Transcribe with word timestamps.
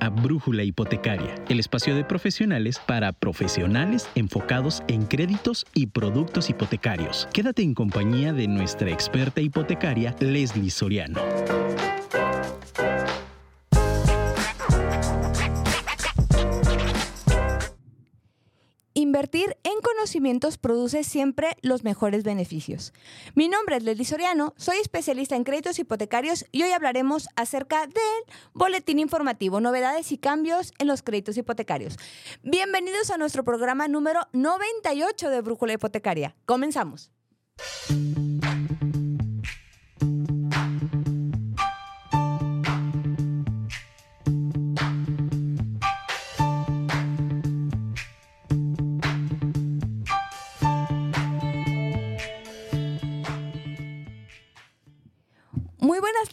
A 0.00 0.08
Brújula 0.08 0.62
Hipotecaria, 0.62 1.34
el 1.48 1.58
espacio 1.58 1.94
de 1.96 2.04
profesionales 2.04 2.80
para 2.86 3.12
profesionales 3.12 4.08
enfocados 4.14 4.82
en 4.88 5.06
créditos 5.06 5.66
y 5.74 5.86
productos 5.86 6.48
hipotecarios. 6.50 7.28
Quédate 7.32 7.62
en 7.62 7.74
compañía 7.74 8.32
de 8.32 8.46
nuestra 8.46 8.90
experta 8.90 9.40
hipotecaria, 9.40 10.14
Leslie 10.20 10.70
Soriano. 10.70 11.20
Produce 20.60 21.04
siempre 21.04 21.56
los 21.60 21.84
mejores 21.84 22.24
beneficios. 22.24 22.92
Mi 23.34 23.48
nombre 23.48 23.76
es 23.76 23.82
Leslie 23.82 24.06
Soriano, 24.06 24.54
soy 24.56 24.78
especialista 24.78 25.36
en 25.36 25.44
créditos 25.44 25.78
hipotecarios 25.78 26.46
y 26.50 26.62
hoy 26.62 26.70
hablaremos 26.70 27.28
acerca 27.36 27.86
del 27.86 28.36
boletín 28.54 28.98
informativo, 28.98 29.60
novedades 29.60 30.12
y 30.12 30.18
cambios 30.18 30.72
en 30.78 30.86
los 30.86 31.02
créditos 31.02 31.36
hipotecarios. 31.36 31.98
Bienvenidos 32.42 33.10
a 33.10 33.18
nuestro 33.18 33.44
programa 33.44 33.86
número 33.86 34.20
98 34.32 35.28
de 35.28 35.40
Brújula 35.42 35.74
Hipotecaria. 35.74 36.34
Comenzamos. 36.46 37.10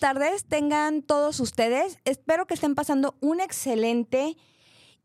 Tardes, 0.02 0.46
tengan 0.46 1.04
todos 1.04 1.40
ustedes. 1.40 2.00
Espero 2.06 2.48
que 2.48 2.56
estén 2.56 2.74
pasando 2.74 3.16
un 3.22 3.40
excelente 3.40 4.36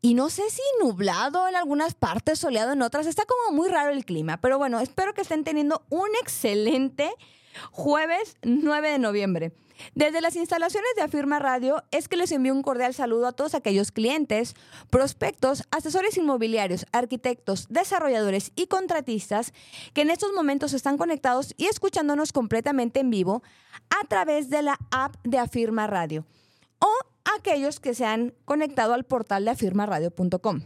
y 0.01 0.15
no 0.15 0.31
sé 0.31 0.41
si 0.49 0.61
nublado 0.81 1.47
en 1.47 1.55
algunas 1.55 1.93
partes, 1.93 2.39
soleado 2.39 2.73
en 2.73 2.81
otras. 2.81 3.05
Está 3.05 3.23
como 3.25 3.55
muy 3.55 3.69
raro 3.69 3.91
el 3.91 4.05
clima, 4.05 4.41
pero 4.41 4.57
bueno, 4.57 4.79
espero 4.79 5.13
que 5.13 5.21
estén 5.21 5.43
teniendo 5.43 5.85
un 5.89 6.09
excelente 6.19 7.11
jueves 7.71 8.37
9 8.43 8.91
de 8.91 8.99
noviembre. 8.99 9.51
Desde 9.93 10.21
las 10.21 10.35
instalaciones 10.35 10.89
de 10.95 11.03
Afirma 11.03 11.39
Radio 11.39 11.83
es 11.91 12.07
que 12.07 12.17
les 12.17 12.31
envío 12.31 12.53
un 12.53 12.63
cordial 12.63 12.93
saludo 12.93 13.27
a 13.27 13.31
todos 13.31 13.55
aquellos 13.55 13.91
clientes, 13.91 14.55
prospectos, 14.89 15.63
asesores 15.71 16.17
inmobiliarios, 16.17 16.85
arquitectos, 16.91 17.67
desarrolladores 17.69 18.51
y 18.55 18.67
contratistas 18.67 19.53
que 19.93 20.01
en 20.01 20.09
estos 20.09 20.33
momentos 20.33 20.73
están 20.73 20.97
conectados 20.97 21.53
y 21.57 21.65
escuchándonos 21.65 22.33
completamente 22.33 22.99
en 22.99 23.09
vivo 23.09 23.43
a 23.89 24.07
través 24.07 24.49
de 24.49 24.63
la 24.63 24.79
app 24.91 25.15
de 25.23 25.37
Afirma 25.37 25.87
Radio 25.87 26.25
o 26.79 26.91
aquellos 27.37 27.79
que 27.79 27.93
se 27.93 28.05
han 28.05 28.33
conectado 28.45 28.93
al 28.93 29.03
portal 29.03 29.45
de 29.45 29.51
afirmaradio.com 29.51 30.61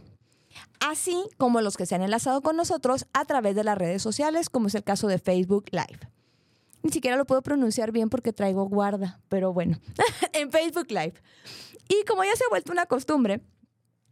así 0.80 1.28
como 1.38 1.60
los 1.60 1.76
que 1.76 1.86
se 1.86 1.94
han 1.94 2.02
enlazado 2.02 2.42
con 2.42 2.56
nosotros 2.56 3.06
a 3.12 3.24
través 3.24 3.54
de 3.56 3.64
las 3.64 3.78
redes 3.78 4.02
sociales, 4.02 4.50
como 4.50 4.66
es 4.66 4.74
el 4.74 4.84
caso 4.84 5.08
de 5.08 5.18
Facebook 5.18 5.66
Live. 5.70 6.10
Ni 6.82 6.90
siquiera 6.90 7.16
lo 7.16 7.26
puedo 7.26 7.42
pronunciar 7.42 7.92
bien 7.92 8.10
porque 8.10 8.32
traigo 8.32 8.64
guarda, 8.64 9.20
pero 9.28 9.52
bueno, 9.52 9.78
en 10.32 10.50
Facebook 10.50 10.90
Live. 10.90 11.14
Y 11.88 12.04
como 12.04 12.24
ya 12.24 12.34
se 12.36 12.44
ha 12.44 12.50
vuelto 12.50 12.72
una 12.72 12.86
costumbre, 12.86 13.40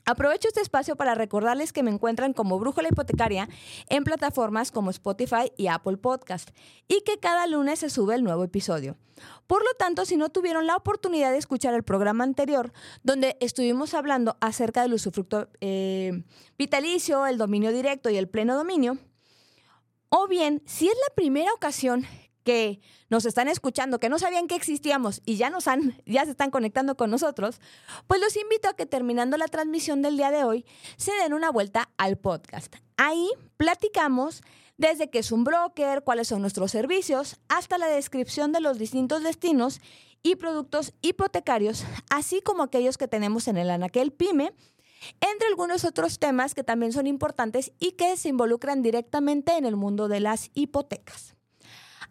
Aprovecho 0.07 0.49
este 0.49 0.61
espacio 0.61 0.97
para 0.97 1.15
recordarles 1.15 1.73
que 1.73 1.83
me 1.83 1.91
encuentran 1.91 2.33
como 2.33 2.59
Brújula 2.59 2.89
Hipotecaria 2.89 3.49
en 3.89 4.03
plataformas 4.03 4.73
como 4.73 4.91
Spotify 4.91 5.53
y 5.57 5.69
Apple 5.69 5.99
Podcast 5.99 6.51
y 6.89 7.03
que 7.03 7.19
cada 7.19 7.47
lunes 7.47 7.81
se 7.81 7.91
sube 7.91 8.15
el 8.15 8.25
nuevo 8.25 8.43
episodio. 8.43 8.97
Por 9.47 9.63
lo 9.63 9.73
tanto, 9.79 10.07
si 10.07 10.17
no 10.17 10.31
tuvieron 10.31 10.67
la 10.67 10.77
oportunidad 10.77 11.31
de 11.31 11.39
escuchar 11.39 11.75
el 11.75 11.83
programa 11.83 12.25
anterior, 12.25 12.73
donde 13.03 13.37
estuvimos 13.41 13.93
hablando 13.95 14.37
acerca 14.41 14.83
del 14.83 14.95
usufructo 14.95 15.49
eh, 15.61 16.25
vitalicio, 16.59 17.27
el 17.27 17.37
dominio 17.37 17.71
directo 17.71 18.09
y 18.09 18.17
el 18.17 18.29
pleno 18.29 18.57
dominio, 18.57 18.99
o 20.09 20.27
bien, 20.27 20.63
si 20.67 20.89
es 20.89 20.95
la 21.09 21.15
primera 21.15 21.53
ocasión 21.53 22.05
que 22.51 22.81
nos 23.11 23.27
están 23.27 23.47
escuchando, 23.47 24.01
que 24.01 24.09
no 24.09 24.19
sabían 24.19 24.49
que 24.49 24.57
existíamos 24.57 25.23
y 25.25 25.37
ya 25.37 25.51
nos 25.51 25.69
han, 25.69 26.03
ya 26.05 26.25
se 26.25 26.33
están 26.33 26.51
conectando 26.51 26.97
con 26.97 27.09
nosotros, 27.09 27.61
pues 28.09 28.21
los 28.21 28.37
invito 28.37 28.69
a 28.69 28.75
que 28.75 28.87
terminando 28.87 29.37
la 29.37 29.47
transmisión 29.47 30.03
del 30.03 30.17
día 30.17 30.33
de 30.33 30.43
hoy, 30.43 30.67
se 30.97 31.13
den 31.13 31.33
una 31.33 31.53
vuelta 31.53 31.91
al 31.97 32.19
podcast. 32.19 32.75
Ahí 32.97 33.29
platicamos 33.57 34.43
desde 34.79 35.11
qué 35.11 35.21
es 35.21 35.31
un 35.31 35.45
broker, 35.45 36.03
cuáles 36.03 36.27
son 36.27 36.41
nuestros 36.41 36.73
servicios, 36.73 37.37
hasta 37.49 37.79
la 37.79 37.87
descripción 37.87 38.51
de 38.51 38.59
los 38.59 38.81
distintos 38.81 39.23
destinos 39.23 39.81
y 40.25 40.35
productos 40.35 40.93
hipotecarios, 41.03 41.85
así 42.11 42.41
como 42.41 42.65
aquellos 42.65 42.99
que 42.99 43.07
tenemos 43.07 43.47
en 43.47 43.59
el 43.59 43.71
Anaquel 43.71 44.11
Pyme, 44.11 44.53
entre 45.21 45.47
algunos 45.47 45.85
otros 45.85 46.19
temas 46.19 46.55
que 46.55 46.65
también 46.65 46.93
son 46.93 47.07
importantes 47.07 47.71
y 47.79 47.93
que 47.93 48.17
se 48.17 48.31
involucran 48.31 48.83
directamente 48.83 49.57
en 49.57 49.67
el 49.67 49.77
mundo 49.77 50.09
de 50.09 50.19
las 50.19 50.51
hipotecas. 50.55 51.37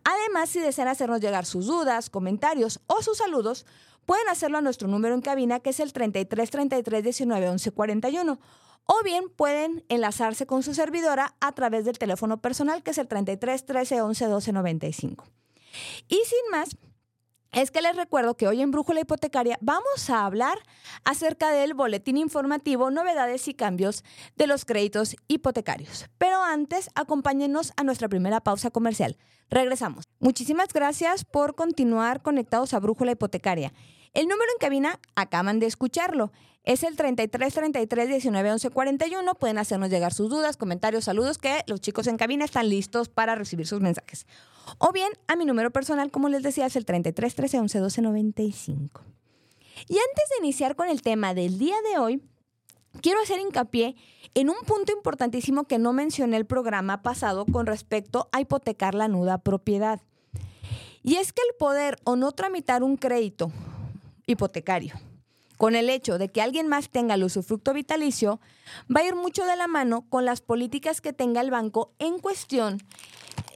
Además, 0.09 0.49
si 0.49 0.59
desean 0.59 0.87
hacernos 0.87 1.21
llegar 1.21 1.45
sus 1.45 1.67
dudas, 1.67 2.09
comentarios 2.09 2.79
o 2.87 3.03
sus 3.03 3.19
saludos, 3.19 3.67
pueden 4.07 4.27
hacerlo 4.27 4.57
a 4.57 4.61
nuestro 4.61 4.87
número 4.87 5.13
en 5.13 5.21
cabina 5.21 5.59
que 5.59 5.69
es 5.69 5.79
el 5.79 5.93
33 5.93 6.49
33 6.49 7.03
19 7.03 7.49
11 7.49 7.71
41 7.71 8.39
o 8.87 9.03
bien 9.03 9.29
pueden 9.29 9.85
enlazarse 9.87 10.47
con 10.47 10.63
su 10.63 10.73
servidora 10.73 11.35
a 11.39 11.51
través 11.51 11.85
del 11.85 11.99
teléfono 11.99 12.41
personal 12.41 12.81
que 12.81 12.89
es 12.89 12.97
el 12.97 13.07
33 13.07 13.67
13 13.67 14.01
11 14.01 14.25
12 14.25 14.51
95. 14.51 15.25
Y 16.07 16.15
sin 16.15 16.51
más, 16.51 16.75
es 17.51 17.71
que 17.71 17.81
les 17.81 17.95
recuerdo 17.95 18.37
que 18.37 18.47
hoy 18.47 18.61
en 18.61 18.71
Brújula 18.71 19.01
Hipotecaria 19.01 19.57
vamos 19.61 20.09
a 20.09 20.25
hablar 20.25 20.59
acerca 21.03 21.51
del 21.51 21.73
boletín 21.73 22.17
informativo, 22.17 22.91
novedades 22.91 23.47
y 23.47 23.53
cambios 23.53 24.03
de 24.35 24.47
los 24.47 24.65
créditos 24.65 25.15
hipotecarios. 25.27 26.05
Pero 26.17 26.43
antes, 26.43 26.89
acompáñenos 26.95 27.73
a 27.75 27.83
nuestra 27.83 28.07
primera 28.07 28.41
pausa 28.41 28.69
comercial. 28.69 29.17
Regresamos. 29.49 30.05
Muchísimas 30.19 30.71
gracias 30.73 31.25
por 31.25 31.55
continuar 31.55 32.21
conectados 32.21 32.73
a 32.73 32.79
Brújula 32.79 33.13
Hipotecaria. 33.13 33.73
El 34.13 34.27
número 34.27 34.51
en 34.51 34.59
cabina 34.59 34.99
acaban 35.15 35.59
de 35.59 35.65
escucharlo. 35.65 36.31
Es 36.63 36.83
el 36.83 36.95
33 36.95 37.53
33 37.53 38.09
19 38.09 38.51
11 38.51 38.69
41. 38.69 39.35
Pueden 39.35 39.57
hacernos 39.57 39.89
llegar 39.89 40.13
sus 40.13 40.29
dudas, 40.29 40.57
comentarios, 40.57 41.05
saludos, 41.05 41.37
que 41.37 41.63
los 41.67 41.81
chicos 41.81 42.05
en 42.07 42.17
cabina 42.17 42.45
están 42.45 42.69
listos 42.69 43.09
para 43.09 43.33
recibir 43.35 43.65
sus 43.65 43.81
mensajes. 43.81 44.27
O 44.77 44.91
bien 44.91 45.11
a 45.27 45.35
mi 45.35 45.45
número 45.45 45.71
personal, 45.71 46.11
como 46.11 46.29
les 46.29 46.43
decía, 46.43 46.65
es 46.65 46.75
el 46.75 46.85
33 46.85 47.35
13 47.35 47.59
11 47.59 47.79
12 47.79 48.01
95. 48.01 49.03
Y 49.87 49.93
antes 49.93 50.29
de 50.29 50.45
iniciar 50.45 50.75
con 50.75 50.87
el 50.89 51.01
tema 51.01 51.33
del 51.33 51.57
día 51.57 51.75
de 51.89 51.99
hoy, 51.99 52.21
quiero 53.01 53.21
hacer 53.21 53.39
hincapié 53.39 53.95
en 54.33 54.49
un 54.49 54.57
punto 54.65 54.91
importantísimo 54.91 55.65
que 55.65 55.79
no 55.79 55.93
mencioné 55.93 56.37
el 56.37 56.45
programa 56.45 57.01
pasado 57.01 57.45
con 57.45 57.65
respecto 57.65 58.29
a 58.31 58.41
hipotecar 58.41 58.95
la 58.95 59.07
nuda 59.07 59.39
propiedad. 59.39 60.01
Y 61.01 61.15
es 61.15 61.33
que 61.33 61.41
el 61.49 61.55
poder 61.57 61.97
o 62.03 62.15
no 62.15 62.31
tramitar 62.33 62.83
un 62.83 62.97
crédito 62.97 63.51
hipotecario. 64.25 64.95
Con 65.57 65.75
el 65.75 65.89
hecho 65.89 66.17
de 66.17 66.29
que 66.29 66.41
alguien 66.41 66.67
más 66.67 66.89
tenga 66.89 67.15
el 67.15 67.23
usufructo 67.23 67.73
vitalicio, 67.73 68.39
va 68.95 69.01
a 69.01 69.05
ir 69.05 69.15
mucho 69.15 69.45
de 69.45 69.57
la 69.57 69.67
mano 69.67 70.05
con 70.07 70.23
las 70.23 70.39
políticas 70.39 71.01
que 71.01 71.11
tenga 71.11 71.41
el 71.41 71.51
banco 71.51 71.93
en 71.99 72.19
cuestión 72.19 72.77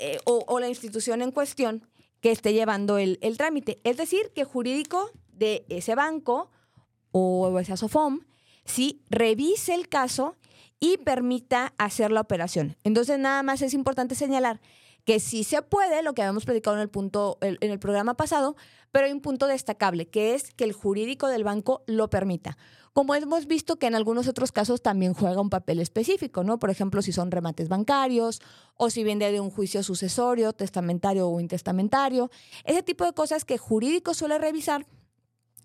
eh, 0.06 0.20
o, 0.26 0.60
la 0.60 0.68
institución 0.68 1.22
en 1.22 1.32
cuestión 1.32 1.88
que 2.20 2.32
esté 2.32 2.52
llevando 2.52 2.98
el, 2.98 3.18
trámite. 3.38 3.80
Es 3.86 3.96
decir, 3.96 4.34
que 4.36 4.44
jurídico 4.44 5.10
de 5.32 5.66
ese 5.70 5.96
banco 5.96 6.52
o 7.12 7.58
esa 7.58 7.78
SOFOM, 7.78 8.20
sí, 8.66 9.02
revise 9.10 9.74
el 9.74 9.88
caso 9.88 10.36
y 10.82 10.98
permita 10.98 11.74
hacer 11.78 12.12
la 12.12 12.20
operación. 12.20 12.76
Entonces, 12.84 13.18
nada 13.18 13.44
más 13.44 13.62
es 13.62 13.74
importante 13.74 14.14
señalar 14.14 14.60
que 15.06 15.22
sí 15.22 15.46
se 15.46 15.62
puede, 15.62 16.04
lo 16.04 16.14
que 16.14 16.22
habíamos 16.22 16.44
predicado 16.44 16.76
en 16.76 16.82
el 16.82 16.90
punto 16.90 17.38
en 17.40 17.72
el 17.72 17.80
programa 17.80 18.16
pasado, 18.16 18.58
pero 18.92 19.06
hay 19.06 19.14
un 19.14 19.22
punto 19.22 19.48
destacable, 19.48 20.10
que 20.10 20.34
es 20.36 20.54
que 20.54 20.66
el 20.66 20.74
jurídico 20.74 21.28
del 21.28 21.46
banco 21.46 21.84
lo 21.88 22.10
permita. 22.10 22.58
Como 22.94 23.16
hemos 23.16 23.48
visto 23.48 23.78
que 23.78 23.88
en 23.88 23.96
algunos 23.96 24.28
otros 24.28 24.52
casos 24.52 24.84
también 24.84 25.16
juega 25.16 25.42
un 25.42 25.50
papel 25.50 25.80
específico, 25.80 26.44
¿no? 26.44 26.60
Por 26.60 26.70
ejemplo, 26.70 27.02
si 27.02 27.12
son 27.12 27.32
remates 27.32 27.68
bancarios 27.68 28.40
o 28.78 28.92
si 28.92 29.04
viene 29.04 29.32
de 29.32 29.40
un 29.40 29.50
juicio 29.50 29.82
sucesorio, 29.82 30.54
testamentario 30.54 31.28
o 31.28 31.40
intestamentario, 31.40 32.30
ese 32.66 32.84
tipo 32.84 33.04
de 33.04 33.14
cosas 33.14 33.46
que 33.46 33.58
jurídico 33.58 34.14
suele 34.14 34.38
revisar 34.38 34.86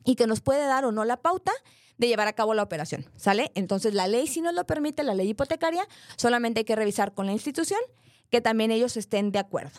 y 0.07 0.17
que 0.17 0.27
nos 0.27 0.41
puede 0.41 0.65
dar 0.67 0.87
o 0.87 0.93
no 0.93 1.05
la 1.05 1.19
pauta 1.19 1.53
de 1.99 2.09
llevar 2.09 2.29
a 2.29 2.33
cabo 2.33 2.55
la 2.55 2.63
operación, 2.63 3.05
¿sale? 3.17 3.53
Entonces 3.55 3.93
la 3.93 4.09
ley 4.09 4.27
si 4.27 4.41
nos 4.41 4.55
lo 4.55 4.65
permite, 4.65 5.03
la 5.03 5.15
ley 5.15 5.29
hipotecaria, 5.29 5.87
solamente 6.17 6.61
hay 6.61 6.65
que 6.65 6.77
revisar 6.77 7.13
con 7.13 7.27
la 7.27 7.33
institución 7.33 7.81
que 8.31 8.41
también 8.41 8.71
ellos 8.71 8.97
estén 8.97 9.33
de 9.33 9.39
acuerdo. 9.39 9.79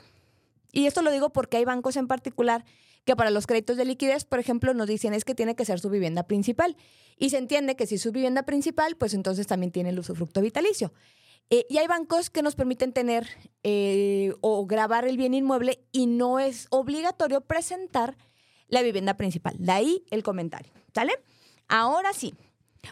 Y 0.71 0.85
esto 0.85 1.01
lo 1.01 1.09
digo 1.09 1.31
porque 1.31 1.57
hay 1.57 1.65
bancos 1.65 1.95
en 1.95 2.07
particular 2.07 2.63
que 3.05 3.15
para 3.15 3.31
los 3.31 3.47
créditos 3.47 3.77
de 3.77 3.85
liquidez, 3.85 4.25
por 4.25 4.39
ejemplo, 4.39 4.73
nos 4.73 4.87
dicen 4.87 5.13
es 5.13 5.25
que 5.25 5.35
tiene 5.35 5.55
que 5.55 5.65
ser 5.65 5.79
su 5.79 5.89
vivienda 5.89 6.23
principal. 6.23 6.77
Y 7.17 7.31
se 7.31 7.37
entiende 7.37 7.75
que 7.75 7.85
si 7.85 7.95
es 7.95 8.01
su 8.01 8.11
vivienda 8.11 8.43
principal, 8.43 8.95
pues 8.95 9.13
entonces 9.13 9.47
también 9.47 9.71
tiene 9.71 9.89
el 9.89 9.99
usufructo 9.99 10.41
vitalicio. 10.41 10.93
Eh, 11.49 11.65
y 11.67 11.79
hay 11.79 11.87
bancos 11.87 12.29
que 12.29 12.43
nos 12.43 12.55
permiten 12.55 12.93
tener 12.93 13.27
eh, 13.63 14.33
o 14.41 14.65
grabar 14.67 15.05
el 15.05 15.17
bien 15.17 15.33
inmueble 15.33 15.83
y 15.91 16.05
no 16.05 16.39
es 16.39 16.67
obligatorio 16.69 17.41
presentar 17.41 18.17
la 18.67 18.83
vivienda 18.83 19.15
principal. 19.15 19.55
De 19.57 19.71
ahí 19.71 20.05
el 20.11 20.21
comentario, 20.21 20.71
¿sale? 20.93 21.13
Ahora 21.67 22.13
sí, 22.13 22.35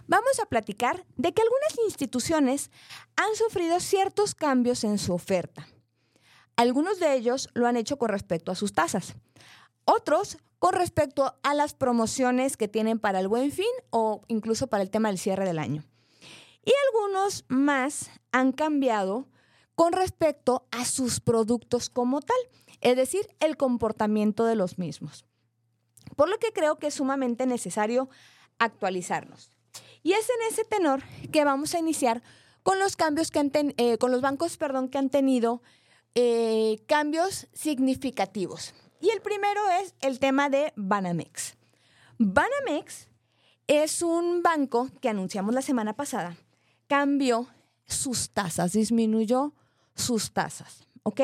vamos 0.07 0.39
a 0.41 0.47
platicar 0.47 1.05
de 1.15 1.33
que 1.33 1.41
algunas 1.43 1.77
instituciones 1.85 2.71
han 3.15 3.35
sufrido 3.35 3.79
ciertos 3.79 4.33
cambios 4.33 4.83
en 4.83 4.97
su 4.97 5.13
oferta. 5.13 5.67
Algunos 6.55 6.99
de 6.99 7.13
ellos 7.13 7.49
lo 7.53 7.67
han 7.67 7.77
hecho 7.77 7.97
con 7.97 8.09
respecto 8.09 8.51
a 8.51 8.55
sus 8.55 8.73
tasas. 8.73 9.15
Otros 9.89 10.37
con 10.59 10.73
respecto 10.73 11.35
a 11.43 11.53
las 11.53 11.73
promociones 11.73 12.57
que 12.57 12.67
tienen 12.67 12.99
para 12.99 13.21
el 13.21 13.29
buen 13.29 13.53
fin 13.53 13.65
o 13.89 14.21
incluso 14.27 14.67
para 14.67 14.83
el 14.83 14.89
tema 14.89 15.07
del 15.07 15.17
cierre 15.17 15.45
del 15.45 15.59
año. 15.59 15.85
Y 16.65 16.73
algunos 16.87 17.45
más 17.47 18.09
han 18.33 18.51
cambiado 18.51 19.27
con 19.75 19.93
respecto 19.93 20.67
a 20.71 20.83
sus 20.83 21.21
productos 21.21 21.89
como 21.89 22.19
tal, 22.19 22.37
es 22.81 22.97
decir, 22.97 23.29
el 23.39 23.55
comportamiento 23.55 24.43
de 24.43 24.55
los 24.55 24.77
mismos. 24.77 25.23
Por 26.17 26.27
lo 26.27 26.37
que 26.37 26.51
creo 26.51 26.77
que 26.79 26.87
es 26.87 26.95
sumamente 26.95 27.45
necesario 27.45 28.09
actualizarnos. 28.59 29.51
Y 30.03 30.13
es 30.13 30.29
en 30.29 30.51
ese 30.51 30.65
tenor 30.65 31.01
que 31.31 31.45
vamos 31.45 31.73
a 31.73 31.79
iniciar 31.79 32.21
con 32.61 32.77
los 32.77 32.97
cambios 32.97 33.31
que 33.31 33.39
han 33.39 33.51
eh, 33.53 33.97
con 33.97 34.11
los 34.11 34.19
bancos, 34.19 34.57
perdón, 34.57 34.89
que 34.89 34.97
han 34.97 35.09
tenido 35.09 35.61
eh, 36.13 36.83
cambios 36.87 37.47
significativos. 37.53 38.73
Y 38.99 39.09
el 39.09 39.21
primero 39.21 39.61
es 39.81 39.93
el 40.01 40.19
tema 40.19 40.49
de 40.49 40.73
Banamex. 40.75 41.55
Banamex 42.17 43.07
es 43.67 44.01
un 44.01 44.41
banco 44.41 44.89
que 45.01 45.09
anunciamos 45.09 45.53
la 45.53 45.61
semana 45.61 45.93
pasada, 45.93 46.35
cambió 46.87 47.47
sus 47.85 48.31
tasas, 48.31 48.73
disminuyó 48.73 49.53
sus 49.93 50.31
tasas, 50.31 50.87
¿ok? 51.03 51.21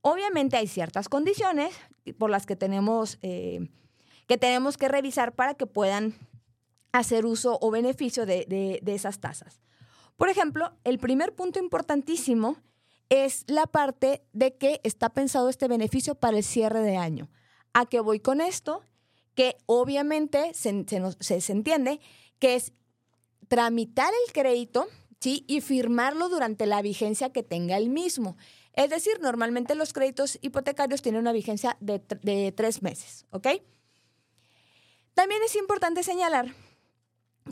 Obviamente 0.00 0.56
hay 0.56 0.66
ciertas 0.66 1.08
condiciones 1.08 1.74
por 2.18 2.30
las 2.30 2.46
que 2.46 2.56
tenemos, 2.56 3.18
eh, 3.22 3.68
que, 4.26 4.38
tenemos 4.38 4.76
que 4.76 4.88
revisar 4.88 5.34
para 5.34 5.54
que 5.54 5.66
puedan 5.66 6.14
hacer 6.92 7.26
uso 7.26 7.58
o 7.60 7.70
beneficio 7.70 8.26
de 8.26 8.80
esas 8.86 9.20
tasas. 9.20 9.60
Por 10.16 10.28
ejemplo, 10.28 10.72
el 10.82 10.98
primer 10.98 11.34
punto 11.34 11.60
importantísimo 11.60 12.56
es 13.08 13.44
la 13.46 13.66
parte 13.66 14.22
de 14.32 14.56
que 14.56 14.80
está 14.84 15.10
pensado 15.10 15.48
este 15.48 15.68
beneficio 15.68 16.14
para 16.14 16.36
el 16.36 16.44
cierre 16.44 16.80
de 16.80 16.96
año. 16.96 17.30
¿A 17.72 17.86
qué 17.86 18.00
voy 18.00 18.20
con 18.20 18.40
esto? 18.40 18.82
Que 19.34 19.56
obviamente 19.66 20.52
se, 20.54 20.70
entiende 20.70 22.00
que 22.38 22.54
es 22.54 22.72
tramitar 23.48 24.12
el 24.26 24.32
crédito 24.32 24.86
¿sí? 25.20 25.44
y 25.48 25.60
firmarlo 25.60 26.28
durante 26.28 26.66
la 26.66 26.82
vigencia 26.82 27.32
que 27.32 27.42
tenga 27.42 27.76
el 27.76 27.88
mismo. 27.88 28.36
Es 28.74 28.90
decir, 28.90 29.20
normalmente 29.20 29.74
los 29.74 29.92
créditos 29.92 30.38
hipotecarios 30.42 31.02
tienen 31.02 31.20
una 31.20 31.32
vigencia 31.32 31.76
de, 31.80 32.02
de 32.22 32.52
tres 32.52 32.82
meses, 32.82 33.26
¿ok? 33.30 33.48
También 35.14 35.42
es 35.42 35.56
importante 35.56 36.04
señalar 36.04 36.54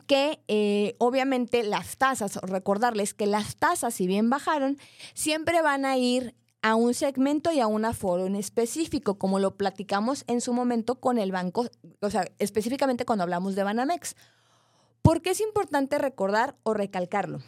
que 0.06 0.43
eh, 0.48 0.94
obviamente 0.98 1.62
las 1.62 1.96
tasas, 1.96 2.37
recordarles 2.37 3.14
que 3.14 3.26
las 3.26 3.56
tasas, 3.56 3.94
si 3.94 4.06
bien 4.06 4.31
bajaron, 4.31 4.78
siempre 5.14 5.62
van 5.62 5.84
a 5.84 5.96
ir 5.96 6.34
a 6.62 6.75
un 6.75 6.94
segmento 6.94 7.52
y 7.52 7.60
a 7.60 7.66
un 7.66 7.84
aforo 7.84 8.26
en 8.26 8.34
específico, 8.34 9.19
como 9.19 9.38
lo 9.38 9.56
platicamos 9.56 10.25
en 10.26 10.40
su 10.40 10.52
momento 10.52 11.00
con 11.00 11.19
el 11.19 11.31
banco, 11.31 11.66
o 12.00 12.10
sea, 12.10 12.28
específicamente 12.38 13.04
cuando 13.04 13.22
hablamos 13.22 13.54
de 13.54 13.62
Banamex. 13.62 14.16
¿Por 15.02 15.22
qué 15.22 15.31
es 15.31 15.40
importante 15.40 15.98
recordar 15.98 16.56
o 16.64 16.75
recalcarlo? 16.75 17.40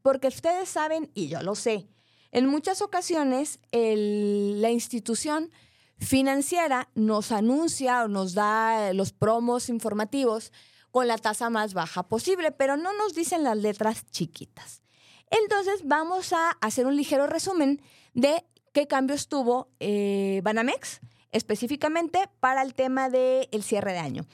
Porque 0.00 0.28
ustedes 0.28 0.68
saben, 0.68 1.10
y 1.12 1.28
yo 1.28 1.42
lo 1.42 1.54
sé, 1.54 1.88
en 2.32 2.46
muchas 2.46 2.80
ocasiones 2.80 3.60
la 3.70 4.70
institución 4.70 5.50
financiera 5.98 6.88
nos 6.94 7.32
anuncia 7.32 8.04
o 8.04 8.08
nos 8.08 8.34
da 8.34 8.92
los 8.92 9.12
promos 9.12 9.68
informativos 9.68 10.52
con 10.94 11.08
la 11.08 11.18
tasa 11.18 11.50
más 11.50 11.74
baja 11.74 12.04
posible, 12.04 12.52
pero 12.52 12.76
no 12.76 12.96
nos 12.96 13.14
dicen 13.16 13.42
las 13.42 13.56
letras 13.56 14.08
chiquitas. 14.12 14.80
Entonces 15.28 15.80
vamos 15.82 16.32
a 16.32 16.50
hacer 16.60 16.86
un 16.86 16.94
ligero 16.94 17.26
resumen 17.26 17.82
de 18.12 18.44
qué 18.72 18.86
cambios 18.86 19.26
tuvo 19.26 19.72
eh, 19.80 20.40
Banamex 20.44 21.00
específicamente 21.32 22.28
para 22.38 22.62
el 22.62 22.74
tema 22.74 23.10
del 23.10 23.64
cierre 23.64 23.92
de 23.92 23.98
año. 23.98 24.24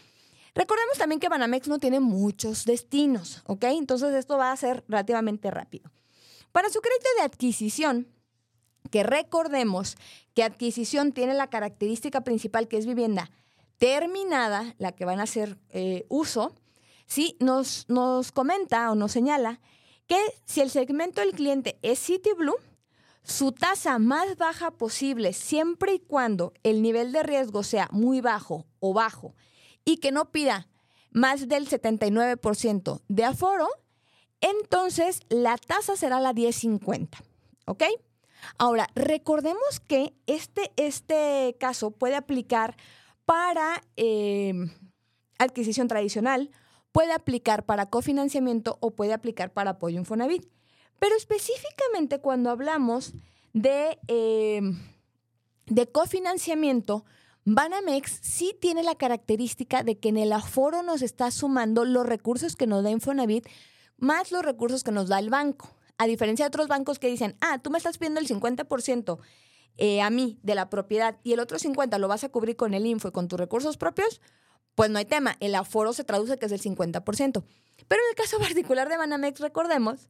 Recordemos 0.54 0.98
también 0.98 1.18
que 1.18 1.30
Banamex 1.30 1.66
no 1.66 1.78
tiene 1.78 1.98
muchos 1.98 2.66
destinos, 2.66 3.42
¿ok? 3.46 3.64
Entonces 3.70 4.12
esto 4.14 4.36
va 4.36 4.52
a 4.52 4.56
ser 4.58 4.84
relativamente 4.86 5.50
rápido. 5.50 5.90
Para 6.52 6.68
su 6.68 6.82
crédito 6.82 7.08
de 7.16 7.24
adquisición, 7.24 8.06
que 8.90 9.02
recordemos 9.02 9.96
que 10.34 10.42
adquisición 10.42 11.12
tiene 11.12 11.32
la 11.32 11.48
característica 11.48 12.20
principal 12.20 12.68
que 12.68 12.76
es 12.76 12.84
vivienda 12.84 13.30
terminada, 13.80 14.74
la 14.76 14.92
que 14.92 15.06
van 15.06 15.20
a 15.20 15.22
hacer 15.22 15.58
eh, 15.70 16.04
uso, 16.10 16.54
¿sí? 17.06 17.38
nos, 17.40 17.86
nos 17.88 18.30
comenta 18.30 18.92
o 18.92 18.94
nos 18.94 19.10
señala 19.10 19.58
que 20.06 20.20
si 20.44 20.60
el 20.60 20.70
segmento 20.70 21.22
del 21.22 21.32
cliente 21.32 21.78
es 21.80 21.98
City 21.98 22.30
Blue, 22.36 22.58
su 23.22 23.52
tasa 23.52 23.98
más 23.98 24.36
baja 24.36 24.70
posible, 24.70 25.32
siempre 25.32 25.94
y 25.94 25.98
cuando 25.98 26.52
el 26.62 26.82
nivel 26.82 27.10
de 27.10 27.22
riesgo 27.22 27.62
sea 27.62 27.88
muy 27.90 28.20
bajo 28.20 28.66
o 28.80 28.92
bajo 28.92 29.34
y 29.82 29.96
que 29.96 30.12
no 30.12 30.30
pida 30.30 30.68
más 31.10 31.48
del 31.48 31.66
79% 31.66 33.00
de 33.08 33.24
aforo, 33.24 33.66
entonces 34.42 35.20
la 35.30 35.56
tasa 35.56 35.96
será 35.96 36.20
la 36.20 36.34
1050. 36.34 37.16
¿Ok? 37.64 37.84
Ahora, 38.58 38.88
recordemos 38.94 39.80
que 39.86 40.12
este, 40.26 40.70
este 40.76 41.56
caso 41.58 41.92
puede 41.92 42.16
aplicar 42.16 42.76
para 43.30 43.84
eh, 43.96 44.52
adquisición 45.38 45.86
tradicional, 45.86 46.50
puede 46.90 47.12
aplicar 47.12 47.64
para 47.64 47.86
cofinanciamiento 47.86 48.76
o 48.80 48.90
puede 48.90 49.12
aplicar 49.12 49.52
para 49.52 49.70
apoyo 49.70 50.00
Infonavit. 50.00 50.48
Pero 50.98 51.14
específicamente 51.14 52.18
cuando 52.18 52.50
hablamos 52.50 53.12
de, 53.52 54.00
eh, 54.08 54.60
de 55.66 55.86
cofinanciamiento, 55.86 57.04
Banamex 57.44 58.18
sí 58.20 58.52
tiene 58.60 58.82
la 58.82 58.96
característica 58.96 59.84
de 59.84 59.96
que 59.96 60.08
en 60.08 60.16
el 60.16 60.32
aforo 60.32 60.82
nos 60.82 61.00
está 61.00 61.30
sumando 61.30 61.84
los 61.84 62.04
recursos 62.04 62.56
que 62.56 62.66
nos 62.66 62.82
da 62.82 62.90
Infonavit 62.90 63.46
más 63.96 64.32
los 64.32 64.44
recursos 64.44 64.82
que 64.82 64.90
nos 64.90 65.06
da 65.06 65.20
el 65.20 65.30
banco. 65.30 65.70
A 65.98 66.08
diferencia 66.08 66.46
de 66.46 66.48
otros 66.48 66.66
bancos 66.66 66.98
que 66.98 67.06
dicen, 67.06 67.36
ah, 67.40 67.60
tú 67.62 67.70
me 67.70 67.78
estás 67.78 67.96
pidiendo 67.96 68.18
el 68.18 68.26
50% 68.26 69.20
eh, 69.76 70.02
a 70.02 70.10
mí 70.10 70.38
de 70.42 70.54
la 70.54 70.70
propiedad 70.70 71.18
y 71.22 71.32
el 71.32 71.40
otro 71.40 71.58
50 71.58 71.98
lo 71.98 72.08
vas 72.08 72.24
a 72.24 72.28
cubrir 72.28 72.56
con 72.56 72.74
el 72.74 72.86
info 72.86 73.08
y 73.08 73.12
con 73.12 73.28
tus 73.28 73.38
recursos 73.38 73.76
propios, 73.76 74.20
pues 74.74 74.90
no 74.90 74.98
hay 74.98 75.04
tema. 75.04 75.36
El 75.40 75.54
aforo 75.54 75.92
se 75.92 76.04
traduce 76.04 76.38
que 76.38 76.46
es 76.46 76.52
el 76.52 76.60
50%. 76.60 77.02
Pero 77.88 78.02
en 78.02 78.08
el 78.10 78.16
caso 78.16 78.38
particular 78.40 78.88
de 78.88 78.96
Banamex, 78.96 79.40
recordemos 79.40 80.08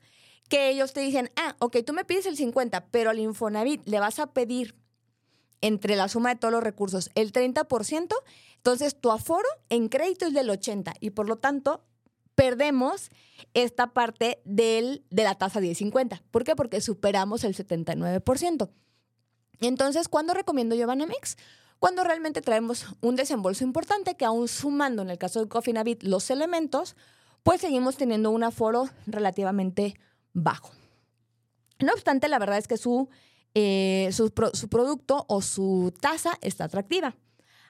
que 0.49 0.69
ellos 0.69 0.93
te 0.93 1.01
dicen, 1.01 1.31
ah, 1.37 1.57
ok, 1.61 1.79
tú 1.87 1.93
me 1.93 2.05
pides 2.05 2.27
el 2.27 2.37
50, 2.37 2.87
pero 2.91 3.11
al 3.11 3.19
Infonavit 3.19 3.87
le 3.87 4.01
vas 4.01 4.19
a 4.19 4.33
pedir 4.33 4.75
entre 5.61 5.97
la 5.97 6.09
suma 6.09 6.31
de 6.31 6.41
todos 6.41 6.53
los 6.53 6.63
recursos 6.63 7.11
el 7.15 7.33
30%, 7.33 8.15
entonces 8.57 8.99
tu 8.99 9.11
aforo 9.11 9.47
en 9.69 9.89
crédito 9.89 10.27
es 10.27 10.35
del 10.35 10.49
80% 10.49 10.95
y 11.01 11.11
por 11.11 11.29
lo 11.29 11.37
tanto 11.37 11.85
perdemos 12.35 13.11
esta 13.55 13.93
parte 13.93 14.41
del, 14.45 15.05
de 15.11 15.25
la 15.25 15.35
tasa 15.35 15.61
1050. 15.61 16.23
¿Por 16.31 16.45
qué? 16.45 16.57
Porque 16.57 16.81
superamos 16.81 17.45
el 17.45 17.55
79%. 17.55 18.71
Entonces, 19.61 20.09
¿cuándo 20.09 20.35
recomiendo 20.35 20.75
yo 20.75 20.87
Banamex? 20.87 21.37
Cuando 21.79 22.05
realmente 22.05 22.43
traemos 22.43 22.87
un 23.01 23.17
desembolso 23.17 23.65
importante 23.65 24.15
que 24.15 24.25
aún 24.25 24.49
sumando 24.49 25.03
en 25.03 25.11
el 25.11 25.19
caso 25.19 25.41
de 25.41 25.49
Cofinavit 25.49 26.03
los 26.03 26.31
elementos, 26.31 26.97
pues 27.43 27.63
seguimos 27.63 27.97
teniendo 27.97 28.31
un 28.31 28.45
aforo 28.45 28.89
relativamente 29.07 29.95
bajo. 30.33 30.73
No 31.79 31.93
obstante, 31.93 32.29
la 32.29 32.39
verdad 32.39 32.59
es 32.59 32.69
que 32.69 32.77
su, 32.77 33.09
eh, 33.55 34.11
su, 34.13 34.33
su 34.53 34.69
producto 34.69 35.25
o 35.29 35.41
su 35.41 35.95
tasa 36.01 36.39
está 36.43 36.65
atractiva. 36.65 37.17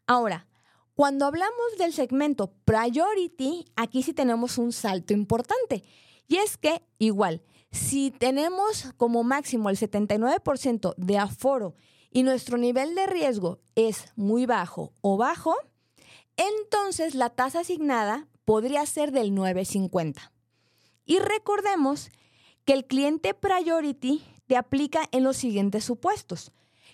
Ahora, 0.06 0.46
cuando 0.94 1.24
hablamos 1.24 1.78
del 1.78 1.92
segmento 1.92 2.52
Priority, 2.64 3.64
aquí 3.76 4.02
sí 4.02 4.12
tenemos 4.12 4.58
un 4.58 4.72
salto 4.72 5.12
importante. 5.12 5.84
Y 6.26 6.36
es 6.36 6.56
que 6.56 6.82
igual, 6.98 7.42
si 7.70 8.10
tenemos 8.10 8.92
como 8.96 9.22
máximo 9.22 9.70
el 9.70 9.76
79% 9.76 10.94
de 10.96 11.18
aforo 11.18 11.74
y 12.10 12.22
nuestro 12.22 12.58
nivel 12.58 12.94
de 12.94 13.06
riesgo 13.06 13.60
es 13.74 14.12
muy 14.16 14.46
bajo 14.46 14.92
o 15.00 15.16
bajo, 15.16 15.54
entonces 16.36 17.14
la 17.14 17.30
tasa 17.30 17.60
asignada 17.60 18.26
podría 18.44 18.84
ser 18.86 19.12
del 19.12 19.32
9.50. 19.32 20.32
Y 21.04 21.18
recordemos 21.18 22.10
que 22.64 22.72
el 22.72 22.86
cliente 22.86 23.34
priority 23.34 24.22
te 24.46 24.56
aplica 24.56 25.08
en 25.12 25.22
los 25.22 25.36
siguientes 25.36 25.84
supuestos. 25.84 26.52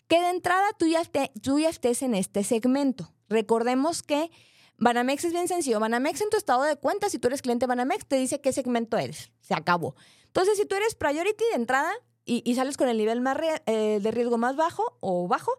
Que 0.08 0.20
de 0.20 0.30
entrada 0.30 0.66
tú 0.78 0.86
ya, 0.86 1.68
estés 1.68 2.02
en 2.02 2.14
este 2.14 2.44
segmento. 2.44 3.12
Recordemos 3.28 4.02
que 4.02 4.30
Banamex 4.78 5.24
es 5.24 5.32
bien 5.32 5.48
sencillo. 5.48 5.80
Banamex 5.80 6.20
en 6.20 6.30
tu 6.30 6.36
estado 6.36 6.62
de 6.62 6.76
cuenta, 6.76 7.08
si 7.08 7.18
tú 7.18 7.28
eres 7.28 7.42
cliente 7.42 7.66
Banamex, 7.66 8.06
te 8.06 8.16
dice 8.16 8.40
qué 8.40 8.52
segmento 8.52 8.98
eres. 8.98 9.32
Se 9.40 9.54
acabó. 9.54 9.96
Entonces, 10.36 10.58
si 10.58 10.66
tú 10.66 10.74
eres 10.74 10.94
priority 10.94 11.44
de 11.50 11.56
entrada 11.56 11.90
y, 12.26 12.54
sales 12.56 12.76
con 12.76 12.90
el 12.90 12.98
nivel 12.98 13.22
más 13.22 13.38
eh, 13.64 14.00
de 14.02 14.10
riesgo 14.10 14.36
más 14.36 14.54
bajo 14.54 14.98
o 15.00 15.26
bajo 15.26 15.50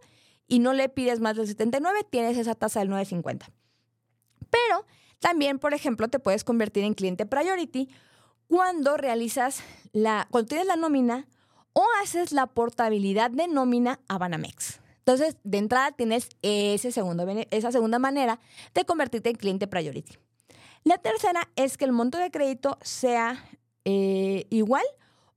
y 0.47 0.59
no 0.59 0.73
le 0.73 0.87
pides 0.87 1.19
más 1.19 1.35
del 1.35 1.47
79, 1.47 2.05
tienes 2.07 2.37
esa 2.37 2.53
tasa 2.53 2.81
del 2.81 2.91
9.50. 2.91 3.49
Pero 4.51 4.85
También, 5.17 5.57
por 5.57 5.73
ejemplo, 5.73 6.09
te 6.09 6.19
puedes 6.19 6.43
convertir 6.43 6.83
en 6.83 6.93
cliente 6.93 7.25
priority 7.25 7.89
cuando 8.45 8.97
realizas 8.97 9.63
la, 9.93 10.27
cuando 10.29 10.49
tienes 10.49 10.67
la 10.67 10.75
nómina 10.75 11.27
o 11.73 11.83
haces 12.03 12.31
la 12.31 12.45
portabilidad 12.45 13.31
de 13.31 13.47
nómina 13.47 13.99
a 14.07 14.19
Banamex. 14.19 14.79
Entonces, 14.99 15.37
de 15.43 15.57
entrada 15.57 15.91
tienes 15.93 16.29
ese 16.43 16.91
segundo, 16.91 17.25
esa 17.49 17.71
segunda 17.71 17.97
manera 17.97 18.39
de 18.75 18.85
convertirte 18.85 19.31
en 19.31 19.37
cliente 19.37 19.65
priority. 19.65 20.19
La 20.83 20.99
tercera 20.99 21.49
es 21.55 21.77
que 21.77 21.85
el 21.85 21.93
monto 21.93 22.19
de 22.19 22.29
crédito 22.29 22.77
sea 22.83 23.43
eh, 23.89 24.47
igual 24.49 24.83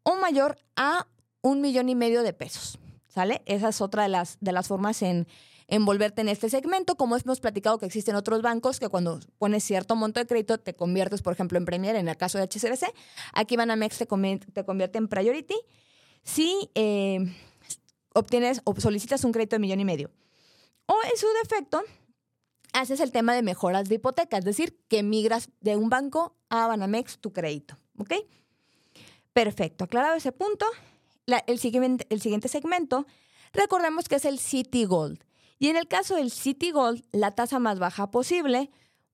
o 0.02 0.16
mayor 0.16 0.58
a 0.74 1.06
un 1.40 1.60
millón 1.60 1.88
y 1.88 1.94
medio 1.94 2.24
de 2.24 2.32
pesos. 2.32 2.80
¿Sale? 3.06 3.42
Esa 3.46 3.68
es 3.68 3.80
otra 3.80 4.02
de 4.02 4.08
las, 4.08 4.38
de 4.40 4.50
las 4.50 4.66
formas 4.66 5.02
en 5.02 5.28
envolverte 5.68 6.20
en 6.20 6.28
este 6.28 6.50
segmento. 6.50 6.96
Como 6.96 7.16
hemos 7.16 7.38
platicado 7.38 7.78
que 7.78 7.86
existen 7.86 8.16
otros 8.16 8.42
bancos 8.42 8.80
que 8.80 8.88
cuando 8.88 9.20
pones 9.38 9.62
cierto 9.62 9.94
monto 9.94 10.18
de 10.18 10.26
crédito 10.26 10.58
te 10.58 10.74
conviertes, 10.74 11.22
por 11.22 11.32
ejemplo, 11.32 11.58
en 11.58 11.64
Premier, 11.64 11.94
en 11.94 12.08
el 12.08 12.16
caso 12.16 12.38
de 12.38 12.44
HCBC. 12.44 12.92
Aquí 13.34 13.56
Banamex 13.56 13.98
te, 13.98 14.06
te 14.06 14.64
convierte 14.64 14.98
en 14.98 15.06
Priority. 15.06 15.56
Si 16.24 16.70
eh, 16.74 17.32
obtienes 18.14 18.62
o 18.64 18.74
solicitas 18.80 19.22
un 19.22 19.30
crédito 19.30 19.54
de 19.54 19.60
millón 19.60 19.78
y 19.78 19.84
medio. 19.84 20.10
O 20.86 20.96
en 21.08 21.16
su 21.16 21.28
defecto, 21.44 21.84
haces 22.72 22.98
el 22.98 23.12
tema 23.12 23.32
de 23.32 23.42
mejoras 23.42 23.88
de 23.88 23.94
hipoteca, 23.94 24.38
es 24.38 24.44
decir, 24.44 24.76
que 24.88 25.04
migras 25.04 25.50
de 25.60 25.76
un 25.76 25.88
banco 25.88 26.34
a 26.48 26.66
Banamex 26.66 27.18
tu 27.18 27.32
crédito. 27.32 27.76
¿Ok? 28.00 28.14
Perfecto. 29.34 29.84
Aclarado 29.84 30.16
ese 30.16 30.32
punto, 30.32 30.64
el, 31.46 31.58
siguiente, 31.58 32.06
el 32.08 32.20
siguiente 32.20 32.48
segmento, 32.48 33.06
recordemos 33.52 34.08
que 34.08 34.16
es 34.16 34.24
el 34.24 34.38
City 34.38 34.86
Gold. 34.86 35.22
Y 35.58 35.68
en 35.68 35.76
el 35.76 35.86
caso 35.86 36.16
del 36.16 36.30
City 36.30 36.70
Gold, 36.70 37.04
la 37.12 37.32
tasa 37.32 37.58
más 37.58 37.78
baja 37.78 38.10
posible, 38.10 38.70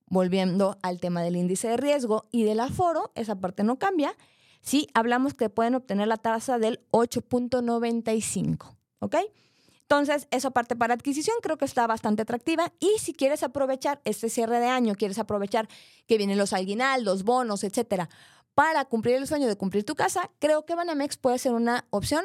volviendo 0.07 0.79
al 0.83 1.01
tema 1.01 1.23
del 1.23 1.35
índice 1.35 1.69
de 1.69 1.77
riesgo 1.77 2.27
y 2.31 2.45
del 2.45 2.61
aforo, 2.61 3.11
esa 3.17 3.35
parte 3.35 3.65
no 3.65 3.79
cambia. 3.79 4.17
Sí, 4.61 4.87
hablamos 4.95 5.35
que 5.35 5.51
pueden 5.51 5.75
obtener 5.75 6.07
la 6.07 6.17
tasa 6.17 6.59
del 6.59 6.81
8.95, 6.93 8.77
¿ok? 9.01 9.17
Entonces, 9.83 10.27
esa 10.33 10.51
parte 10.51 10.75
para 10.75 10.95
adquisición 10.95 11.37
creo 11.43 11.59
que 11.59 11.65
está 11.65 11.87
bastante 11.87 12.23
atractiva. 12.23 12.73
Y 12.81 12.99
si 12.99 13.15
quieres 13.15 13.45
aprovechar 13.45 14.01
este 14.05 14.29
cierre 14.29 14.59
de 14.59 14.67
año, 14.67 14.97
quieres 14.97 15.19
aprovechar 15.21 15.69
que 16.09 16.19
vienen 16.19 16.39
los 16.39 16.53
aguinaldos, 16.53 17.23
bonos, 17.23 17.63
etcétera, 17.63 18.09
para 18.57 18.87
cumplir 18.87 19.17
el 19.17 19.27
sueño 19.27 19.49
de 19.49 19.57
cumplir 19.57 19.85
tu 19.85 19.95
casa, 19.95 20.31
creo 20.39 20.65
que 20.65 20.75
Banamex 20.75 21.19
puede 21.19 21.39
ser 21.39 21.53
una 21.53 21.87
opción 21.91 22.25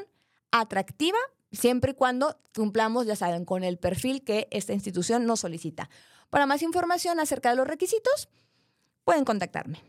atractiva 0.49 1.17
siempre 1.51 1.91
y 1.91 1.93
cuando 1.93 2.39
cumplamos, 2.55 3.05
ya 3.05 3.17
saben, 3.17 3.43
con 3.43 3.65
el 3.65 3.77
perfil 3.77 4.23
que 4.23 4.47
esta 4.49 4.71
institución 4.71 5.25
nos 5.25 5.41
solicita. 5.41 5.89
Para 6.29 6.45
más 6.45 6.61
información 6.61 7.19
acerca 7.19 7.49
de 7.49 7.57
los 7.57 7.67
requisitos, 7.67 8.29
pueden 9.03 9.25
contactarme. 9.25 9.83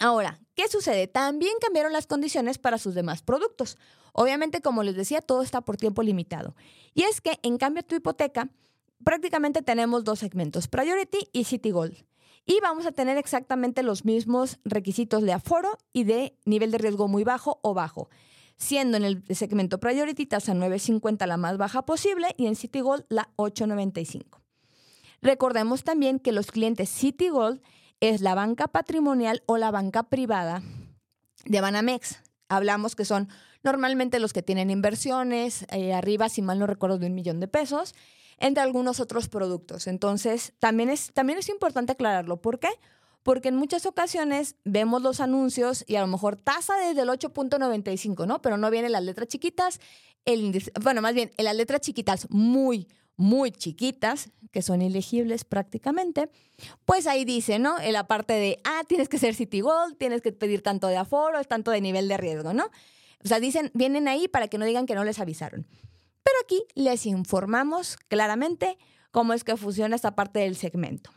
Ahora, 0.00 0.40
¿qué 0.54 0.66
sucede? 0.66 1.08
También 1.08 1.52
cambiaron 1.60 1.92
las 1.92 2.06
condiciones 2.06 2.56
para 2.56 2.78
sus 2.78 2.94
demás 2.94 3.20
productos. 3.20 3.76
Obviamente, 4.14 4.62
como 4.62 4.82
les 4.82 4.96
decía, 4.96 5.20
todo 5.20 5.42
está 5.42 5.60
por 5.60 5.76
tiempo 5.76 6.02
limitado. 6.02 6.56
Y 6.94 7.02
es 7.02 7.20
que, 7.20 7.38
en 7.42 7.58
cambio, 7.58 7.82
tu 7.82 7.96
hipoteca, 7.96 8.48
prácticamente 9.04 9.60
tenemos 9.60 10.04
dos 10.04 10.20
segmentos, 10.20 10.68
Priority 10.68 11.28
y 11.34 11.44
City 11.44 11.70
Gold. 11.70 12.02
Y 12.46 12.58
vamos 12.60 12.86
a 12.86 12.92
tener 12.92 13.16
exactamente 13.16 13.82
los 13.82 14.04
mismos 14.04 14.58
requisitos 14.64 15.22
de 15.22 15.32
aforo 15.32 15.78
y 15.92 16.04
de 16.04 16.36
nivel 16.44 16.70
de 16.70 16.78
riesgo 16.78 17.06
muy 17.06 17.24
bajo 17.24 17.60
o 17.62 17.74
bajo, 17.74 18.08
siendo 18.56 18.96
en 18.96 19.04
el 19.04 19.24
segmento 19.34 19.78
Priority 19.78 20.26
tasa 20.26 20.54
9.50 20.54 21.26
la 21.26 21.36
más 21.36 21.58
baja 21.58 21.84
posible 21.84 22.34
y 22.36 22.46
en 22.46 22.56
City 22.56 22.80
Gold 22.80 23.04
la 23.08 23.30
8.95. 23.36 24.40
Recordemos 25.22 25.84
también 25.84 26.18
que 26.18 26.32
los 26.32 26.50
clientes 26.50 26.88
City 26.88 27.28
Gold 27.28 27.60
es 28.00 28.22
la 28.22 28.34
banca 28.34 28.68
patrimonial 28.68 29.42
o 29.46 29.58
la 29.58 29.70
banca 29.70 30.04
privada 30.04 30.62
de 31.44 31.60
Banamex. 31.60 32.22
Hablamos 32.48 32.96
que 32.96 33.04
son 33.04 33.28
normalmente 33.62 34.18
los 34.18 34.32
que 34.32 34.42
tienen 34.42 34.70
inversiones, 34.70 35.66
eh, 35.70 35.92
arriba, 35.92 36.28
si 36.28 36.42
mal 36.42 36.58
no 36.58 36.66
recuerdo, 36.66 36.98
de 36.98 37.06
un 37.06 37.14
millón 37.14 37.40
de 37.40 37.48
pesos, 37.48 37.94
entre 38.40 38.62
algunos 38.62 38.98
otros 38.98 39.28
productos. 39.28 39.86
Entonces, 39.86 40.54
también 40.58 40.90
es, 40.90 41.12
también 41.12 41.38
es 41.38 41.48
importante 41.48 41.92
aclararlo. 41.92 42.40
¿Por 42.40 42.58
qué? 42.58 42.70
Porque 43.22 43.48
en 43.48 43.56
muchas 43.56 43.84
ocasiones 43.84 44.56
vemos 44.64 45.02
los 45.02 45.20
anuncios 45.20 45.84
y 45.86 45.96
a 45.96 46.00
lo 46.00 46.06
mejor 46.06 46.36
tasa 46.36 46.74
desde 46.76 47.02
el 47.02 47.08
8.95, 47.10 48.26
¿no? 48.26 48.40
Pero 48.40 48.56
no 48.56 48.70
vienen 48.70 48.92
las 48.92 49.04
letras 49.04 49.28
chiquitas, 49.28 49.78
el 50.24 50.40
índice, 50.40 50.72
bueno, 50.82 51.02
más 51.02 51.14
bien, 51.14 51.30
en 51.36 51.44
las 51.44 51.54
letras 51.54 51.82
chiquitas 51.82 52.28
muy, 52.30 52.88
muy 53.16 53.52
chiquitas, 53.52 54.30
que 54.50 54.62
son 54.62 54.80
ilegibles 54.80 55.44
prácticamente, 55.44 56.30
pues 56.86 57.06
ahí 57.06 57.26
dice, 57.26 57.58
¿no? 57.58 57.78
En 57.78 57.92
la 57.92 58.06
parte 58.06 58.32
de, 58.32 58.58
ah, 58.64 58.82
tienes 58.88 59.08
que 59.08 59.18
ser 59.18 59.34
City 59.34 59.60
Gold, 59.60 59.98
tienes 59.98 60.22
que 60.22 60.32
pedir 60.32 60.62
tanto 60.62 60.88
de 60.88 60.96
aforo, 60.96 61.44
tanto 61.44 61.70
de 61.70 61.82
nivel 61.82 62.08
de 62.08 62.16
riesgo, 62.16 62.54
¿no? 62.54 62.70
O 63.22 63.28
sea, 63.28 63.38
dicen, 63.38 63.70
vienen 63.74 64.08
ahí 64.08 64.28
para 64.28 64.48
que 64.48 64.56
no 64.56 64.64
digan 64.64 64.86
que 64.86 64.94
no 64.94 65.04
les 65.04 65.18
avisaron. 65.18 65.66
Pero 66.22 66.36
aquí 66.42 66.64
les 66.74 67.06
informamos 67.06 67.96
claramente 68.08 68.78
cómo 69.10 69.32
es 69.32 69.44
que 69.44 69.56
funciona 69.56 69.96
esta 69.96 70.14
parte 70.14 70.40
del 70.40 70.56
segmento. 70.56 71.10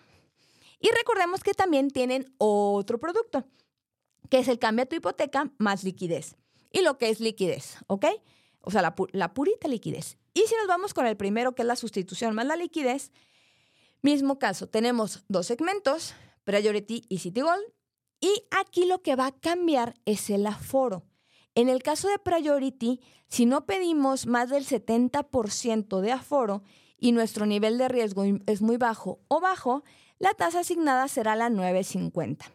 Y 0.79 0.89
recordemos 0.97 1.43
que 1.43 1.53
también 1.53 1.89
tienen 1.89 2.33
otro 2.37 2.99
producto, 2.99 3.45
que 4.29 4.39
es 4.39 4.47
el 4.47 4.59
cambio 4.59 4.83
a 4.83 4.85
tu 4.87 4.95
hipoteca 4.95 5.51
más 5.57 5.83
liquidez. 5.83 6.35
Y 6.71 6.81
lo 6.81 6.97
que 6.97 7.09
es 7.09 7.19
liquidez, 7.19 7.77
¿ok? 7.87 8.05
O 8.61 8.71
sea, 8.71 8.81
la, 8.81 8.95
la 9.11 9.33
purita 9.33 9.67
liquidez. 9.67 10.17
Y 10.33 10.41
si 10.41 10.55
nos 10.55 10.67
vamos 10.67 10.93
con 10.93 11.05
el 11.05 11.15
primero, 11.15 11.53
que 11.53 11.61
es 11.61 11.67
la 11.67 11.75
sustitución 11.75 12.33
más 12.35 12.45
la 12.45 12.55
liquidez, 12.55 13.11
mismo 14.01 14.39
caso, 14.39 14.67
tenemos 14.67 15.23
dos 15.27 15.47
segmentos, 15.47 16.15
Priority 16.43 17.05
y 17.07 17.19
City 17.19 17.41
Gold, 17.41 17.63
y 18.19 18.45
aquí 18.51 18.85
lo 18.85 19.01
que 19.01 19.15
va 19.15 19.27
a 19.27 19.39
cambiar 19.39 19.95
es 20.05 20.29
el 20.29 20.45
aforo. 20.47 21.03
En 21.55 21.69
el 21.69 21.83
caso 21.83 22.07
de 22.07 22.19
Priority, 22.19 22.99
si 23.27 23.45
no 23.45 23.65
pedimos 23.65 24.25
más 24.25 24.49
del 24.49 24.65
70% 24.65 26.01
de 26.01 26.11
aforo 26.11 26.63
y 26.97 27.11
nuestro 27.11 27.45
nivel 27.45 27.77
de 27.77 27.87
riesgo 27.87 28.23
es 28.45 28.61
muy 28.61 28.77
bajo 28.77 29.19
o 29.27 29.39
bajo, 29.39 29.83
la 30.19 30.33
tasa 30.33 30.59
asignada 30.59 31.07
será 31.07 31.35
la 31.35 31.49
9.50. 31.49 32.51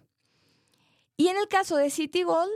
Y 1.17 1.29
en 1.29 1.37
el 1.37 1.49
caso 1.49 1.77
de 1.77 1.91
City 1.91 2.23
Gold, 2.23 2.51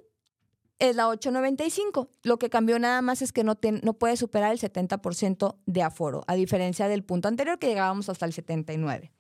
es 0.83 0.97
la 0.97 1.09
895. 1.09 2.11
Lo 2.25 2.39
que 2.39 2.51
cambió 2.51 2.79
nada 2.81 3.03
más 3.03 3.23
es 3.23 3.33
que 3.33 3.45
no, 3.45 3.57
no 3.83 3.93
puede 3.95 4.17
superar 4.17 4.51
el 4.51 4.59
70% 4.59 5.57
de 5.65 5.83
aforo, 5.83 6.25
a 6.27 6.35
diferencia 6.35 6.89
del 6.89 7.05
punto 7.05 7.29
anterior 7.29 7.61
que 7.61 7.69
llegábamos 7.69 8.09
hasta 8.09 8.27
el 8.27 8.33
79. 8.33 9.13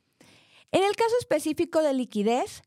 En 0.72 0.82
el 0.82 0.96
caso 0.96 1.14
específico 1.20 1.80
de 1.82 1.94
liquidez, 1.94 2.62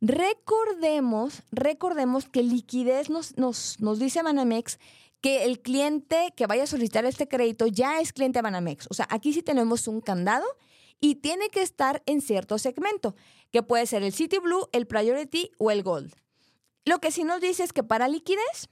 recordemos, 0.00 1.42
recordemos 1.52 2.28
que 2.28 2.42
liquidez 2.42 3.10
nos, 3.10 3.36
nos, 3.36 3.80
nos 3.80 3.98
dice 3.98 4.22
Banamex 4.22 4.78
que 5.20 5.44
el 5.44 5.60
cliente 5.60 6.32
que 6.36 6.46
vaya 6.46 6.64
a 6.64 6.66
solicitar 6.66 7.04
este 7.04 7.28
crédito 7.28 7.66
ya 7.66 8.00
es 8.00 8.12
cliente 8.12 8.38
de 8.38 8.42
Banamex. 8.42 8.86
O 8.90 8.94
sea, 8.94 9.06
aquí 9.10 9.32
sí 9.32 9.42
tenemos 9.42 9.88
un 9.88 10.00
candado 10.00 10.46
y 11.00 11.16
tiene 11.16 11.48
que 11.50 11.62
estar 11.62 12.02
en 12.06 12.20
cierto 12.20 12.58
segmento, 12.58 13.16
que 13.50 13.62
puede 13.62 13.86
ser 13.86 14.02
el 14.02 14.12
City 14.12 14.38
Blue, 14.38 14.68
el 14.72 14.86
Priority 14.86 15.50
o 15.58 15.70
el 15.70 15.82
Gold. 15.82 16.14
Lo 16.84 17.00
que 17.00 17.10
sí 17.10 17.24
nos 17.24 17.40
dice 17.40 17.64
es 17.64 17.72
que 17.72 17.82
para 17.82 18.08
liquidez, 18.08 18.68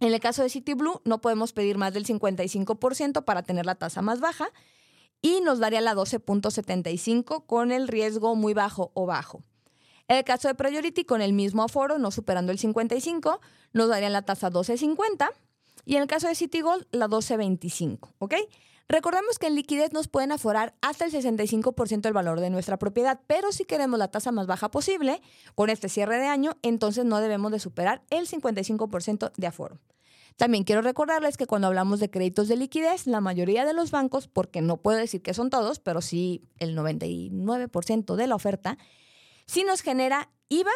en 0.00 0.12
el 0.12 0.20
caso 0.20 0.42
de 0.42 0.48
City 0.48 0.74
Blue, 0.74 1.00
no 1.04 1.20
podemos 1.20 1.52
pedir 1.52 1.78
más 1.78 1.94
del 1.94 2.06
55% 2.06 3.24
para 3.24 3.42
tener 3.42 3.66
la 3.66 3.76
tasa 3.76 4.02
más 4.02 4.20
baja 4.20 4.50
y 5.22 5.40
nos 5.40 5.58
daría 5.58 5.80
la 5.80 5.94
12.75 5.94 7.46
con 7.46 7.72
el 7.72 7.88
riesgo 7.88 8.34
muy 8.34 8.54
bajo 8.54 8.90
o 8.94 9.06
bajo. 9.06 9.44
En 10.08 10.16
el 10.16 10.24
caso 10.24 10.48
de 10.48 10.54
Priority, 10.54 11.04
con 11.04 11.20
el 11.20 11.34
mismo 11.34 11.62
aforo, 11.62 11.98
no 11.98 12.10
superando 12.10 12.50
el 12.50 12.58
55, 12.58 13.40
nos 13.74 13.88
daría 13.88 14.08
la 14.08 14.22
tasa 14.22 14.50
12.50 14.50 15.28
y 15.84 15.96
en 15.96 16.02
el 16.02 16.08
caso 16.08 16.28
de 16.28 16.34
City 16.34 16.62
Gold, 16.62 16.86
la 16.90 17.08
12.25, 17.08 18.14
¿ok? 18.18 18.34
Recordemos 18.88 19.38
que 19.38 19.48
en 19.48 19.54
liquidez 19.54 19.92
nos 19.92 20.08
pueden 20.08 20.32
aforar 20.32 20.74
hasta 20.80 21.04
el 21.04 21.12
65% 21.12 22.00
del 22.00 22.14
valor 22.14 22.40
de 22.40 22.48
nuestra 22.48 22.78
propiedad, 22.78 23.20
pero 23.26 23.52
si 23.52 23.66
queremos 23.66 23.98
la 23.98 24.08
tasa 24.08 24.32
más 24.32 24.46
baja 24.46 24.70
posible 24.70 25.20
con 25.54 25.68
este 25.68 25.90
cierre 25.90 26.18
de 26.18 26.26
año, 26.26 26.56
entonces 26.62 27.04
no 27.04 27.20
debemos 27.20 27.52
de 27.52 27.58
superar 27.58 28.02
el 28.08 28.26
55% 28.26 29.32
de 29.36 29.46
aforo. 29.46 29.78
También 30.36 30.64
quiero 30.64 30.80
recordarles 30.80 31.36
que 31.36 31.46
cuando 31.46 31.66
hablamos 31.66 32.00
de 32.00 32.10
créditos 32.10 32.48
de 32.48 32.56
liquidez, 32.56 33.06
la 33.06 33.20
mayoría 33.20 33.66
de 33.66 33.74
los 33.74 33.90
bancos, 33.90 34.26
porque 34.26 34.62
no 34.62 34.78
puedo 34.78 34.96
decir 34.96 35.20
que 35.20 35.34
son 35.34 35.50
todos, 35.50 35.80
pero 35.80 36.00
sí 36.00 36.48
el 36.58 36.74
99% 36.74 38.14
de 38.14 38.26
la 38.26 38.36
oferta, 38.36 38.78
sí 39.48 39.64
nos 39.64 39.80
genera 39.82 40.30
IVA 40.48 40.70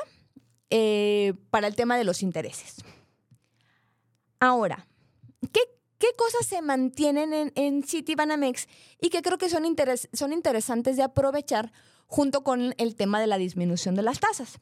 eh, 0.71 1.35
para 1.50 1.69
el 1.69 1.76
tema 1.76 1.97
de 1.97 2.02
los 2.02 2.23
intereses. 2.23 2.79
Ahora, 4.41 4.88
¿qué 5.52 5.61
¿Qué 6.02 6.09
cosas 6.17 6.47
se 6.47 6.62
mantienen 6.62 7.33
en, 7.33 7.52
en 7.55 7.85
Citibanamex 7.85 8.67
y 9.00 9.11
que 9.11 9.23
creo 9.23 9.38
que 9.38 9.49
son, 9.49 9.64
interesantes 9.64 10.97
de 10.97 11.05
aprovechar 11.05 11.73
junto 12.09 12.43
con 12.43 12.75
el 12.76 12.97
tema 12.97 13.21
de 13.21 13.29
la 13.29 13.38
disminución 13.38 13.95
de 13.95 14.02
las 14.02 14.19
tasas? 14.19 14.59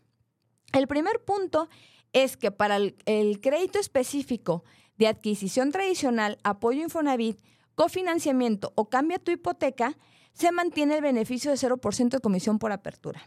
El 0.75 0.87
primer 0.87 1.25
punto 1.25 1.71
es 2.13 2.37
que 2.37 2.51
para 2.51 2.77
el, 2.77 2.95
el 3.07 3.41
crédito 3.41 3.79
específico 3.79 4.65
de 4.99 5.07
adquisición 5.07 5.73
tradicional, 5.73 6.37
apoyo 6.45 6.83
Infonavit, 6.83 7.41
cofinanciamiento 7.75 8.75
o 8.75 8.91
cambia 8.91 9.19
tu 9.19 9.31
hipoteca, 9.31 9.97
se 10.35 10.53
mantiene 10.53 10.97
el 10.97 11.01
beneficio 11.01 11.51
de 11.51 11.57
0% 11.57 12.11
de 12.11 12.21
comisión 12.21 12.59
por 12.59 12.71
apertura. 12.71 13.23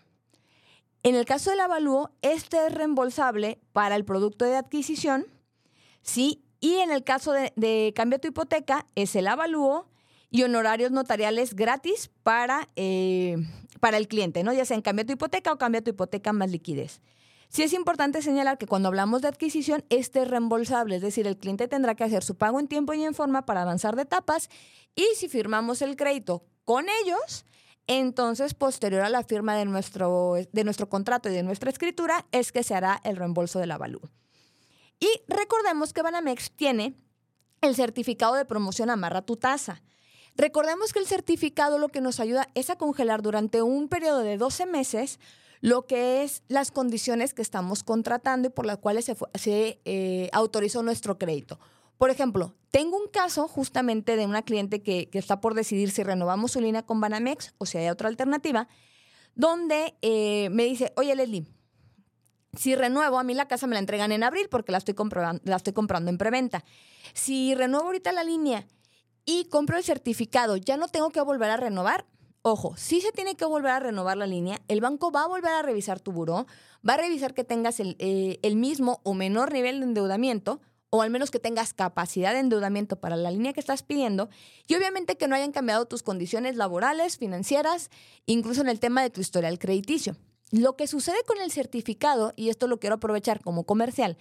En 1.04 1.16
el 1.16 1.26
caso 1.26 1.50
del 1.50 1.60
avalúo, 1.60 2.12
este 2.22 2.66
es 2.66 2.74
reembolsable 2.74 3.60
para 3.74 3.98
el 3.98 4.06
producto 4.06 4.46
de 4.46 4.56
adquisición, 4.56 5.28
¿sí? 6.02 6.46
Y 6.62 6.76
en 6.76 6.92
el 6.92 7.04
caso 7.04 7.34
de, 7.34 7.94
cambio 7.94 8.20
tu 8.20 8.30
hipoteca, 8.30 8.88
es 8.96 9.18
el 9.18 9.28
avalúo 9.28 9.90
y 10.30 10.44
honorarios 10.44 10.92
notariales 10.92 11.56
gratis 11.56 12.10
para, 12.24 12.70
eh, 12.78 13.36
para 13.82 13.98
el 13.98 14.08
cliente, 14.08 14.44
¿no? 14.44 14.54
Ya 14.54 14.64
sea 14.64 14.76
en 14.76 14.82
cambio 14.82 15.06
tu 15.06 15.12
hipoteca 15.12 15.52
o 15.52 15.58
cambia 15.58 15.84
tu 15.84 15.90
hipoteca 15.90 16.32
más 16.32 16.50
liquidez. 16.50 17.02
Sí 17.50 17.64
es 17.64 17.74
importante 17.74 18.22
señalar 18.22 18.58
que 18.58 18.66
cuando 18.66 18.88
hablamos 18.88 19.22
de 19.22 19.28
adquisición, 19.28 19.84
este 19.90 20.22
es 20.22 20.28
reembolsable, 20.30 20.96
es 20.96 21.02
decir, 21.02 21.28
el 21.28 21.38
cliente 21.38 21.68
tendrá 21.68 21.96
que 21.96 22.06
hacer 22.06 22.24
su 22.24 22.36
pago 22.36 22.62
en 22.62 22.70
tiempo 22.70 22.94
y 22.94 23.04
en 23.04 23.14
forma 23.14 23.46
para 23.46 23.62
avanzar 23.62 23.98
de 23.98 24.04
etapas 24.04 24.50
y 24.96 25.06
si 25.18 25.28
firmamos 25.28 25.82
el 25.82 25.98
crédito 25.98 26.46
con 26.64 26.86
ellos, 27.04 27.46
entonces, 27.88 28.54
posterior 28.54 29.02
a 29.02 29.10
la 29.10 29.24
firma 29.24 29.56
de 29.56 29.66
nuestro, 29.66 30.36
de 30.52 30.64
nuestro 30.64 30.90
contrato 30.90 31.30
y 31.30 31.34
de 31.34 31.44
nuestra 31.44 31.70
escritura, 31.70 32.26
es 32.32 32.52
que 32.52 32.64
se 32.64 32.76
hará 32.76 33.02
el 33.04 33.18
reembolso 33.18 33.60
del 33.60 33.72
avalúo. 33.72 34.10
Y 35.00 35.10
recordemos 35.28 35.92
que 35.92 36.02
Banamex 36.02 36.52
tiene 36.52 36.96
el 37.62 37.76
certificado 37.76 38.36
de 38.36 38.46
promoción 38.46 38.90
Amarra 38.90 39.22
tu 39.22 39.36
tasa. 39.36 39.82
Recordemos 40.36 40.94
que 40.94 41.00
el 41.00 41.08
certificado 41.08 41.78
lo 41.78 41.90
que 41.90 42.02
nos 42.02 42.20
ayuda 42.20 42.48
es 42.56 42.70
a 42.70 42.78
congelar 42.78 43.22
durante 43.22 43.62
un 43.62 43.90
periodo 43.90 44.20
de 44.20 44.38
12 44.38 44.66
meses 44.66 45.20
lo 45.62 45.86
que 45.86 46.24
es 46.24 46.44
las 46.50 46.72
condiciones 46.72 47.34
que 47.34 47.42
estamos 47.42 47.84
contratando 47.84 48.48
y 48.48 48.52
por 48.52 48.66
las 48.66 48.80
cuales 48.80 49.06
se, 49.06 49.82
eh, 49.86 50.30
autorizó 50.34 50.84
nuestro 50.84 51.18
crédito. 51.18 51.60
Por 51.98 52.10
ejemplo, 52.10 52.54
tengo 52.74 52.98
un 52.98 53.08
caso 53.08 53.48
justamente 53.48 54.18
de 54.18 54.26
una 54.26 54.42
cliente 54.42 54.82
que, 54.82 55.08
está 55.14 55.40
por 55.40 55.54
decidir 55.54 55.92
si 55.92 56.02
renovamos 56.02 56.54
su 56.54 56.60
línea 56.60 56.82
con 56.82 57.00
Banamex 57.00 57.54
o 57.60 57.68
si 57.68 57.78
hay 57.78 57.88
otra 57.90 58.08
alternativa, 58.08 58.68
donde 59.36 59.94
eh, 60.02 60.50
me 60.50 60.64
dice, 60.64 60.92
oye 60.96 61.16
Leslie, 61.16 61.46
si 62.54 62.74
renuevo, 62.74 63.20
a 63.20 63.24
mí 63.24 63.36
la 63.36 63.48
casa 63.48 63.68
me 63.68 63.76
la 63.76 63.80
entregan 63.80 64.12
en 64.12 64.24
abril 64.24 64.48
porque 64.50 64.72
la 64.72 64.80
estoy, 64.80 64.96
la 65.44 65.56
estoy 65.56 65.74
comprando 65.74 66.10
en 66.10 66.18
preventa. 66.18 66.66
Si 67.14 67.54
renuevo 67.54 67.86
ahorita 67.86 68.12
la 68.12 68.24
línea 68.24 68.66
y 69.24 69.46
compro 69.50 69.78
el 69.78 69.84
certificado, 69.84 70.58
¿ya 70.58 70.76
no 70.76 70.88
tengo 70.88 71.12
que 71.12 71.22
volver 71.22 71.52
a 71.52 71.58
renovar? 71.58 72.08
Ojo, 72.42 72.76
si 72.76 73.02
se 73.02 73.12
tiene 73.12 73.36
que 73.36 73.46
volver 73.46 73.70
a 73.70 73.80
renovar 73.82 74.18
la 74.18 74.26
línea, 74.26 74.60
el 74.68 74.82
banco 74.82 75.12
va 75.12 75.26
a 75.26 75.28
volver 75.28 75.52
a 75.52 75.62
revisar 75.62 76.00
tu 76.00 76.12
buró, 76.12 76.48
va 76.88 76.96
a 76.96 76.98
revisar 76.98 77.36
que 77.36 77.44
tengas 77.44 77.80
el, 77.80 77.96
eh, 78.00 78.40
el 78.42 78.56
mismo 78.56 79.00
o 79.04 79.14
menor 79.14 79.54
nivel 79.54 79.80
de 79.80 79.86
endeudamiento, 79.86 80.60
o 80.96 81.02
al 81.02 81.10
menos 81.10 81.32
que 81.32 81.40
tengas 81.40 81.74
capacidad 81.74 82.34
de 82.34 82.40
endeudamiento 82.40 82.98
para 82.98 83.16
la 83.16 83.32
línea 83.32 83.52
que 83.52 83.60
estás 83.60 83.82
pidiendo, 83.82 84.30
y 84.68 84.76
obviamente 84.76 85.18
que 85.18 85.28
no 85.28 85.36
hayan 85.36 85.52
cambiado 85.52 85.88
tus 85.88 86.04
condiciones 86.04 86.56
laborales, 86.56 87.18
financieras, 87.18 87.90
incluso 88.28 88.62
en 88.62 88.70
el 88.70 88.80
tema 88.80 89.02
de 89.02 89.10
tu 89.10 89.20
historial 89.20 89.58
crediticio. 89.58 90.16
Lo 90.52 90.76
que 90.76 90.86
sucede 90.86 91.18
con 91.26 91.42
el 91.42 91.50
certificado, 91.50 92.32
y 92.36 92.50
esto 92.50 92.68
lo 92.68 92.80
quiero 92.80 92.98
aprovechar 92.98 93.42
como 93.42 93.64
comercial, 93.64 94.20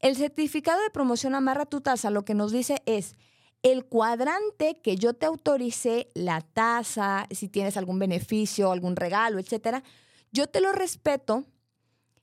el 0.00 0.16
certificado 0.16 0.82
de 0.82 0.90
promoción 0.90 1.36
amarra 1.36 1.66
tu 1.66 1.82
tasa, 1.82 2.10
lo 2.10 2.24
que 2.24 2.34
nos 2.34 2.50
dice 2.50 2.82
es 2.84 3.14
el 3.62 3.84
cuadrante 3.84 4.80
que 4.82 4.96
yo 4.96 5.14
te 5.14 5.26
autoricé, 5.26 6.08
la 6.14 6.40
tasa, 6.40 7.28
si 7.30 7.48
tienes 7.48 7.76
algún 7.76 8.00
beneficio, 8.00 8.72
algún 8.72 8.96
regalo, 8.96 9.38
etcétera, 9.38 9.84
yo 10.32 10.48
te 10.48 10.60
lo 10.60 10.72
respeto 10.72 11.44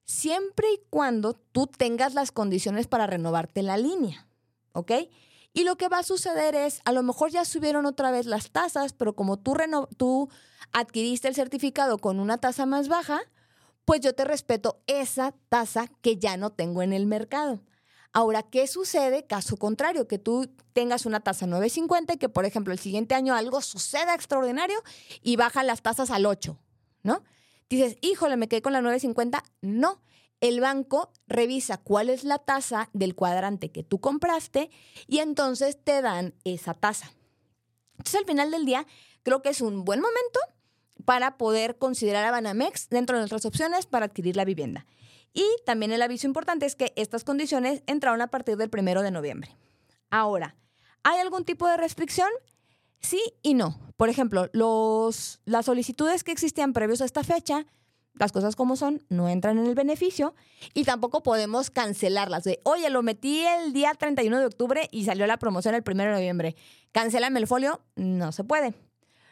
siempre 0.06 0.68
y 0.72 0.82
cuando 0.90 1.34
tú 1.34 1.68
tengas 1.68 2.14
las 2.14 2.32
condiciones 2.32 2.88
para 2.88 3.08
renovarte 3.08 3.64
la 3.64 3.78
línea, 3.78 4.28
¿ok? 4.72 4.92
Y 5.54 5.64
lo 5.64 5.78
que 5.78 5.88
va 5.88 6.00
a 6.00 6.04
suceder 6.04 6.54
es, 6.54 6.82
a 6.86 6.92
lo 6.92 7.02
mejor 7.02 7.32
ya 7.32 7.46
subieron 7.46 7.86
otra 7.86 8.12
vez 8.12 8.26
las 8.26 8.52
tasas, 8.52 8.94
pero 8.94 9.16
como 9.16 9.38
tú, 9.38 9.56
tú 9.98 10.30
adquiriste 10.74 11.28
el 11.28 11.36
certificado 11.36 11.98
con 11.98 12.20
una 12.20 12.38
tasa 12.38 12.66
más 12.66 12.88
baja, 12.88 13.22
pues 13.86 14.02
yo 14.02 14.14
te 14.14 14.26
respeto 14.26 14.82
esa 14.88 15.34
tasa 15.50 15.88
que 16.02 16.18
ya 16.18 16.38
no 16.38 16.52
tengo 16.52 16.82
en 16.82 16.92
el 16.92 17.06
mercado. 17.06 17.62
Ahora, 18.12 18.44
¿qué 18.44 18.68
sucede? 18.68 19.26
Caso 19.28 19.58
contrario, 19.58 20.08
que 20.08 20.20
tú 20.20 20.50
tengas 20.74 21.06
una 21.06 21.20
tasa 21.20 21.46
9.50 21.46 22.16
y 22.16 22.18
que, 22.18 22.30
por 22.30 22.46
ejemplo, 22.46 22.74
el 22.74 22.80
siguiente 22.80 23.14
año 23.16 23.36
algo 23.36 23.62
suceda 23.62 24.14
extraordinario 24.14 24.82
y 25.22 25.36
bajan 25.36 25.68
las 25.68 25.82
tasas 25.82 26.12
al 26.12 26.26
8, 26.26 26.58
¿no? 27.04 27.24
Dices, 27.70 27.98
híjole, 28.02 28.38
me 28.38 28.48
quedé 28.48 28.62
con 28.62 28.74
la 28.74 28.82
950. 28.82 29.44
No, 29.62 30.02
el 30.42 30.60
banco 30.60 31.12
revisa 31.28 31.78
cuál 31.78 32.10
es 32.10 32.24
la 32.24 32.38
tasa 32.40 32.90
del 32.94 33.16
cuadrante 33.16 33.72
que 33.72 33.84
tú 33.84 34.00
compraste 34.00 34.70
y 35.08 35.20
entonces 35.20 35.78
te 35.84 36.02
dan 36.02 36.36
esa 36.44 36.74
tasa. 36.74 37.12
Entonces, 37.98 38.20
al 38.20 38.26
final 38.26 38.52
del 38.52 38.66
día, 38.66 38.86
creo 39.24 39.42
que 39.42 39.50
es 39.50 39.62
un 39.62 39.86
buen 39.86 40.02
momento 40.02 40.40
para 41.06 41.38
poder 41.38 41.78
considerar 41.78 42.26
a 42.26 42.32
Banamex 42.32 42.90
dentro 42.90 43.16
de 43.16 43.22
nuestras 43.22 43.46
opciones 43.46 43.86
para 43.86 44.06
adquirir 44.06 44.36
la 44.36 44.46
vivienda. 44.46 44.86
Y 45.34 45.46
también 45.66 45.92
el 45.92 46.02
aviso 46.02 46.28
importante 46.28 46.66
es 46.66 46.76
que 46.76 46.94
estas 46.96 47.24
condiciones 47.24 47.84
entraron 47.88 48.22
a 48.22 48.28
partir 48.28 48.58
del 48.58 48.70
primero 48.70 49.02
de 49.02 49.12
noviembre. 49.12 49.56
Ahora, 50.10 50.56
¿hay 51.04 51.20
algún 51.20 51.44
tipo 51.44 51.68
de 51.68 51.78
restricción? 51.78 52.30
Sí 53.06 53.22
y 53.44 53.54
no. 53.54 53.80
Por 53.98 54.10
ejemplo, 54.10 54.50
los, 54.52 55.40
las 55.46 55.68
solicitudes 55.68 56.24
que 56.24 56.32
existían 56.32 56.74
previos 56.74 57.02
a 57.02 57.06
esta 57.06 57.24
fecha, 57.24 57.68
las 58.16 58.32
cosas 58.32 58.56
como 58.56 58.76
son, 58.76 59.04
no 59.10 59.30
entran 59.30 59.60
en 59.60 59.68
el 59.68 59.76
beneficio 59.76 60.34
y 60.74 60.86
tampoco 60.86 61.22
podemos 61.22 61.70
cancelarlas. 61.70 62.44
De, 62.44 62.60
oye, 62.64 62.90
lo 62.90 63.04
metí 63.04 63.46
el 63.46 63.74
día 63.74 63.94
31 63.94 64.40
de 64.40 64.46
octubre 64.48 64.90
y 64.92 65.06
salió 65.06 65.28
la 65.28 65.38
promoción 65.38 65.76
el 65.76 65.84
1 65.86 66.04
de 66.04 66.12
noviembre. 66.12 66.56
Cancélame 66.92 67.40
el 67.40 67.46
folio. 67.46 67.82
No 67.96 68.32
se 68.32 68.44
puede. 68.44 68.74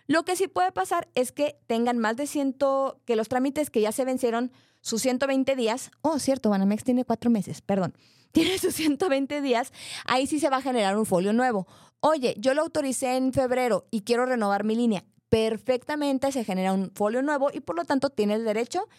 Lo 0.06 0.24
que 0.24 0.36
sí 0.36 0.48
puede 0.48 0.72
pasar 0.72 1.08
es 1.16 1.32
que 1.32 1.58
tengan 1.66 1.98
más 1.98 2.16
de 2.16 2.28
ciento, 2.28 3.02
que 3.06 3.16
los 3.16 3.28
trámites 3.28 3.72
que 3.72 3.82
ya 3.82 3.92
se 3.92 4.06
vencieron 4.06 4.52
sus 4.84 5.02
120 5.02 5.56
días, 5.56 5.92
oh, 6.02 6.20
cierto, 6.20 6.50
Banamex 6.50 6.84
tiene 6.84 7.06
cuatro 7.06 7.32
meses, 7.32 7.62
perdón, 7.62 7.96
tiene 8.34 8.60
sus 8.60 8.76
120 8.76 9.42
días, 9.42 9.72
ahí 10.06 10.28
sí 10.28 10.40
se 10.40 10.50
va 10.50 10.58
a 10.58 10.62
generar 10.62 10.98
un 10.98 11.06
folio 11.06 11.34
nuevo. 11.34 11.66
Oye, 12.02 12.36
yo 12.38 12.54
lo 12.54 12.64
autoricé 12.64 13.16
en 13.16 13.32
febrero 13.32 13.88
y 13.90 14.02
quiero 14.02 14.26
renovar 14.26 14.66
mi 14.66 14.76
línea. 14.76 15.06
Perfectamente 15.30 16.32
se 16.34 16.44
genera 16.44 16.74
un 16.74 16.92
folio 16.94 17.22
nuevo 17.22 17.50
y 17.52 17.62
por 17.62 17.78
lo 17.78 17.86
tanto 17.86 18.10
tienes 18.10 18.44
derecho 18.44 18.90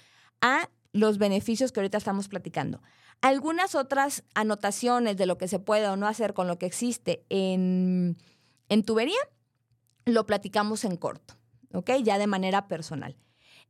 a 0.40 0.70
los 0.92 1.18
beneficios 1.18 1.70
que 1.70 1.80
ahorita 1.80 1.98
estamos 1.98 2.28
platicando. 2.28 2.80
Algunas 3.20 3.74
otras 3.74 4.24
anotaciones 4.34 5.18
de 5.18 5.26
lo 5.26 5.36
que 5.36 5.48
se 5.48 5.58
puede 5.58 5.86
o 5.88 5.96
no 5.96 6.06
hacer 6.06 6.32
con 6.32 6.46
lo 6.46 6.58
que 6.58 6.66
existe 6.66 7.26
en, 7.28 8.16
en 8.70 8.82
tubería, 8.84 9.18
lo 10.06 10.24
platicamos 10.24 10.84
en 10.84 10.96
corto, 10.96 11.34
¿ok? 11.74 11.90
Ya 12.02 12.16
de 12.16 12.26
manera 12.26 12.68
personal. 12.68 13.18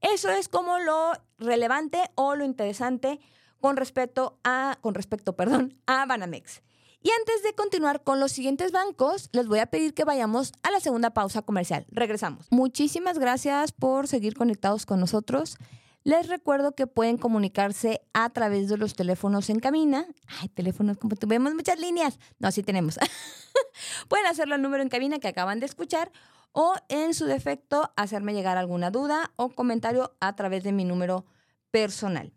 Eso 0.01 0.31
es 0.31 0.49
como 0.49 0.79
lo 0.79 1.13
relevante 1.39 2.11
o 2.15 2.35
lo 2.35 2.45
interesante 2.45 3.21
con 3.61 3.77
respecto 3.77 4.39
a, 4.45 4.79
con 4.81 4.95
respecto, 4.95 5.33
perdón, 5.37 5.81
a 5.87 6.07
Banamex. 6.07 6.63
Y 7.01 7.11
antes 7.19 7.43
de 7.43 7.53
continuar 7.55 8.03
con 8.03 8.19
los 8.19 8.33
siguientes 8.33 8.73
bancos, 8.73 9.29
les 9.33 9.47
voy 9.47 9.59
a 9.59 9.67
pedir 9.67 9.93
que 9.93 10.05
vayamos 10.05 10.53
a 10.63 10.71
la 10.71 10.81
segunda 10.81 11.11
pausa 11.11 11.43
comercial. 11.43 11.85
Regresamos. 11.91 12.47
Muchísimas 12.51 13.19
gracias 13.19 13.73
por 13.73 14.09
seguir 14.09 14.35
conectados 14.35 14.87
con 14.87 15.01
nosotros. 15.01 15.59
Les 16.03 16.29
recuerdo 16.29 16.75
que 16.75 16.87
pueden 16.87 17.17
comunicarse 17.17 18.03
a 18.13 18.29
través 18.31 18.69
de 18.69 18.77
los 18.77 18.95
teléfonos 18.95 19.49
en 19.51 19.61
cabina. 19.61 20.07
Ay, 20.41 20.49
teléfonos, 20.49 20.97
como 20.99 21.17
tuvimos 21.17 21.55
muchas 21.55 21.79
líneas. 21.79 22.19
No, 22.39 22.51
sí 22.51 22.63
tenemos. 22.63 22.99
pueden 24.09 24.27
hacerlo 24.27 24.55
al 24.55 24.63
número 24.63 24.83
en 24.83 24.91
cabina 24.91 25.19
que 25.19 25.29
acaban 25.29 25.61
de 25.61 25.67
escuchar 25.67 26.13
o 26.55 26.75
en 26.89 27.15
su 27.15 27.27
defecto 27.27 27.93
hacerme 27.97 28.33
llegar 28.33 28.57
alguna 28.57 28.91
duda 28.91 29.33
o 29.37 29.51
comentario 29.51 30.17
a 30.21 30.37
través 30.37 30.63
de 30.63 30.73
mi 30.73 30.85
número 30.85 31.27
personal. 31.71 32.33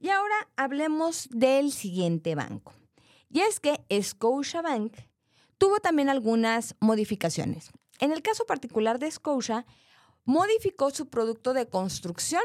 Y 0.00 0.08
ahora 0.08 0.34
hablemos 0.56 1.28
del 1.30 1.70
siguiente 1.70 2.34
banco. 2.34 2.72
Y 3.28 3.40
es 3.40 3.60
que 3.60 3.84
Scotiabank 4.02 4.96
tuvo 5.58 5.80
también 5.80 6.08
algunas 6.08 6.74
modificaciones. 6.80 7.70
En 8.00 8.10
el 8.10 8.22
caso 8.22 8.46
particular 8.46 8.98
de 8.98 9.10
Scotia, 9.10 9.66
modificó 10.24 10.90
su 10.90 11.08
producto 11.08 11.52
de 11.52 11.68
construcción, 11.68 12.42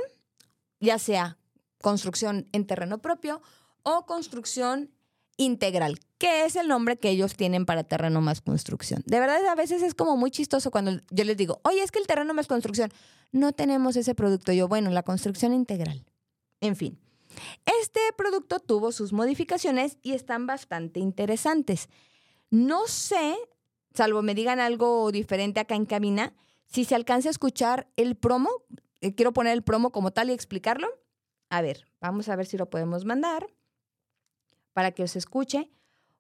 ya 0.81 0.99
sea 0.99 1.37
construcción 1.81 2.49
en 2.51 2.67
terreno 2.67 2.99
propio 2.99 3.41
o 3.83 4.05
construcción 4.05 4.91
integral, 5.37 5.99
que 6.17 6.45
es 6.45 6.55
el 6.55 6.67
nombre 6.67 6.97
que 6.97 7.09
ellos 7.09 7.35
tienen 7.35 7.65
para 7.65 7.83
terreno 7.83 8.21
más 8.21 8.41
construcción. 8.41 9.03
De 9.05 9.19
verdad, 9.19 9.45
a 9.47 9.55
veces 9.55 9.83
es 9.83 9.93
como 9.93 10.17
muy 10.17 10.31
chistoso 10.31 10.71
cuando 10.71 10.99
yo 11.11 11.23
les 11.23 11.37
digo, 11.37 11.61
oye, 11.63 11.81
es 11.81 11.91
que 11.91 11.99
el 11.99 12.07
terreno 12.07 12.33
más 12.33 12.47
construcción, 12.47 12.91
no 13.31 13.53
tenemos 13.53 13.95
ese 13.95 14.15
producto. 14.15 14.51
Yo, 14.51 14.67
bueno, 14.67 14.89
la 14.89 15.03
construcción 15.03 15.53
integral. 15.53 16.03
En 16.59 16.75
fin, 16.75 16.99
este 17.81 17.99
producto 18.17 18.59
tuvo 18.59 18.91
sus 18.91 19.13
modificaciones 19.13 19.97
y 20.01 20.13
están 20.13 20.47
bastante 20.47 20.99
interesantes. 20.99 21.87
No 22.49 22.87
sé, 22.87 23.35
salvo 23.93 24.23
me 24.23 24.33
digan 24.33 24.59
algo 24.59 25.11
diferente 25.11 25.59
acá 25.59 25.75
en 25.75 25.85
cabina, 25.85 26.33
si 26.65 26.83
se 26.83 26.95
alcanza 26.95 27.29
a 27.29 27.31
escuchar 27.31 27.87
el 27.95 28.15
promo. 28.15 28.49
Eh, 29.01 29.13
quiero 29.13 29.33
poner 29.33 29.53
el 29.53 29.61
promo 29.61 29.91
como 29.91 30.11
tal 30.11 30.31
y 30.31 30.33
explicarlo. 30.33 30.87
A 31.49 31.61
ver, 31.61 31.85
vamos 32.01 32.27
a 32.27 32.35
ver 32.35 32.47
si 32.47 32.57
lo 32.57 32.69
podemos 32.69 33.05
mandar 33.05 33.47
para 34.77 34.91
que 34.91 35.01
os 35.01 35.15
escuche, 35.15 35.71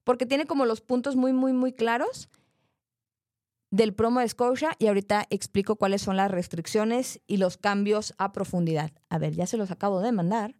porque 0.03 0.25
tiene 0.25 0.47
como 0.47 0.65
los 0.65 0.81
puntos 0.81 1.15
muy, 1.15 1.31
muy, 1.31 1.53
muy 1.53 1.73
claros. 1.73 2.27
del 3.69 3.93
promo 3.93 4.19
de 4.19 4.27
Scotia 4.27 4.71
y 4.79 4.87
ahorita 4.87 5.27
explico 5.29 5.75
cuáles 5.75 6.01
son 6.01 6.17
las 6.17 6.31
restricciones 6.31 7.21
y 7.27 7.37
los 7.37 7.57
cambios 7.57 8.15
a 8.17 8.31
profundidad. 8.31 8.91
A 9.09 9.19
ver, 9.19 9.35
ya 9.35 9.45
se 9.45 9.57
los 9.57 9.69
acabo 9.69 10.01
de 10.01 10.11
mandar. 10.11 10.55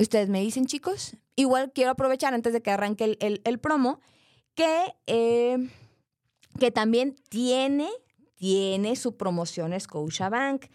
Ustedes 0.00 0.28
me 0.28 0.40
dicen, 0.40 0.66
chicos. 0.66 1.16
Igual 1.36 1.70
quiero 1.72 1.92
aprovechar 1.92 2.34
antes 2.34 2.52
de 2.52 2.60
que 2.60 2.72
arranque 2.72 3.16
el, 3.20 3.58
promo 3.60 4.00
que, 4.56 4.96
eh, 5.06 5.58
que 6.58 6.72
también 6.72 7.14
tiene, 7.28 7.88
tiene 8.34 8.96
su 8.96 9.16
promoción 9.16 9.72
Bank. 10.28 10.66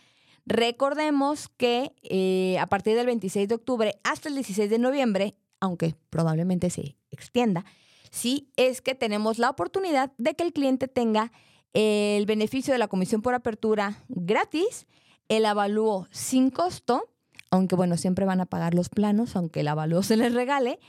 Recordemos 0.45 1.49
que 1.49 1.93
eh, 2.03 2.57
a 2.57 2.67
partir 2.67 2.95
del 2.95 3.07
26 3.07 3.49
de 3.49 3.55
octubre 3.55 3.99
hasta 4.05 4.29
el 4.29 4.35
16 4.35 4.69
de 4.69 4.79
noviembre, 4.79 5.35
aunque 5.63 5.95
probablemente 6.09 6.69
se 6.69 6.97
extienda, 7.09 7.63
sí 8.11 8.51
es 8.57 8.81
que 8.81 8.95
tenemos 8.95 9.39
la 9.39 9.49
oportunidad 9.49 10.11
de 10.17 10.33
que 10.35 10.43
el 10.43 10.51
cliente 10.51 10.89
tenga 10.89 11.31
el 11.71 12.25
beneficio 12.25 12.73
de 12.73 12.79
la 12.79 12.89
comisión 12.89 13.21
por 13.21 13.33
apertura 13.33 14.03
gratis, 14.09 14.87
el 15.29 15.45
avalúo 15.45 16.09
sin 16.11 16.49
costo, 16.49 17.05
aunque 17.49 17.77
bueno, 17.77 17.95
siempre 17.95 18.25
van 18.25 18.41
a 18.41 18.45
pagar 18.45 18.73
los 18.73 18.89
planos, 18.89 19.37
aunque 19.37 19.61
el 19.61 19.69
avalúo 19.69 20.03
se 20.03 20.17
les 20.17 20.33
regale, 20.33 20.81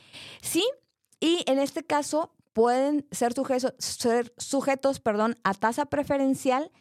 sí, 0.43 0.65
y 1.21 1.45
en 1.47 1.61
este 1.61 1.85
caso 1.85 2.35
pueden 2.53 3.07
ser 3.13 3.33
sujetos, 3.33 3.75
ser 3.79 4.35
sujetos 4.39 4.99
perdón, 4.99 5.37
a 5.45 5.55
tasa 5.55 5.87
preferencial 5.87 6.73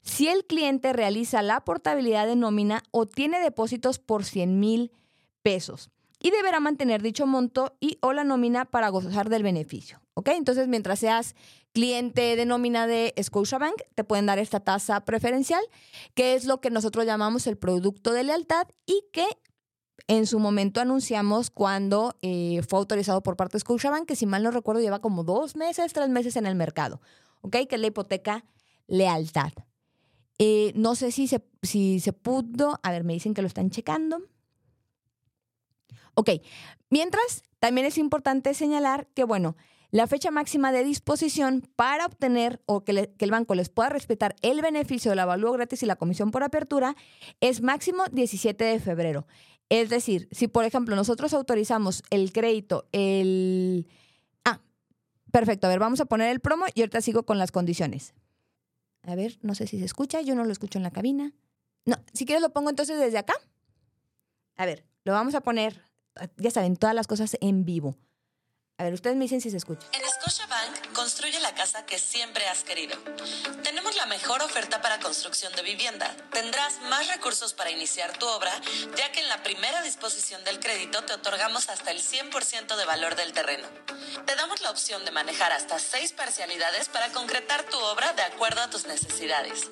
si 0.00 0.28
el 0.28 0.46
cliente 0.46 0.94
realiza 0.94 1.42
la 1.42 1.62
portabilidad 1.62 2.26
de 2.26 2.36
nómina 2.36 2.82
o 2.90 3.04
tiene 3.04 3.38
depósitos 3.38 3.98
por 3.98 4.24
100 4.24 4.58
mil 4.58 4.92
pesos 5.42 5.90
y 6.24 6.30
deberá 6.30 6.58
mantener 6.58 7.02
dicho 7.02 7.26
monto 7.26 7.76
y 7.80 7.98
o 8.00 8.14
la 8.14 8.24
nómina 8.24 8.64
para 8.64 8.88
gozar 8.88 9.28
del 9.28 9.42
beneficio. 9.42 10.00
¿Ok? 10.14 10.28
Entonces, 10.28 10.68
mientras 10.68 11.00
seas 11.00 11.34
cliente 11.74 12.34
de 12.34 12.46
nómina 12.46 12.86
de 12.86 13.12
Scotiabank, 13.22 13.74
te 13.94 14.04
pueden 14.04 14.24
dar 14.24 14.38
esta 14.38 14.60
tasa 14.60 15.04
preferencial, 15.04 15.62
que 16.14 16.34
es 16.34 16.46
lo 16.46 16.62
que 16.62 16.70
nosotros 16.70 17.04
llamamos 17.04 17.46
el 17.46 17.58
producto 17.58 18.14
de 18.14 18.24
lealtad 18.24 18.66
y 18.86 19.04
que 19.12 19.26
en 20.08 20.26
su 20.26 20.38
momento 20.38 20.80
anunciamos 20.80 21.50
cuando 21.50 22.16
eh, 22.22 22.62
fue 22.66 22.78
autorizado 22.78 23.22
por 23.22 23.36
parte 23.36 23.58
de 23.58 23.60
Scotiabank, 23.60 24.06
que 24.06 24.16
si 24.16 24.24
mal 24.24 24.42
no 24.42 24.50
recuerdo 24.50 24.80
lleva 24.80 25.02
como 25.02 25.24
dos 25.24 25.56
meses, 25.56 25.92
tres 25.92 26.08
meses 26.08 26.36
en 26.36 26.46
el 26.46 26.54
mercado, 26.54 27.02
¿ok? 27.42 27.56
Que 27.68 27.74
es 27.74 27.80
la 27.82 27.88
hipoteca 27.88 28.46
lealtad. 28.86 29.52
Eh, 30.38 30.72
no 30.74 30.94
sé 30.94 31.12
si 31.12 31.28
se, 31.28 31.44
si 31.60 32.00
se 32.00 32.14
pudo, 32.14 32.80
a 32.82 32.92
ver, 32.92 33.04
me 33.04 33.12
dicen 33.12 33.34
que 33.34 33.42
lo 33.42 33.46
están 33.46 33.68
checando. 33.68 34.22
Ok, 36.14 36.30
mientras, 36.90 37.42
también 37.58 37.86
es 37.86 37.98
importante 37.98 38.54
señalar 38.54 39.06
que, 39.14 39.24
bueno, 39.24 39.56
la 39.94 40.08
fecha 40.08 40.32
máxima 40.32 40.72
de 40.72 40.82
disposición 40.82 41.62
para 41.76 42.06
obtener 42.06 42.60
o 42.66 42.82
que, 42.82 43.12
el 43.16 43.30
banco 43.30 43.54
les 43.54 43.68
pueda 43.68 43.90
respetar 43.90 44.34
el 44.42 44.60
beneficio 44.60 45.12
del 45.12 45.20
avalúo 45.20 45.52
gratis 45.52 45.84
y 45.84 45.86
la 45.86 45.94
comisión 45.94 46.32
por 46.32 46.42
apertura 46.42 46.96
es 47.40 47.62
máximo 47.62 48.02
17 48.10 48.64
de 48.64 48.80
febrero. 48.80 49.28
Es 49.68 49.90
decir, 49.90 50.28
si 50.32 50.48
por 50.48 50.64
ejemplo 50.64 50.96
nosotros 50.96 51.32
autorizamos 51.32 52.02
el 52.10 52.32
crédito 52.32 52.88
el... 52.90 53.86
Ah, 54.44 54.60
perfecto. 55.30 55.68
A 55.68 55.70
ver, 55.70 55.78
vamos 55.78 56.00
a 56.00 56.06
poner 56.06 56.28
el 56.30 56.40
promo 56.40 56.64
y 56.74 56.80
ahorita 56.80 57.00
sigo 57.00 57.24
con 57.24 57.38
las 57.38 57.52
condiciones. 57.52 58.14
A 59.02 59.14
ver, 59.14 59.38
no 59.42 59.54
sé 59.54 59.68
si 59.68 59.78
se 59.78 59.84
escucha, 59.84 60.22
yo 60.22 60.34
no 60.34 60.44
lo 60.44 60.50
escucho 60.50 60.76
en 60.76 60.82
la 60.82 60.90
cabina. 60.90 61.32
No, 61.84 61.96
si 62.12 62.26
quieres 62.26 62.42
lo 62.42 62.52
pongo 62.52 62.68
entonces 62.68 62.98
desde 62.98 63.18
acá. 63.18 63.34
A 64.56 64.66
ver, 64.66 64.84
lo 65.04 65.12
vamos 65.12 65.36
a 65.36 65.40
poner, 65.40 65.82
ya 66.36 66.50
saben, 66.50 66.76
todas 66.76 66.94
las 66.94 67.06
cosas 67.06 67.36
en 67.40 67.64
vivo. 67.64 67.96
A 68.76 68.82
ver, 68.82 68.92
ustedes 68.92 69.14
me 69.14 69.24
dicen 69.24 69.40
si 69.40 69.50
se 69.50 69.56
escucha. 69.56 69.86
En 69.92 70.02
Scotiabank 70.02 70.92
construye 70.94 71.38
la 71.38 71.54
casa 71.54 71.86
que 71.86 71.96
siempre 71.96 72.48
has 72.48 72.64
querido. 72.64 72.98
Tenemos 73.62 73.94
la 73.96 74.06
mejor 74.06 74.42
oferta 74.42 74.82
para 74.82 74.98
construcción 74.98 75.52
de 75.54 75.62
vivienda. 75.62 76.12
Tendrás 76.32 76.80
más 76.90 77.06
recursos 77.06 77.54
para 77.54 77.70
iniciar 77.70 78.18
tu 78.18 78.26
obra, 78.26 78.50
ya 78.96 79.12
que 79.12 79.20
en 79.20 79.28
la 79.28 79.44
primera 79.44 79.80
disposición 79.82 80.42
del 80.42 80.58
crédito 80.58 81.04
te 81.04 81.12
otorgamos 81.12 81.68
hasta 81.68 81.92
el 81.92 82.02
100% 82.02 82.76
de 82.76 82.84
valor 82.84 83.14
del 83.14 83.32
terreno. 83.32 83.68
Te 84.26 84.34
damos 84.34 84.60
la 84.60 84.72
opción 84.72 85.04
de 85.04 85.12
manejar 85.12 85.52
hasta 85.52 85.78
seis 85.78 86.12
parcialidades 86.12 86.88
para 86.88 87.12
concretar 87.12 87.62
tu 87.66 87.78
obra 87.78 88.12
de 88.14 88.22
acuerdo 88.22 88.60
a 88.60 88.70
tus 88.70 88.86
necesidades. 88.86 89.70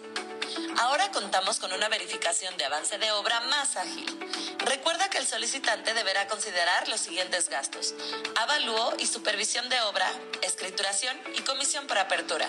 Ahora 0.78 1.10
contamos 1.12 1.58
con 1.58 1.72
una 1.72 1.88
verificación 1.88 2.56
de 2.56 2.64
avance 2.64 2.98
de 2.98 3.10
obra 3.12 3.40
más 3.42 3.76
ágil. 3.76 4.06
Recuerda 4.58 5.08
que 5.10 5.18
el 5.18 5.26
solicitante 5.26 5.94
deberá 5.94 6.26
considerar 6.28 6.88
los 6.88 7.00
siguientes 7.00 7.48
gastos. 7.48 7.94
Avalúo 8.36 8.94
y 8.98 9.06
supervisión 9.06 9.68
de 9.68 9.80
obra, 9.82 10.10
escrituración 10.42 11.16
y 11.36 11.42
comisión 11.42 11.86
por 11.86 11.98
apertura. 11.98 12.48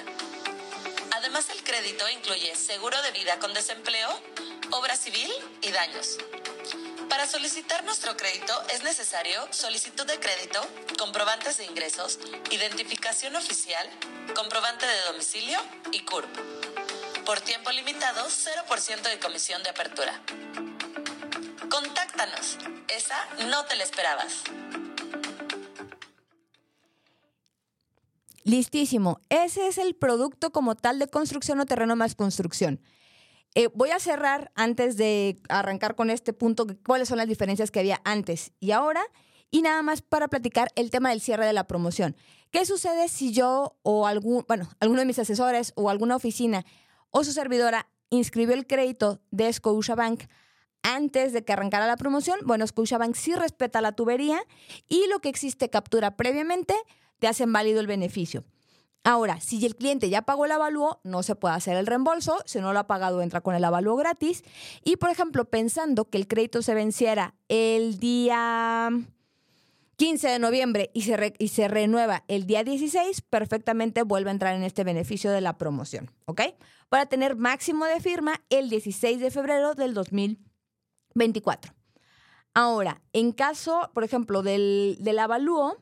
Además, 1.11 1.49
el 1.49 1.63
crédito 1.63 2.07
incluye 2.09 2.55
seguro 2.55 3.01
de 3.01 3.11
vida 3.11 3.39
con 3.39 3.53
desempleo, 3.53 4.09
obra 4.71 4.95
civil 4.95 5.31
y 5.61 5.71
daños. 5.71 6.17
Para 7.09 7.27
solicitar 7.27 7.83
nuestro 7.83 8.17
crédito 8.17 8.53
es 8.73 8.81
necesario 8.83 9.47
solicitud 9.51 10.05
de 10.07 10.19
crédito, 10.19 10.59
comprobantes 10.97 11.57
de 11.57 11.65
ingresos, 11.65 12.17
identificación 12.49 13.35
oficial, 13.35 13.87
comprobante 14.35 14.87
de 14.87 15.01
domicilio 15.01 15.59
y 15.91 15.99
CURP. 15.99 16.82
Por 17.25 17.39
tiempo 17.39 17.71
limitado, 17.71 18.25
0% 18.25 19.01
de 19.09 19.19
comisión 19.19 19.63
de 19.63 19.69
apertura. 19.69 20.21
Contáctanos. 21.69 22.57
Esa 22.93 23.15
no 23.49 23.63
te 23.63 23.77
la 23.77 23.83
esperabas. 23.83 24.43
Listísimo. 28.43 29.21
Ese 29.29 29.67
es 29.67 29.77
el 29.77 29.95
producto 29.95 30.51
como 30.51 30.75
tal 30.75 30.99
de 30.99 31.07
construcción 31.07 31.61
o 31.61 31.65
terreno 31.65 31.95
más 31.95 32.13
construcción. 32.15 32.81
Eh, 33.55 33.69
voy 33.73 33.91
a 33.91 33.99
cerrar 33.99 34.51
antes 34.55 34.97
de 34.97 35.39
arrancar 35.47 35.95
con 35.95 36.09
este 36.09 36.33
punto, 36.33 36.67
cuáles 36.85 37.07
son 37.07 37.19
las 37.19 37.27
diferencias 37.27 37.71
que 37.71 37.79
había 37.79 38.01
antes 38.03 38.51
y 38.59 38.71
ahora, 38.71 39.01
y 39.49 39.61
nada 39.61 39.81
más 39.81 40.01
para 40.01 40.27
platicar 40.27 40.69
el 40.75 40.89
tema 40.89 41.11
del 41.11 41.21
cierre 41.21 41.45
de 41.45 41.53
la 41.53 41.67
promoción. 41.67 42.17
¿Qué 42.51 42.65
sucede 42.65 43.07
si 43.07 43.31
yo 43.31 43.77
o 43.81 44.07
algún, 44.07 44.43
bueno, 44.47 44.69
alguno 44.79 44.99
de 44.99 45.05
mis 45.05 45.19
asesores 45.19 45.71
o 45.75 45.89
alguna 45.89 46.15
oficina 46.15 46.65
o 47.13 47.23
su 47.23 47.31
servidora 47.31 47.87
inscribió 48.09 48.55
el 48.55 48.67
crédito 48.67 49.21
de 49.31 49.53
Scotiabank 49.53 50.23
antes 50.81 51.31
de 51.31 51.45
que 51.45 51.53
arrancara 51.53 51.87
la 51.87 51.95
promoción, 51.95 52.39
bueno, 52.43 52.67
Scotiabank 52.67 53.15
sí 53.15 53.33
respeta 53.35 53.79
la 53.79 53.93
tubería 53.93 54.41
y 54.89 55.07
lo 55.07 55.19
que 55.19 55.29
existe 55.29 55.69
captura 55.69 56.17
previamente 56.17 56.75
te 57.19 57.27
hacen 57.27 57.53
válido 57.53 57.79
el 57.79 57.87
beneficio. 57.87 58.43
Ahora, 59.05 59.39
si 59.41 59.65
el 59.65 59.75
cliente 59.75 60.09
ya 60.09 60.21
pagó 60.21 60.45
el 60.45 60.51
avalúo, 60.51 60.99
no 61.03 61.23
se 61.23 61.35
puede 61.35 61.55
hacer 61.55 61.75
el 61.75 61.87
reembolso. 61.87 62.41
Si 62.45 62.59
no 62.59 62.71
lo 62.71 62.79
ha 62.79 62.87
pagado, 62.87 63.21
entra 63.21 63.41
con 63.41 63.53
el 63.53 63.63
avalúo 63.63 63.97
gratis. 63.97 64.43
Y, 64.83 64.95
por 64.95 65.09
ejemplo, 65.09 65.43
pensando 65.43 66.05
que 66.05 66.17
el 66.17 66.27
crédito 66.27 66.61
se 66.61 66.73
venciera 66.73 67.35
el 67.49 67.99
día 67.99 68.89
15 69.95 70.27
de 70.27 70.39
noviembre 70.39 70.91
y 70.93 71.03
se, 71.03 71.33
y 71.37 71.47
se 71.49 71.67
renueva 71.67 72.23
el 72.27 72.45
día 72.45 72.63
16, 72.63 73.21
perfectamente 73.21 74.03
vuelve 74.03 74.29
a 74.29 74.33
entrar 74.33 74.55
en 74.55 74.63
este 74.63 74.83
beneficio 74.83 75.31
de 75.31 75.41
la 75.41 75.57
promoción, 75.57 76.11
¿ok? 76.25 76.41
Para 76.89 77.05
tener 77.05 77.35
máximo 77.35 77.85
de 77.85 77.99
firma 77.99 78.41
el 78.49 78.69
16 78.69 79.19
de 79.19 79.31
febrero 79.31 79.75
del 79.75 79.93
2024. 79.93 81.73
Ahora, 82.53 83.01
en 83.13 83.31
caso, 83.31 83.89
por 83.93 84.03
ejemplo, 84.03 84.43
del, 84.43 84.97
del 84.99 85.19
avalúo, 85.19 85.77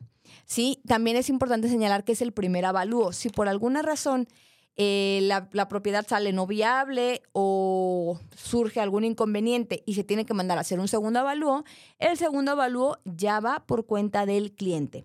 sí, 0.46 0.80
también 0.86 1.16
es 1.16 1.28
importante 1.28 1.68
señalar 1.68 2.04
que 2.04 2.12
es 2.12 2.22
el 2.22 2.32
primer 2.32 2.64
avalúo. 2.64 3.12
Si 3.12 3.28
por 3.28 3.48
alguna 3.48 3.82
razón 3.82 4.28
eh, 4.76 5.20
la, 5.22 5.68
propiedad 5.68 6.06
sale 6.06 6.32
no 6.32 6.46
viable 6.46 7.22
o 7.32 8.18
surge 8.34 8.80
algún 8.80 9.04
inconveniente 9.04 9.82
y 9.84 9.94
se 9.94 10.04
tiene 10.04 10.24
que 10.24 10.32
mandar 10.32 10.56
a 10.56 10.62
hacer 10.62 10.80
un 10.80 10.88
segundo 10.88 11.20
avalúo, 11.20 11.64
el 11.98 12.16
segundo 12.16 12.52
avalúo 12.52 12.98
ya 13.04 13.40
va 13.40 13.66
por 13.66 13.84
cuenta 13.84 14.24
del 14.24 14.52
cliente. 14.52 15.04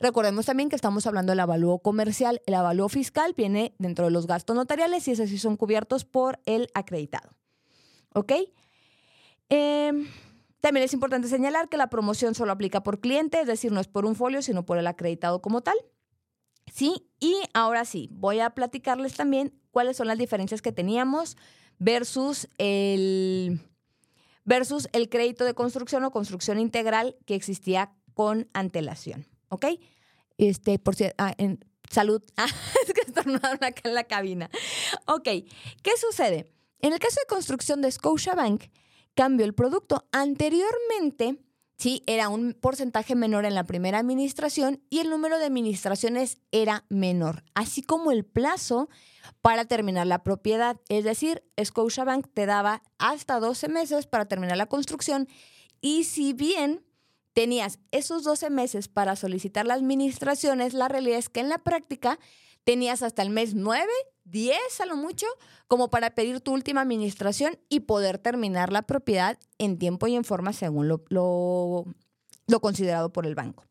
Recordemos 0.00 0.46
también 0.46 0.68
que 0.68 0.76
estamos 0.76 1.06
hablando 1.06 1.32
del 1.32 1.40
avalúo 1.40 1.78
comercial. 1.78 2.40
El 2.46 2.54
avalúo 2.54 2.88
fiscal 2.88 3.34
viene 3.36 3.74
dentro 3.78 4.04
de 4.04 4.10
los 4.10 4.26
gastos 4.26 4.54
notariales 4.56 5.06
y 5.08 5.12
esos 5.12 5.28
sí 5.28 5.38
son 5.38 5.56
cubiertos 5.56 6.04
por 6.04 6.40
el 6.46 6.68
acreditado. 6.74 7.30
¿Ok? 8.14 8.32
Em, 9.48 10.06
también 10.60 10.84
es 10.84 10.92
importante 10.92 11.28
señalar 11.28 11.68
que 11.68 11.76
la 11.76 11.90
promoción 11.90 12.34
solo 12.34 12.52
aplica 12.52 12.82
por 12.82 13.00
cliente, 13.00 13.40
es 13.40 13.46
decir, 13.46 13.72
no 13.72 13.80
es 13.80 13.88
por 13.88 14.06
un 14.06 14.14
folio, 14.14 14.42
sino 14.42 14.64
por 14.64 14.78
el 14.78 14.86
acreditado 14.86 15.42
como 15.42 15.60
tal. 15.60 15.76
¿Sí? 16.74 17.08
Y 17.20 17.36
ahora 17.54 17.84
sí, 17.84 18.08
voy 18.10 18.40
a 18.40 18.50
platicarles 18.50 19.14
también 19.14 19.54
cuáles 19.70 19.96
son 19.96 20.08
las 20.08 20.18
diferencias 20.18 20.60
que 20.60 20.72
teníamos 20.72 21.36
versus 21.78 22.48
el, 22.58 23.60
versus 24.44 24.88
el 24.92 25.08
crédito 25.08 25.44
de 25.44 25.54
construcción 25.54 26.04
o 26.04 26.10
construcción 26.10 26.58
integral 26.58 27.16
que 27.26 27.36
existía 27.36 27.94
con 28.12 28.48
antelación, 28.54 29.26
¿ok? 29.48 29.66
Este, 30.36 30.80
por 30.80 30.96
cierto, 30.96 31.14
ah, 31.18 31.34
en, 31.38 31.64
salud. 31.88 32.22
Ah, 32.36 32.46
es 32.84 32.92
que 32.92 33.02
estornudaron 33.02 33.62
acá 33.62 33.82
en 33.84 33.94
la 33.94 34.04
cabina. 34.04 34.50
Ok, 35.06 35.24
¿qué 35.24 35.96
sucede? 35.96 36.52
En 36.80 36.92
el 36.92 36.98
caso 36.98 37.20
de 37.20 37.26
construcción 37.26 37.82
de 37.82 37.92
Scotiabank, 37.92 38.64
cambió 39.14 39.46
el 39.46 39.54
producto. 39.54 40.06
Anteriormente 40.10 41.38
Sí, 41.76 42.02
era 42.06 42.28
un 42.28 42.54
porcentaje 42.54 43.16
menor 43.16 43.44
en 43.44 43.54
la 43.54 43.64
primera 43.64 43.98
administración 43.98 44.80
y 44.90 45.00
el 45.00 45.10
número 45.10 45.38
de 45.38 45.46
administraciones 45.46 46.38
era 46.52 46.84
menor, 46.88 47.42
así 47.54 47.82
como 47.82 48.12
el 48.12 48.24
plazo 48.24 48.88
para 49.40 49.64
terminar 49.64 50.06
la 50.06 50.22
propiedad. 50.22 50.80
Es 50.88 51.04
decir, 51.04 51.42
Scotiabank 51.62 52.28
te 52.32 52.46
daba 52.46 52.82
hasta 52.98 53.40
12 53.40 53.68
meses 53.68 54.06
para 54.06 54.26
terminar 54.26 54.56
la 54.56 54.66
construcción 54.66 55.28
y 55.80 56.04
si 56.04 56.32
bien 56.32 56.84
tenías 57.32 57.80
esos 57.90 58.22
12 58.22 58.48
meses 58.50 58.88
para 58.88 59.16
solicitar 59.16 59.66
las 59.66 59.78
administraciones, 59.78 60.72
la 60.74 60.88
realidad 60.88 61.18
es 61.18 61.28
que 61.28 61.40
en 61.40 61.48
la 61.48 61.58
práctica 61.58 62.20
tenías 62.62 63.02
hasta 63.02 63.22
el 63.22 63.30
mes 63.30 63.54
9, 63.54 63.90
10 64.24 64.80
a 64.80 64.86
lo 64.86 64.96
mucho, 64.96 65.26
como 65.66 65.90
para 65.90 66.14
pedir 66.14 66.40
tu 66.40 66.52
última 66.52 66.80
administración 66.80 67.58
y 67.68 67.80
poder 67.80 68.18
terminar 68.18 68.72
la 68.72 68.82
propiedad 68.82 69.38
en 69.58 69.78
tiempo 69.78 70.06
y 70.06 70.16
en 70.16 70.24
forma 70.24 70.52
según 70.52 70.88
lo, 70.88 71.04
lo, 71.08 72.60
considerado 72.60 73.12
por 73.12 73.26
el 73.26 73.34
banco. 73.34 73.64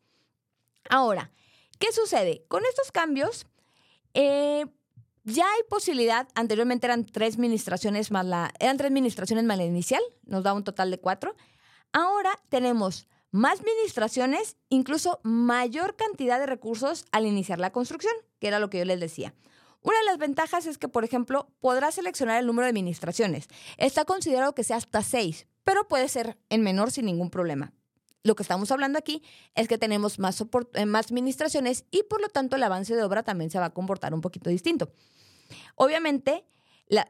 Ahora, 0.88 1.30
¿qué 1.78 1.92
sucede? 1.92 2.44
Con 2.48 2.62
estos 2.68 2.92
cambios, 2.92 3.46
eh, 4.14 4.66
ya 5.24 5.44
hay 5.44 5.62
posibilidad, 5.68 6.28
anteriormente 6.34 6.86
eran 6.86 7.04
tres 7.04 7.34
administraciones 7.34 8.10
más 8.10 8.26
la, 8.26 8.52
eran 8.60 8.76
tres 8.76 8.90
administraciones 8.90 9.44
más 9.44 9.58
la 9.58 9.64
inicial, 9.64 10.02
nos 10.24 10.42
da 10.42 10.52
un 10.52 10.64
total 10.64 10.90
de 10.90 11.00
cuatro. 11.00 11.34
Ahora 11.92 12.38
tenemos 12.48 13.08
más 13.30 13.58
administraciones, 13.60 14.56
incluso 14.68 15.18
mayor 15.24 15.96
cantidad 15.96 16.38
de 16.38 16.46
recursos 16.46 17.06
al 17.10 17.26
iniciar 17.26 17.58
la 17.58 17.72
construcción, 17.72 18.14
que 18.38 18.46
era 18.46 18.60
lo 18.60 18.70
que 18.70 18.78
yo 18.78 18.84
les 18.84 19.00
decía. 19.00 19.34
Una 19.84 19.98
de 19.98 20.04
las 20.06 20.16
ventajas 20.16 20.64
es 20.64 20.78
que, 20.78 20.88
por 20.88 21.04
ejemplo, 21.04 21.46
podrás 21.60 21.96
seleccionar 21.96 22.40
el 22.40 22.46
número 22.46 22.64
de 22.64 22.70
administraciones. 22.70 23.48
Está 23.76 24.06
considerado 24.06 24.54
que 24.54 24.64
sea 24.64 24.76
hasta 24.76 25.02
seis, 25.02 25.46
pero 25.62 25.86
puede 25.86 26.08
ser 26.08 26.38
en 26.48 26.62
menor 26.62 26.90
sin 26.90 27.04
ningún 27.04 27.28
problema. 27.28 27.74
Lo 28.22 28.34
que 28.34 28.42
estamos 28.42 28.70
hablando 28.70 28.98
aquí 28.98 29.22
es 29.54 29.68
que 29.68 29.76
tenemos 29.76 30.18
más, 30.18 30.40
eh, 30.40 30.86
administraciones 30.94 31.84
y 31.90 32.02
por 32.04 32.22
lo 32.22 32.30
tanto 32.30 32.56
el 32.56 32.62
avance 32.62 32.96
de 32.96 33.02
obra 33.02 33.24
también 33.24 33.50
se 33.50 33.58
va 33.58 33.66
a 33.66 33.74
comportar 33.74 34.14
un 34.14 34.22
poquito 34.22 34.48
distinto. 34.48 34.90
Obviamente, 35.74 36.46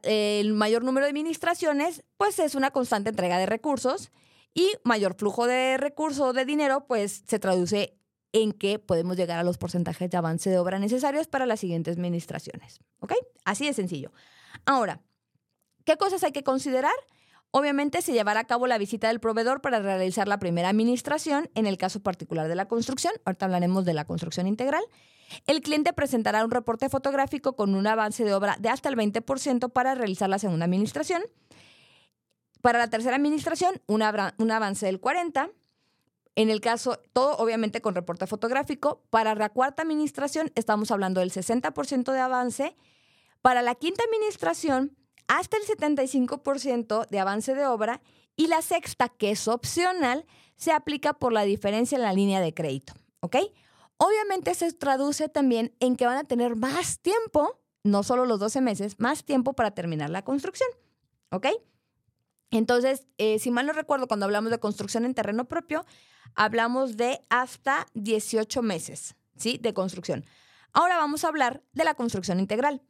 el 0.03 0.53
mayor 0.55 0.83
número 0.83 1.07
de 1.07 1.11
administraciones, 1.11 2.03
pues 2.17 2.41
es 2.41 2.57
una 2.57 2.73
constante 2.73 3.11
entrega 3.11 3.39
de 3.39 3.47
recursos 3.47 4.11
y 4.53 4.73
mayor 4.83 5.15
flujo 5.15 5.47
de 5.47 5.77
recursos 5.77 6.35
de 6.35 6.45
dinero, 6.45 6.87
pues 6.89 7.23
se 7.25 7.39
traduce 7.39 7.97
en 8.35 8.53
que 8.53 8.79
podemos 8.81 9.17
llegar 9.17 9.39
a 9.39 9.45
los 9.45 9.57
porcentajes 9.57 10.11
de 10.11 10.17
avance 10.17 10.51
de 10.51 10.59
obra 10.59 10.79
necesarios 10.79 11.29
para 11.29 11.47
las 11.47 11.61
siguientes 11.61 11.97
administraciones. 11.97 12.81
¿Ok? 12.99 13.15
Así 13.45 13.65
de 13.65 13.73
sencillo. 13.73 14.13
Ahora, 14.67 15.01
¿qué 15.85 15.97
cosas 15.97 16.23
hay 16.25 16.33
que 16.33 16.43
considerar? 16.43 16.95
Obviamente 17.53 18.03
se 18.03 18.13
llevará 18.13 18.41
a 18.41 18.45
cabo 18.45 18.67
la 18.67 18.77
visita 18.77 19.07
del 19.07 19.21
proveedor 19.21 19.61
para 19.61 19.79
realizar 19.79 20.27
la 20.27 20.41
primera 20.41 20.69
administración, 20.69 21.49
en 21.55 21.67
el 21.67 21.79
caso 21.79 22.01
particular 22.01 22.49
de 22.49 22.57
la 22.57 22.67
construcción. 22.67 23.15
Ahorita 23.25 23.47
hablaremos 23.47 23.85
de 23.85 23.95
la 23.95 24.05
construcción 24.05 24.49
integral. 24.49 24.83
El 25.47 25.61
cliente 25.61 25.93
presentará 25.93 26.45
un 26.45 26.51
reporte 26.51 26.89
fotográfico 26.89 27.55
con 27.55 27.77
un 27.77 27.87
avance 27.87 28.25
de 28.25 28.35
obra 28.35 28.57
de 28.59 28.69
hasta 28.69 28.89
el 28.89 28.97
20% 28.97 29.71
para 29.71 29.95
realizar 29.95 30.29
la 30.29 30.41
segunda 30.41 30.65
administración. 30.65 31.23
Para 32.61 32.81
la 32.81 32.91
tercera 32.91 33.15
administración, 33.15 33.81
un, 33.87 34.03
avance 34.03 34.87
del 34.87 35.01
40%. 35.01 35.51
En 36.37 36.51
el 36.51 36.61
caso, 36.61 37.01
todo 37.13 37.37
obviamente 37.37 37.81
con 37.81 37.95
reporte 37.95 38.27
fotográfico. 38.27 39.03
Para 39.11 39.35
la 39.35 39.51
cuarta 39.51 39.83
administración, 39.83 40.51
estamos 40.55 40.91
hablando 40.91 41.21
del 41.21 41.31
60% 41.31 42.13
de 42.13 42.19
avance. 42.19 42.77
Para 43.41 43.63
la 43.63 43.75
quinta 43.75 44.03
administración, 44.05 44.97
hasta 45.29 45.57
el 45.57 45.65
75% 45.65 47.09
de 47.09 47.19
avance 47.21 47.55
de 47.55 47.67
obra. 47.67 48.01
Y 48.37 48.49
la 48.49 48.63
sexta, 48.63 49.09
que 49.09 49.31
es 49.31 49.47
opcional, 49.47 50.27
se 50.57 50.73
aplica 50.73 51.13
por 51.15 51.33
la 51.33 51.43
diferencia 51.43 51.97
en 51.97 52.03
la 52.03 52.13
línea 52.13 52.41
de 52.41 52.53
crédito. 52.53 52.95
¿Ok? 53.21 53.37
Obviamente 53.97 54.55
se 54.55 54.73
traduce 54.73 55.29
también 55.29 55.73
en 55.79 55.97
que 55.97 56.07
van 56.07 56.17
a 56.17 56.25
tener 56.25 56.57
más 56.57 56.99
tiempo, 56.99 57.61
no 57.85 58.03
solo 58.03 58.27
los 58.27 58.41
12 58.41 58.61
meses, 58.61 58.99
más 58.99 59.25
tiempo 59.25 59.53
para 59.53 59.71
terminar 59.71 60.11
la 60.11 60.23
construcción. 60.23 60.69
¿Ok? 61.31 61.47
Entonces, 62.51 63.07
eh, 63.19 63.39
si 63.39 63.51
mal 63.51 63.67
no 63.67 63.73
recuerdo, 63.73 64.09
cuando 64.09 64.27
hablamos 64.27 64.51
de 64.51 64.59
construcción 64.59 65.05
en 65.05 65.15
terreno 65.15 65.47
propio, 65.47 65.85
hablamos 66.35 66.97
de 66.97 67.21
hasta 67.29 67.87
18 67.95 68.63
meses, 68.63 69.17
¿sí? 69.37 69.59
De 69.59 69.75
construcción. 69.75 70.25
Ahora 70.73 70.97
vamos 70.97 71.25
a 71.25 71.29
hablar 71.29 71.63
de 71.73 71.85
la 71.85 71.95
construcción 71.95 72.41
integral. 72.41 72.83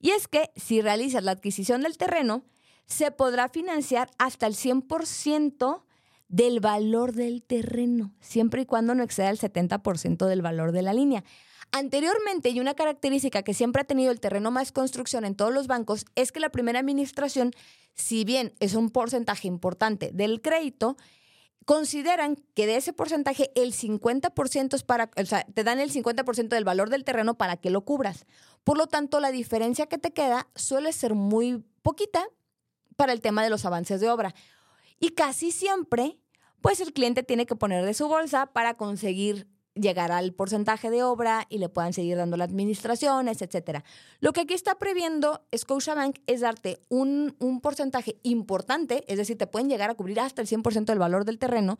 Y 0.00 0.10
es 0.10 0.28
que 0.28 0.50
si 0.56 0.80
realizas 0.80 1.24
la 1.24 1.32
adquisición 1.32 1.82
del 1.82 1.98
terreno, 1.98 2.44
se 2.86 3.10
podrá 3.10 3.48
financiar 3.48 4.10
hasta 4.18 4.46
el 4.46 4.54
100% 4.54 5.82
del 6.28 6.60
valor 6.60 7.12
del 7.12 7.42
terreno, 7.42 8.14
siempre 8.20 8.62
y 8.62 8.66
cuando 8.66 8.94
no 8.94 9.02
exceda 9.02 9.30
el 9.30 9.38
70% 9.38 10.26
del 10.26 10.42
valor 10.42 10.72
de 10.72 10.82
la 10.82 10.92
línea. 10.92 11.24
Anteriormente, 11.70 12.48
y 12.48 12.60
una 12.60 12.74
característica 12.74 13.42
que 13.42 13.52
siempre 13.52 13.82
ha 13.82 13.86
tenido 13.86 14.10
el 14.10 14.20
terreno 14.20 14.50
más 14.50 14.72
construcción 14.72 15.24
en 15.24 15.34
todos 15.34 15.52
los 15.52 15.66
bancos, 15.66 16.06
es 16.14 16.32
que 16.32 16.40
la 16.40 16.48
primera 16.48 16.78
administración, 16.78 17.52
si 17.94 18.24
bien 18.24 18.54
es 18.60 18.74
un 18.74 18.88
porcentaje 18.90 19.48
importante 19.48 20.10
del 20.12 20.40
crédito, 20.40 20.96
consideran 21.68 22.36
que 22.54 22.66
de 22.66 22.76
ese 22.76 22.94
porcentaje 22.94 23.50
el 23.54 23.74
50% 23.74 24.72
es 24.72 24.82
para, 24.84 25.10
o 25.20 25.26
sea, 25.26 25.44
te 25.44 25.64
dan 25.64 25.80
el 25.80 25.92
50% 25.92 26.48
del 26.48 26.64
valor 26.64 26.88
del 26.88 27.04
terreno 27.04 27.36
para 27.36 27.58
que 27.58 27.68
lo 27.68 27.82
cubras. 27.84 28.24
Por 28.64 28.78
lo 28.78 28.86
tanto, 28.86 29.20
la 29.20 29.30
diferencia 29.30 29.84
que 29.84 29.98
te 29.98 30.14
queda 30.14 30.48
suele 30.54 30.94
ser 30.94 31.12
muy 31.12 31.62
poquita 31.82 32.26
para 32.96 33.12
el 33.12 33.20
tema 33.20 33.44
de 33.44 33.50
los 33.50 33.66
avances 33.66 34.00
de 34.00 34.08
obra. 34.08 34.34
Y 34.98 35.10
casi 35.10 35.50
siempre, 35.50 36.18
pues 36.62 36.80
el 36.80 36.94
cliente 36.94 37.22
tiene 37.22 37.44
que 37.44 37.54
poner 37.54 37.84
de 37.84 37.92
su 37.92 38.08
bolsa 38.08 38.46
para 38.46 38.78
conseguir 38.78 39.46
llegar 39.80 40.12
al 40.12 40.32
porcentaje 40.32 40.90
de 40.90 41.02
obra 41.02 41.46
y 41.48 41.58
le 41.58 41.68
puedan 41.68 41.92
seguir 41.92 42.16
dando 42.16 42.36
las 42.36 42.48
administraciones, 42.48 43.42
etcétera. 43.42 43.84
Lo 44.20 44.32
que 44.32 44.42
aquí 44.42 44.54
está 44.54 44.78
previendo 44.78 45.42
Scotiabank 45.56 46.18
es 46.26 46.40
darte 46.40 46.80
un, 46.88 47.36
un 47.38 47.60
porcentaje 47.60 48.18
importante, 48.22 49.04
es 49.08 49.18
decir, 49.18 49.38
te 49.38 49.46
pueden 49.46 49.68
llegar 49.68 49.90
a 49.90 49.94
cubrir 49.94 50.20
hasta 50.20 50.42
el 50.42 50.48
100% 50.48 50.84
del 50.84 50.98
valor 50.98 51.24
del 51.24 51.38
terreno. 51.38 51.78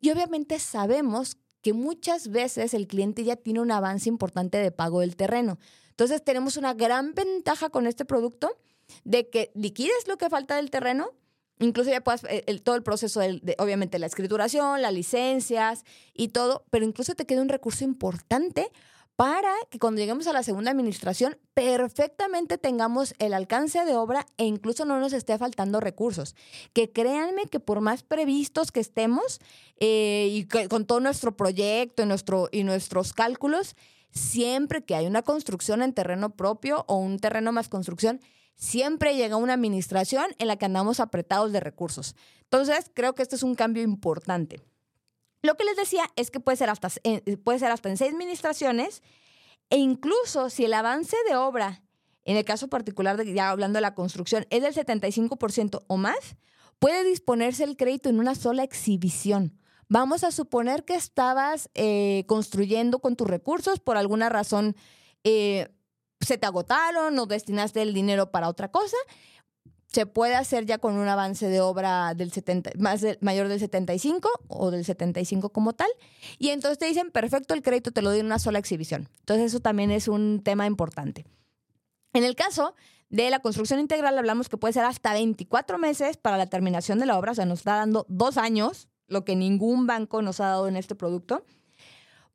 Y 0.00 0.10
obviamente 0.10 0.58
sabemos 0.58 1.38
que 1.62 1.72
muchas 1.72 2.28
veces 2.28 2.74
el 2.74 2.86
cliente 2.86 3.24
ya 3.24 3.36
tiene 3.36 3.60
un 3.60 3.70
avance 3.70 4.08
importante 4.08 4.58
de 4.58 4.70
pago 4.70 5.00
del 5.00 5.16
terreno. 5.16 5.58
Entonces 5.90 6.22
tenemos 6.22 6.56
una 6.56 6.74
gran 6.74 7.14
ventaja 7.14 7.70
con 7.70 7.86
este 7.86 8.04
producto 8.04 8.56
de 9.04 9.30
que 9.30 9.50
liquides 9.54 10.06
lo 10.06 10.18
que 10.18 10.28
falta 10.28 10.56
del 10.56 10.70
terreno 10.70 11.12
Incluso 11.60 11.90
ya 11.90 12.00
puedas, 12.00 12.24
eh, 12.28 12.60
todo 12.62 12.74
el 12.74 12.82
proceso 12.82 13.20
de, 13.20 13.54
obviamente, 13.58 13.98
la 13.98 14.06
escrituración, 14.06 14.82
las 14.82 14.92
licencias 14.92 15.84
y 16.12 16.28
todo, 16.28 16.64
pero 16.70 16.84
incluso 16.84 17.14
te 17.14 17.26
queda 17.26 17.42
un 17.42 17.48
recurso 17.48 17.84
importante 17.84 18.70
para 19.16 19.52
que 19.70 19.78
cuando 19.78 20.00
lleguemos 20.00 20.26
a 20.26 20.32
la 20.32 20.42
segunda 20.42 20.72
administración 20.72 21.36
perfectamente 21.54 22.58
tengamos 22.58 23.14
el 23.20 23.32
alcance 23.32 23.84
de 23.84 23.94
obra 23.94 24.26
e 24.38 24.44
incluso 24.44 24.84
no 24.84 24.98
nos 24.98 25.12
esté 25.12 25.38
faltando 25.38 25.78
recursos. 25.78 26.34
Que 26.72 26.90
créanme 26.90 27.46
que 27.46 27.60
por 27.60 27.80
más 27.80 28.02
previstos 28.02 28.72
que 28.72 28.80
estemos 28.80 29.40
eh, 29.78 30.28
y 30.32 30.68
con 30.68 30.84
todo 30.84 30.98
nuestro 30.98 31.36
proyecto 31.36 32.02
y, 32.02 32.06
nuestro, 32.06 32.48
y 32.50 32.64
nuestros 32.64 33.12
cálculos, 33.12 33.76
siempre 34.10 34.82
que 34.82 34.96
hay 34.96 35.06
una 35.06 35.22
construcción 35.22 35.82
en 35.82 35.92
terreno 35.92 36.30
propio 36.30 36.84
o 36.88 36.96
un 36.96 37.20
terreno 37.20 37.52
más 37.52 37.68
construcción, 37.68 38.20
siempre 38.54 39.16
llega 39.16 39.36
una 39.36 39.54
administración 39.54 40.26
en 40.38 40.48
la 40.48 40.56
que 40.56 40.66
andamos 40.66 41.00
apretados 41.00 41.52
de 41.52 41.60
recursos. 41.60 42.14
Entonces, 42.42 42.90
creo 42.94 43.14
que 43.14 43.22
este 43.22 43.36
es 43.36 43.42
un 43.42 43.54
cambio 43.54 43.82
importante. 43.82 44.62
Lo 45.42 45.56
que 45.56 45.64
les 45.64 45.76
decía 45.76 46.04
es 46.16 46.30
que 46.30 46.40
puede 46.40 46.56
ser 46.56 46.70
hasta, 46.70 46.88
puede 47.42 47.58
ser 47.58 47.70
hasta 47.70 47.90
en 47.90 47.96
seis 47.96 48.12
administraciones 48.12 49.02
e 49.70 49.76
incluso 49.76 50.50
si 50.50 50.64
el 50.64 50.72
avance 50.72 51.16
de 51.28 51.36
obra, 51.36 51.82
en 52.24 52.36
el 52.36 52.44
caso 52.44 52.68
particular 52.68 53.16
de 53.16 53.32
ya 53.32 53.50
hablando 53.50 53.76
de 53.76 53.82
la 53.82 53.94
construcción, 53.94 54.46
es 54.50 54.62
del 54.62 54.74
75% 54.74 55.84
o 55.86 55.96
más, 55.96 56.36
puede 56.78 57.04
disponerse 57.04 57.64
el 57.64 57.76
crédito 57.76 58.08
en 58.08 58.20
una 58.20 58.34
sola 58.34 58.62
exhibición. 58.62 59.58
Vamos 59.88 60.24
a 60.24 60.30
suponer 60.30 60.84
que 60.84 60.94
estabas 60.94 61.70
eh, 61.74 62.24
construyendo 62.26 63.00
con 63.00 63.16
tus 63.16 63.28
recursos 63.28 63.80
por 63.80 63.96
alguna 63.96 64.28
razón. 64.28 64.76
Eh, 65.24 65.68
se 66.20 66.38
te 66.38 66.46
agotaron 66.46 67.18
o 67.18 67.26
destinaste 67.26 67.82
el 67.82 67.94
dinero 67.94 68.30
para 68.30 68.48
otra 68.48 68.70
cosa, 68.70 68.96
se 69.94 70.06
puede 70.06 70.34
hacer 70.34 70.66
ya 70.66 70.78
con 70.78 70.96
un 70.96 71.06
avance 71.06 71.48
de 71.48 71.60
obra 71.60 72.14
del 72.14 72.32
70, 72.32 72.72
más 72.78 73.04
mayor 73.20 73.46
del 73.46 73.60
75 73.60 74.28
o 74.48 74.72
del 74.72 74.84
75 74.84 75.50
como 75.50 75.72
tal. 75.72 75.88
Y 76.38 76.48
entonces 76.48 76.78
te 76.78 76.86
dicen, 76.86 77.12
perfecto, 77.12 77.54
el 77.54 77.62
crédito 77.62 77.92
te 77.92 78.02
lo 78.02 78.10
doy 78.10 78.18
en 78.18 78.26
una 78.26 78.40
sola 78.40 78.58
exhibición. 78.58 79.08
Entonces 79.20 79.46
eso 79.46 79.60
también 79.60 79.92
es 79.92 80.08
un 80.08 80.42
tema 80.42 80.66
importante. 80.66 81.24
En 82.12 82.24
el 82.24 82.34
caso 82.34 82.74
de 83.08 83.30
la 83.30 83.38
construcción 83.38 83.78
integral, 83.78 84.18
hablamos 84.18 84.48
que 84.48 84.56
puede 84.56 84.72
ser 84.72 84.84
hasta 84.84 85.12
24 85.12 85.78
meses 85.78 86.16
para 86.16 86.38
la 86.38 86.46
terminación 86.46 86.98
de 86.98 87.06
la 87.06 87.16
obra, 87.16 87.30
o 87.30 87.34
sea, 87.36 87.44
nos 87.44 87.60
está 87.60 87.76
dando 87.76 88.04
dos 88.08 88.36
años, 88.36 88.88
lo 89.06 89.24
que 89.24 89.36
ningún 89.36 89.86
banco 89.86 90.22
nos 90.22 90.40
ha 90.40 90.46
dado 90.46 90.66
en 90.66 90.76
este 90.76 90.96
producto. 90.96 91.44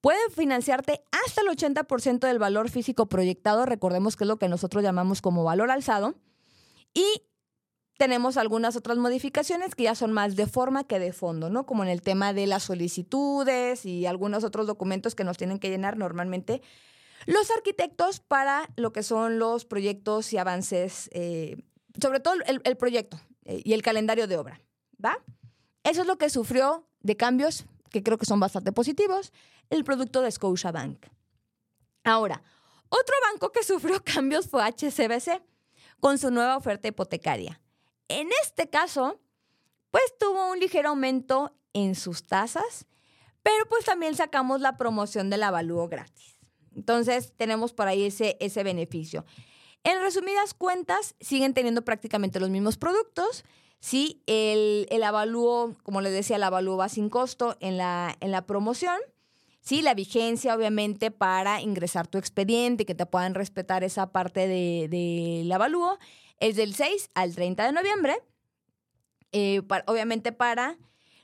Puede 0.02 0.20
financiarte 0.34 1.02
hasta 1.12 1.42
el 1.42 1.48
80% 1.48 2.20
del 2.20 2.40
valor 2.40 2.70
físico 2.70 3.08
proyectado, 3.10 3.66
recordemos 3.66 4.16
que 4.16 4.24
es 4.24 4.28
lo 4.28 4.40
que 4.40 4.48
nosotros 4.48 4.84
llamamos 4.84 5.22
como 5.22 5.44
valor 5.44 5.72
alzado. 5.72 6.16
Y 6.94 7.24
tenemos 7.98 8.38
algunas 8.38 8.78
otras 8.78 8.98
modificaciones 8.98 9.76
que 9.76 9.84
ya 9.84 9.96
son 9.96 10.14
más 10.14 10.38
de 10.38 10.48
forma 10.48 10.86
que 10.86 11.00
de 11.00 11.12
fondo, 11.12 11.50
¿no? 11.50 11.66
Como 11.66 11.84
en 11.84 11.90
el 11.90 12.02
tema 12.02 12.32
de 12.32 12.48
las 12.48 12.64
solicitudes 12.64 13.86
y 13.86 14.06
algunos 14.06 14.46
otros 14.46 14.68
documentos 14.68 15.16
que 15.16 15.26
nos 15.26 15.38
tienen 15.38 15.60
que 15.60 15.70
llenar 15.70 15.98
normalmente 15.98 16.62
los 17.26 17.52
arquitectos 17.52 18.22
para 18.22 18.70
lo 18.78 18.94
que 18.94 19.04
son 19.04 19.38
los 19.38 19.66
proyectos 19.66 20.32
y 20.32 20.38
avances, 20.38 21.10
eh, 21.12 21.58
sobre 22.02 22.22
todo 22.22 22.36
el, 22.46 22.78
proyecto 22.78 23.20
eh, 23.44 23.62
y 23.66 23.74
el 23.74 23.82
calendario 23.82 24.28
de 24.28 24.38
obra, 24.38 24.62
¿va? 25.04 25.22
Eso 25.84 26.02
es 26.02 26.08
lo 26.08 26.18
que 26.18 26.30
sufrió 26.30 26.88
de 27.02 27.18
cambios 27.18 27.66
que 27.90 28.04
creo 28.04 28.18
que 28.18 28.26
son 28.26 28.40
bastante 28.40 28.72
positivos, 28.72 29.32
el 29.70 29.84
producto 29.84 30.22
de 30.22 30.32
Scotiabank. 30.32 31.06
Ahora, 32.04 32.42
otro 32.90 33.16
banco 33.32 33.52
que 33.52 33.64
sufrió 33.64 34.04
cambios 34.04 34.48
fue 34.48 34.64
HCBC 34.64 35.42
con 36.00 36.18
su 36.18 36.32
nueva 36.32 36.58
oferta 36.58 36.88
hipotecaria. 36.88 37.62
En 38.08 38.30
este 38.44 38.70
caso, 38.70 39.20
pues 39.92 40.04
tuvo 40.20 40.52
un 40.52 40.60
ligero 40.60 40.90
aumento 40.90 41.54
en 41.74 41.96
sus 41.96 42.26
tasas, 42.26 42.88
pero 43.44 43.66
pues 43.68 43.86
también 43.86 44.16
sacamos 44.16 44.62
la 44.62 44.78
promoción 44.78 45.30
del 45.30 45.44
avalúo 45.44 45.88
gratis. 45.88 46.40
Entonces, 46.76 47.34
tenemos 47.36 47.74
por 47.74 47.88
ahí 47.88 48.06
ese, 48.06 48.38
ese 48.40 48.64
beneficio. 48.64 49.26
En 49.84 50.02
resumidas 50.02 50.54
cuentas, 50.54 51.16
siguen 51.20 51.54
teniendo 51.54 51.84
prácticamente 51.84 52.40
los 52.40 52.50
mismos 52.50 52.78
productos. 52.78 53.44
Sí, 53.80 54.22
el, 54.28 54.88
el 54.90 55.04
avalúo, 55.04 55.76
como 55.84 56.02
les 56.02 56.12
decía, 56.12 56.36
el 56.36 56.44
avalúo 56.44 56.78
va 56.78 56.90
sin 56.90 57.10
costo 57.10 57.56
en 57.62 57.78
la, 57.78 58.16
en 58.20 58.32
la 58.32 58.46
promoción. 58.46 58.98
Sí, 59.62 59.82
la 59.82 59.94
vigencia, 59.94 60.56
obviamente, 60.56 61.12
para 61.12 61.62
ingresar 61.62 62.08
tu 62.08 62.18
expediente, 62.18 62.86
que 62.86 62.96
te 62.96 63.06
puedan 63.06 63.36
respetar 63.36 63.84
esa 63.84 64.12
parte 64.12 64.48
del 64.48 64.90
de, 64.90 65.52
avalúo, 65.54 65.98
es 66.40 66.56
del 66.56 66.74
6 66.74 67.12
al 67.14 67.36
30 67.36 67.66
de 67.66 67.72
noviembre. 67.72 68.18
Eh, 69.32 69.62
obviamente 69.86 70.32
para 70.32 70.78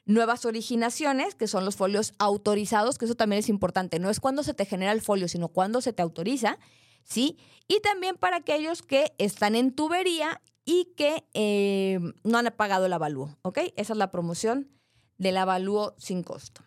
nuevas 0.06 0.46
originaciones, 0.46 1.34
que 1.34 1.48
son 1.48 1.66
los 1.66 1.76
folios 1.76 2.14
autorizados, 2.20 2.98
que 2.98 3.06
eso 3.06 3.16
también 3.16 3.40
es 3.40 3.50
importante. 3.50 4.00
No 4.00 4.10
es 4.10 4.20
cuando 4.20 4.44
se 4.44 4.54
te 4.54 4.66
genera 4.66 4.92
el 4.92 5.02
folio, 5.02 5.28
sino 5.28 5.48
cuando 5.48 5.82
se 5.82 5.94
te 5.94 6.04
autoriza, 6.04 6.60
¿sí? 7.04 7.38
Y 7.68 7.80
también 7.80 8.16
para 8.16 8.38
aquellos 8.38 8.84
que 8.84 9.14
están 9.18 9.56
en 9.56 9.72
tubería 9.72 10.42
y 10.66 10.94
que 10.98 11.24
eh, 11.34 12.00
no 12.24 12.38
han 12.40 12.54
pagado 12.58 12.88
el 12.88 12.94
avalúo, 12.94 13.38
¿ok? 13.44 13.60
Esa 13.76 13.94
es 13.94 13.98
la 13.98 14.12
promoción 14.12 14.72
del 15.18 15.38
avalúo 15.38 15.94
sin 15.98 16.24
costo. 16.24 16.62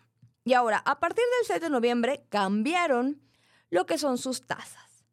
Y 0.45 0.53
ahora, 0.53 0.81
a 0.85 0.99
partir 0.99 1.23
del 1.37 1.47
6 1.47 1.61
de 1.61 1.69
noviembre, 1.69 2.25
cambiaron 2.29 3.21
lo 3.69 3.85
que 3.85 3.97
son 3.97 4.17
sus 4.17 4.47
tasas. 4.47 5.05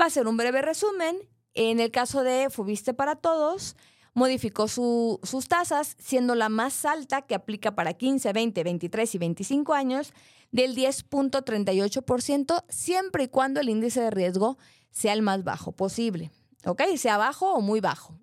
Va 0.00 0.06
a 0.06 0.10
ser 0.10 0.28
un 0.28 0.36
breve 0.36 0.62
resumen. 0.62 1.16
En 1.52 1.80
el 1.80 1.90
caso 1.90 2.22
de 2.22 2.48
Fubiste 2.50 2.94
para 2.94 3.16
Todos, 3.16 3.76
modificó 4.14 4.68
sus 4.68 5.48
tasas, 5.48 5.96
siendo 5.98 6.34
la 6.34 6.48
más 6.48 6.84
alta 6.84 7.22
que 7.22 7.34
aplica 7.34 7.74
para 7.74 7.94
15, 7.94 8.32
20, 8.32 8.64
23 8.64 9.14
y 9.14 9.18
25 9.18 9.74
años 9.74 10.12
del 10.52 10.76
10.38%, 10.76 12.64
siempre 12.68 13.24
y 13.24 13.28
cuando 13.28 13.60
el 13.60 13.68
índice 13.68 14.00
de 14.00 14.10
riesgo 14.10 14.58
sea 14.90 15.12
el 15.12 15.22
más 15.22 15.44
bajo 15.44 15.72
posible. 15.72 16.30
¿Ok? 16.66 16.82
Sea 16.96 17.16
bajo 17.16 17.52
o 17.54 17.60
muy 17.60 17.80
bajo. 17.80 18.18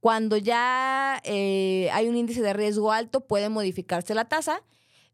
Cuando 0.00 0.36
ya 0.36 1.20
eh, 1.24 1.88
hay 1.92 2.08
un 2.08 2.16
índice 2.16 2.42
de 2.42 2.52
riesgo 2.52 2.92
alto, 2.92 3.26
puede 3.26 3.48
modificarse 3.48 4.14
la 4.14 4.26
tasa. 4.26 4.62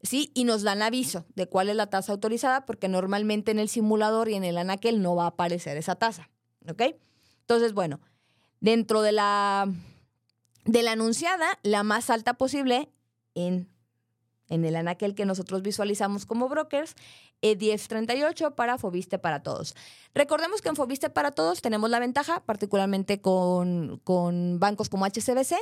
¿sí? 0.01 0.31
Y 0.33 0.43
nos 0.43 0.63
dan 0.63 0.81
aviso 0.81 1.25
de 1.35 1.47
cuál 1.47 1.69
es 1.69 1.75
la 1.75 1.87
tasa 1.87 2.11
autorizada, 2.11 2.65
porque 2.65 2.89
normalmente 2.89 3.51
en 3.51 3.59
el 3.59 3.69
simulador 3.69 4.29
y 4.29 4.35
en 4.35 4.43
el 4.43 4.57
anaquel 4.57 5.01
no 5.01 5.15
va 5.15 5.23
a 5.23 5.27
aparecer 5.27 5.77
esa 5.77 5.95
tasa. 5.95 6.29
¿Ok? 6.69 6.81
Entonces, 7.41 7.73
bueno, 7.73 8.01
dentro 8.59 9.01
de 9.01 9.13
la 9.13 9.67
de 10.65 10.81
la 10.81 10.93
anunciada, 10.93 11.59
la 11.63 11.83
más 11.83 12.09
alta 12.09 12.35
posible 12.35 12.89
en, 13.35 13.69
en 14.49 14.65
el 14.65 14.75
anaquel 14.75 15.15
que 15.15 15.25
nosotros 15.25 15.61
visualizamos 15.61 16.25
como 16.25 16.49
brokers, 16.49 16.95
E1038 17.41 18.55
para 18.55 18.77
Fobiste 18.77 19.19
para 19.19 19.43
Todos. 19.43 19.75
Recordemos 20.13 20.61
que 20.61 20.69
en 20.69 20.75
Fobiste 20.75 21.09
para 21.09 21.31
Todos 21.31 21.61
tenemos 21.61 21.89
la 21.89 21.99
ventaja, 21.99 22.43
particularmente 22.45 23.21
con, 23.21 23.99
con 24.03 24.59
bancos 24.59 24.89
como 24.89 25.05
HCBC, 25.05 25.55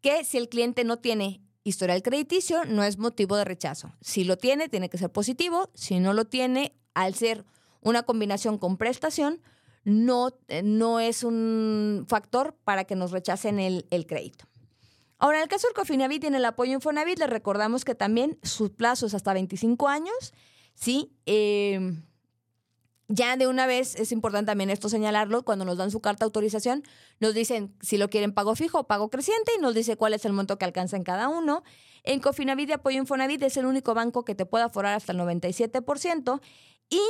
que 0.00 0.24
si 0.24 0.38
el 0.38 0.48
cliente 0.48 0.84
no 0.84 0.98
tiene 0.98 1.40
historial 1.64 2.02
crediticio, 2.02 2.64
no 2.64 2.84
es 2.84 2.98
motivo 2.98 3.36
de 3.36 3.44
rechazo. 3.44 3.92
Si 4.00 4.24
lo 4.24 4.38
tiene, 4.38 4.68
tiene 4.68 4.88
que 4.88 4.98
ser 4.98 5.10
positivo. 5.10 5.70
Si 5.74 5.98
no 5.98 6.14
lo 6.14 6.26
tiene, 6.26 6.72
al 6.94 7.14
ser 7.14 7.44
una 7.80 8.04
combinación 8.04 8.58
con 8.58 8.76
prestación, 8.76 9.40
no, 9.84 10.30
eh, 10.48 10.62
no 10.62 11.00
es 11.00 11.24
un 11.24 12.04
factor 12.08 12.56
para 12.64 12.84
que 12.84 12.96
nos 12.96 13.12
rechacen 13.12 13.58
el, 13.58 13.84
crédito. 14.06 14.46
Ahora, 15.18 15.38
en 15.38 15.44
el 15.44 15.48
caso 15.48 15.66
del 15.66 15.74
Cofinavit 15.74 16.24
y 16.24 16.26
en 16.26 16.34
el 16.34 16.44
apoyo 16.44 16.72
Infonavit, 16.72 17.18
les 17.18 17.30
recordamos 17.30 17.84
que 17.84 17.94
también 17.94 18.38
sus 18.42 18.70
plazos 18.70 19.14
hasta 19.14 19.32
25 19.32 19.88
años, 19.88 20.34
¿sí? 20.74 21.16
Em, 21.24 22.02
ya 23.08 23.36
de 23.36 23.46
una 23.46 23.66
vez 23.66 23.94
es 23.96 24.12
importante 24.12 24.50
también 24.50 24.68
esto 24.68 24.88
señalarlo, 24.88 25.44
cuando 25.44 25.64
nos 25.64 25.78
dan 25.78 25.90
su 25.90 26.00
carta 26.00 26.24
de 26.24 26.26
autorización, 26.26 26.82
nos 27.20 27.34
dicen 27.34 27.74
si 27.80 27.96
lo 27.98 28.10
quieren 28.10 28.32
pago 28.32 28.54
fijo 28.56 28.80
o 28.80 28.86
pago 28.86 29.08
creciente 29.08 29.52
y 29.56 29.60
nos 29.60 29.74
dice 29.74 29.96
cuál 29.96 30.12
es 30.12 30.24
el 30.24 30.32
monto 30.32 30.58
que 30.58 30.64
alcanza 30.64 30.96
en 30.96 31.04
cada 31.04 31.28
uno. 31.28 31.62
En 32.02 32.20
Cofinavit 32.20 32.68
y 32.68 32.72
Apoyo 32.72 32.98
Infonavit 32.98 33.42
es 33.42 33.56
el 33.56 33.66
único 33.66 33.94
banco 33.94 34.24
que 34.24 34.34
te 34.34 34.44
puede 34.44 34.64
aforar 34.64 34.94
hasta 34.94 35.12
el 35.12 35.18
97% 35.18 36.40
y 36.90 37.00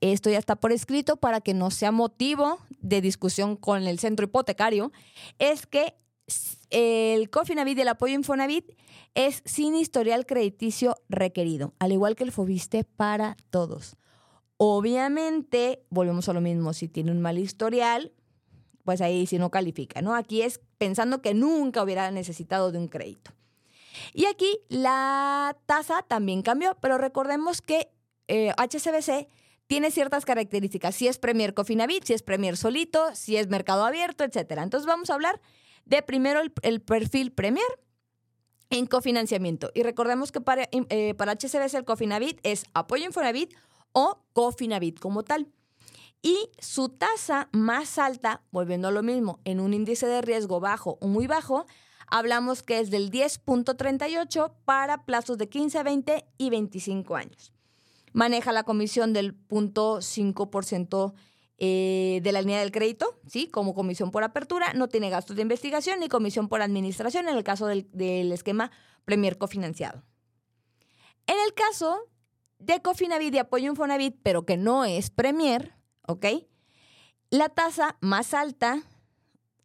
esto 0.00 0.30
ya 0.30 0.38
está 0.38 0.56
por 0.56 0.72
escrito 0.72 1.16
para 1.16 1.40
que 1.40 1.52
no 1.52 1.70
sea 1.70 1.92
motivo 1.92 2.58
de 2.80 3.00
discusión 3.00 3.56
con 3.56 3.86
el 3.86 3.98
centro 3.98 4.24
hipotecario, 4.24 4.92
es 5.38 5.66
que 5.66 5.94
el 6.70 7.30
Cofinavit 7.30 7.78
y 7.78 7.80
el 7.82 7.88
apoyo 7.88 8.14
Infonavit 8.14 8.72
es 9.14 9.42
sin 9.44 9.74
historial 9.74 10.26
crediticio 10.26 10.96
requerido, 11.08 11.74
al 11.78 11.92
igual 11.92 12.16
que 12.16 12.24
el 12.24 12.32
Fobiste 12.32 12.84
para 12.84 13.36
todos. 13.50 13.96
Obviamente, 14.56 15.84
volvemos 15.90 16.28
a 16.28 16.32
lo 16.32 16.40
mismo, 16.40 16.72
si 16.72 16.88
tiene 16.88 17.10
un 17.10 17.20
mal 17.20 17.38
historial, 17.38 18.12
pues 18.84 19.00
ahí 19.00 19.26
sí 19.26 19.38
no 19.38 19.50
califica, 19.50 20.02
¿no? 20.02 20.14
Aquí 20.14 20.42
es 20.42 20.60
pensando 20.78 21.22
que 21.22 21.34
nunca 21.34 21.82
hubiera 21.82 22.10
necesitado 22.10 22.72
de 22.72 22.78
un 22.78 22.88
crédito. 22.88 23.32
Y 24.12 24.26
aquí 24.26 24.60
la 24.68 25.56
tasa 25.66 26.02
también 26.02 26.42
cambió, 26.42 26.76
pero 26.80 26.98
recordemos 26.98 27.62
que 27.62 27.88
HCBC 28.28 29.08
eh, 29.08 29.28
tiene 29.66 29.90
ciertas 29.90 30.24
características. 30.24 30.94
Si 30.94 31.06
es 31.08 31.18
Premier 31.18 31.54
Cofinavit, 31.54 32.04
si 32.04 32.12
es 32.12 32.22
Premier 32.22 32.56
solito, 32.56 33.14
si 33.14 33.36
es 33.36 33.48
mercado 33.48 33.84
abierto, 33.84 34.24
etc. 34.24 34.58
Entonces 34.62 34.86
vamos 34.86 35.10
a 35.10 35.14
hablar 35.14 35.40
de 35.90 36.02
primero 36.02 36.40
el, 36.62 36.80
perfil 36.80 37.32
Premier 37.32 37.66
en 38.70 38.86
cofinanciamiento. 38.86 39.70
Y 39.74 39.82
recordemos 39.82 40.32
que 40.32 40.40
para, 40.40 40.68
eh, 40.70 41.14
para 41.14 41.32
HCBC 41.32 41.74
el 41.74 41.84
Cofinavit 41.84 42.38
es 42.44 42.64
apoyo 42.72 43.04
Infonavit 43.04 43.54
o 43.92 44.22
Cofinavit 44.32 44.98
como 44.98 45.24
tal. 45.24 45.48
Y 46.22 46.48
su 46.58 46.90
tasa 46.90 47.48
más 47.52 47.98
alta, 47.98 48.42
volviendo 48.52 48.88
a 48.88 48.92
lo 48.92 49.02
mismo, 49.02 49.40
en 49.44 49.58
un 49.58 49.74
índice 49.74 50.06
de 50.06 50.22
riesgo 50.22 50.60
bajo 50.60 50.96
o 51.00 51.08
muy 51.08 51.26
bajo, 51.26 51.66
hablamos 52.06 52.62
que 52.62 52.78
es 52.78 52.90
del 52.90 53.10
10.38 53.10 54.52
para 54.64 55.04
plazos 55.04 55.38
de 55.38 55.48
15, 55.48 55.82
20 55.82 56.26
y 56.38 56.50
25 56.50 57.16
años 57.16 57.52
maneja 58.12 58.52
la 58.52 58.64
comisión 58.64 59.12
del 59.12 59.36
0.5% 59.48 61.12
eh, 61.62 62.20
de 62.22 62.32
la 62.32 62.40
línea 62.40 62.60
del 62.60 62.72
crédito, 62.72 63.20
¿sí? 63.26 63.46
Como 63.46 63.74
comisión 63.74 64.10
por 64.10 64.24
apertura, 64.24 64.72
no 64.72 64.88
tiene 64.88 65.10
gastos 65.10 65.36
de 65.36 65.42
investigación 65.42 66.00
ni 66.00 66.08
comisión 66.08 66.48
por 66.48 66.62
administración 66.62 67.28
en 67.28 67.36
el 67.36 67.44
caso 67.44 67.66
del, 67.66 68.32
esquema 68.32 68.70
Premier 69.04 69.36
cofinanciado. 69.36 70.02
En 71.26 71.36
el 71.46 71.52
caso 71.52 72.08
de 72.60 72.80
Cofinavit 72.80 73.34
y 73.34 73.38
apoyo 73.38 73.68
Infonavit, 73.68 74.16
pero 74.22 74.46
que 74.46 74.56
no 74.56 74.86
es 74.86 75.10
Premier, 75.10 75.74
¿ok? 76.08 76.24
La 77.28 77.50
tasa 77.50 77.98
más 78.00 78.32
alta, 78.32 78.82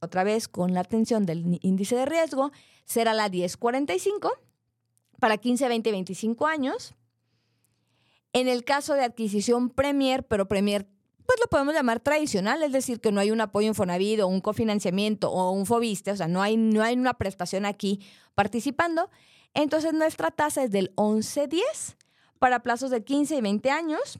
otra 0.01 0.25
vez 0.25 0.49
con 0.49 0.73
la 0.73 0.81
atención 0.81 1.25
del 1.25 1.59
índice 1.61 1.95
de 1.95 2.05
riesgo, 2.05 2.51
será 2.83 3.13
la 3.13 3.29
1045 3.29 4.33
para 5.21 5.37
15, 5.37 5.69
20 5.69 5.89
y 5.89 5.91
25 5.93 6.45
años. 6.45 6.93
En 8.33 8.49
el 8.49 8.65
caso 8.65 8.95
de 8.95 9.05
adquisición 9.05 9.69
Premier, 9.69 10.27
pero 10.27 10.49
Premier 10.49 10.89
pues 11.25 11.39
lo 11.41 11.47
podemos 11.47 11.73
llamar 11.73 11.99
tradicional, 11.99 12.61
es 12.63 12.71
decir, 12.71 12.99
que 12.99 13.11
no 13.11 13.19
hay 13.19 13.31
un 13.31 13.41
apoyo 13.41 13.67
Infonavit 13.67 14.21
o 14.21 14.27
un 14.27 14.41
cofinanciamiento 14.41 15.31
o 15.31 15.51
un 15.51 15.65
Fobiste, 15.65 16.11
o 16.11 16.15
sea, 16.15 16.27
no 16.27 16.41
hay, 16.41 16.57
no 16.57 16.83
hay 16.83 16.95
una 16.95 17.15
prestación 17.15 17.65
aquí 17.65 18.01
participando. 18.35 19.09
Entonces 19.53 19.93
nuestra 19.93 20.31
tasa 20.31 20.63
es 20.63 20.71
del 20.71 20.93
11.10 20.95 21.95
para 22.39 22.61
plazos 22.61 22.91
de 22.91 23.03
15 23.03 23.37
y 23.37 23.41
20 23.41 23.71
años. 23.71 24.19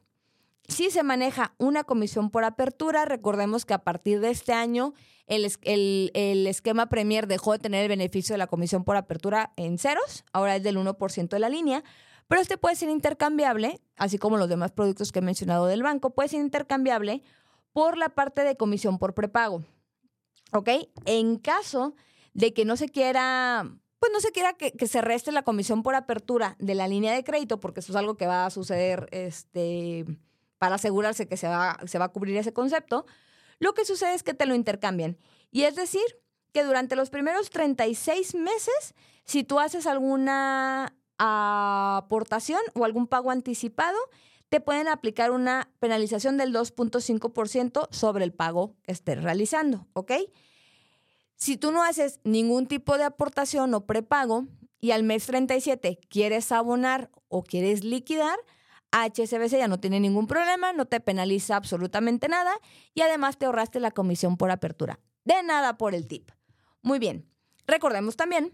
Si 0.68 0.89
se 0.89 1.03
maneja 1.03 1.53
una 1.60 1.84
comisión 1.84 2.32
por 2.32 2.43
apertura, 2.43 3.06
recordemos 3.06 3.66
que 3.66 3.76
a 3.76 3.84
partir 3.84 4.20
de 4.20 4.32
este 4.32 4.53
año 4.53 4.93
el, 5.28 5.51
el, 5.64 6.47
esquema 6.47 6.88
Premier 6.88 7.28
dejó 7.28 7.51
de 7.51 7.60
tener 7.60 7.84
el 7.84 7.89
beneficio 7.89 8.34
de 8.34 8.38
la 8.38 8.47
comisión 8.47 8.84
por 8.84 8.95
apertura 8.95 9.53
en 9.58 9.78
ceros, 9.78 10.24
ahora 10.34 10.56
es 10.56 10.64
del 10.64 10.78
1% 10.78 11.30
de 11.30 11.39
la 11.39 11.49
línea, 11.49 11.84
pero 12.28 12.41
este 12.41 12.57
puede 12.57 12.76
ser 12.76 12.89
intercambiable, 12.89 13.82
así 13.95 14.17
como 14.17 14.38
los 14.38 14.49
demás 14.49 14.71
productos 14.71 15.11
que 15.11 15.19
he 15.19 15.21
mencionado 15.21 15.67
del 15.67 15.84
banco, 15.84 16.11
puede 16.11 16.30
ser 16.30 16.41
intercambiable 16.41 17.21
por 17.73 17.97
la 17.97 18.09
parte 18.09 18.43
de 18.43 18.55
comisión 18.55 18.97
por 18.97 19.13
prepago. 19.13 19.63
¿Ok? 20.51 20.69
En 21.05 21.38
caso 21.38 21.95
de 22.34 22.53
que 22.53 22.65
no 22.65 22.78
se 22.78 22.89
quiera, 22.89 23.69
pues 23.99 24.11
no 24.11 24.19
se 24.19 24.32
quiera 24.32 24.53
que, 24.53 24.88
se 24.88 25.01
reste 25.01 25.32
la 25.32 25.43
comisión 25.43 25.84
por 25.84 25.95
apertura 25.95 26.55
de 26.59 26.76
la 26.76 26.88
línea 26.88 27.13
de 27.13 27.23
crédito, 27.23 27.59
porque 27.59 27.82
eso 27.82 27.91
es 27.91 27.95
algo 27.95 28.15
que 28.15 28.28
va 28.28 28.45
a 28.45 28.49
suceder 28.49 29.07
este, 29.11 30.05
para 30.57 30.76
asegurarse 30.76 31.28
que 31.28 31.38
se 31.38 31.47
va, 31.47 31.80
se 31.86 31.99
va 31.99 32.05
a 32.05 32.11
cubrir 32.11 32.38
ese 32.38 32.53
concepto, 32.53 33.05
lo 33.59 33.73
que 33.73 33.86
sucede 33.86 34.13
es 34.13 34.23
que 34.23 34.34
te 34.34 34.45
lo 34.45 34.55
intercambian. 34.55 35.17
Y 35.51 35.63
es 35.63 35.76
decir, 35.76 36.03
que 36.55 36.63
durante 36.63 36.95
los 36.95 37.09
primeros 37.09 37.49
36 37.49 38.36
meses, 38.36 38.95
si 39.26 39.43
tú 39.43 39.59
haces 39.59 39.88
alguna 39.88 40.95
aportación 41.18 42.59
o 42.74 42.86
algún 42.86 43.07
pago 43.07 43.32
anticipado, 43.32 43.97
te 44.49 44.61
pueden 44.61 44.88
aplicar 44.88 45.32
una 45.32 45.70
penalización 45.80 46.38
del 46.38 46.53
2.5% 46.53 47.88
sobre 47.91 48.24
el 48.24 48.34
pago 48.34 48.76
que 48.84 48.91
estés 48.91 49.22
realizando, 49.24 49.88
¿ok? 49.93 50.11
Si 51.36 51.57
tú 51.57 51.72
no 51.72 51.84
haces 51.84 52.20
ningún 52.24 52.68
tipo 52.68 52.97
de 52.97 53.03
aportación 53.03 53.74
o 53.74 53.86
prepago 53.86 54.45
y 54.80 54.91
al 54.91 55.03
mes 55.03 55.26
37 55.26 55.99
quieres 56.09 56.51
abonar 56.51 57.11
o 57.28 57.43
quieres 57.43 57.84
liquidar, 57.84 58.38
HSBC 58.91 59.57
ya 59.57 59.68
no 59.68 59.80
tiene 59.80 59.99
ningún 59.99 60.28
problema, 60.28 60.72
no 60.72 60.86
te 60.86 61.01
penaliza 61.01 61.57
absolutamente 61.57 62.30
nada 62.30 62.53
y 62.93 63.01
además 63.01 63.38
te 63.38 63.45
ahorraste 63.45 63.82
la 63.82 63.91
comisión 63.91 64.38
por 64.38 64.51
apertura. 64.51 64.99
De 65.26 65.43
nada 65.43 65.78
por 65.78 65.93
el 65.95 66.07
tip. 66.07 66.32
Muy 66.82 66.99
bien. 66.99 67.30
Recordemos 67.68 68.16
también 68.16 68.53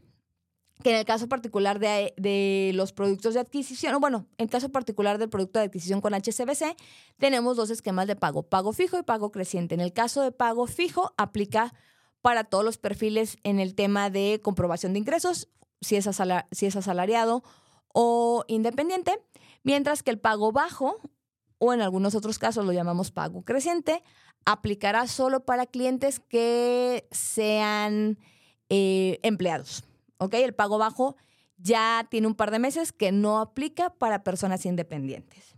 que 0.82 0.92
en 0.92 0.98
el 0.98 1.06
caso 1.06 1.28
particular 1.28 1.80
de, 1.80 2.72
los 2.74 2.94
productos 2.94 3.34
de 3.34 3.40
adquisición, 3.40 3.94
o 3.96 4.00
bueno, 4.00 4.28
en 4.38 4.48
caso 4.48 4.70
particular 4.70 5.18
del 5.18 5.30
producto 5.30 5.60
de 5.60 5.66
adquisición 5.66 6.02
con 6.02 6.14
HSBC, 6.14 6.76
tenemos 7.18 7.58
dos 7.58 7.70
esquemas 7.70 8.08
de 8.08 8.16
pago, 8.16 8.44
pago 8.44 8.74
fijo 8.74 8.98
y 8.98 9.04
pago 9.04 9.32
creciente. 9.32 9.76
En 9.76 9.82
el 9.82 9.94
caso 9.94 10.22
de 10.22 10.32
pago 10.32 10.68
fijo, 10.68 11.14
aplica 11.18 11.74
para 12.22 12.44
todos 12.44 12.64
los 12.64 12.78
perfiles 12.78 13.38
en 13.44 13.60
el 13.60 13.76
tema 13.76 14.10
de 14.10 14.40
comprobación 14.44 14.94
de 14.94 15.00
ingresos, 15.00 15.50
si 15.82 15.96
es, 15.96 16.08
si 16.52 16.66
es 16.66 16.76
asalariado 16.76 17.44
o 17.94 18.44
independiente, 18.48 19.20
mientras 19.64 20.04
que 20.04 20.12
el 20.12 20.20
pago 20.20 20.52
bajo, 20.52 20.98
o 21.58 21.74
en 21.74 21.82
algunos 21.82 22.16
otros 22.16 22.40
casos 22.40 22.66
lo 22.66 22.72
llamamos 22.72 23.12
pago 23.12 23.44
creciente, 23.44 24.04
aplicará 24.46 25.08
solo 25.08 25.46
para 25.46 25.68
clientes 25.68 26.20
que 26.20 27.08
sean 27.12 28.18
eh, 28.70 29.20
empleados. 29.24 29.84
¿Ok? 30.22 30.36
El 30.36 30.54
pago 30.54 30.78
bajo 30.78 31.16
ya 31.58 32.08
tiene 32.12 32.28
un 32.28 32.36
par 32.36 32.52
de 32.52 32.60
meses 32.60 32.92
que 32.92 33.12
no 33.12 33.40
aplica 33.40 33.90
para 33.90 34.24
personas 34.24 34.68
independientes. 34.68 35.56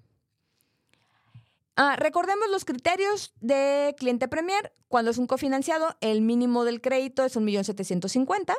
Ah, 1.75 1.97
recordemos 1.97 2.49
los 2.49 2.63
criterios 2.63 3.33
de 3.41 3.93
cliente 3.97 4.29
Premier. 4.29 4.73
Cuando 4.87 5.11
es 5.11 5.17
un 5.17 5.27
cofinanciado, 5.27 5.97
el 5.99 6.21
mínimo 6.21 6.63
del 6.63 6.79
crédito 6.79 7.25
es 7.25 7.35
1.750.000, 7.35 8.55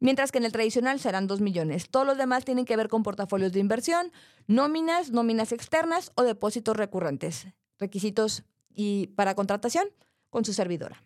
mientras 0.00 0.32
que 0.32 0.38
en 0.38 0.44
el 0.44 0.50
tradicional 0.50 0.98
serán 0.98 1.28
2 1.28 1.40
millones. 1.40 1.88
Todos 1.88 2.04
los 2.04 2.18
demás 2.18 2.44
tienen 2.44 2.64
que 2.64 2.76
ver 2.76 2.88
con 2.88 3.04
portafolios 3.04 3.52
de 3.52 3.60
inversión, 3.60 4.10
nóminas, 4.48 5.12
nóminas 5.12 5.52
externas 5.52 6.10
o 6.16 6.24
depósitos 6.24 6.76
recurrentes. 6.76 7.46
Requisitos 7.78 8.42
y 8.74 9.06
para 9.14 9.36
contratación 9.36 9.86
con 10.30 10.44
su 10.44 10.52
servidora. 10.52 11.04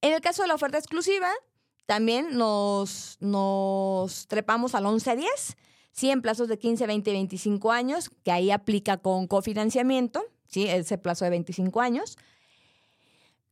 En 0.00 0.14
el 0.14 0.22
caso 0.22 0.40
de 0.40 0.48
la 0.48 0.54
oferta 0.54 0.78
exclusiva, 0.78 1.30
también 1.90 2.38
nos, 2.38 3.16
nos 3.18 4.28
trepamos 4.28 4.76
al 4.76 4.84
11-10, 4.84 5.24
sí, 5.90 6.08
en 6.08 6.22
plazos 6.22 6.46
de 6.46 6.56
15, 6.56 6.86
20 6.86 7.10
25 7.10 7.72
años, 7.72 8.10
que 8.22 8.30
ahí 8.30 8.52
aplica 8.52 8.98
con 8.98 9.26
cofinanciamiento, 9.26 10.22
sí, 10.46 10.68
ese 10.68 10.98
plazo 10.98 11.24
de 11.24 11.32
25 11.32 11.80
años. 11.80 12.16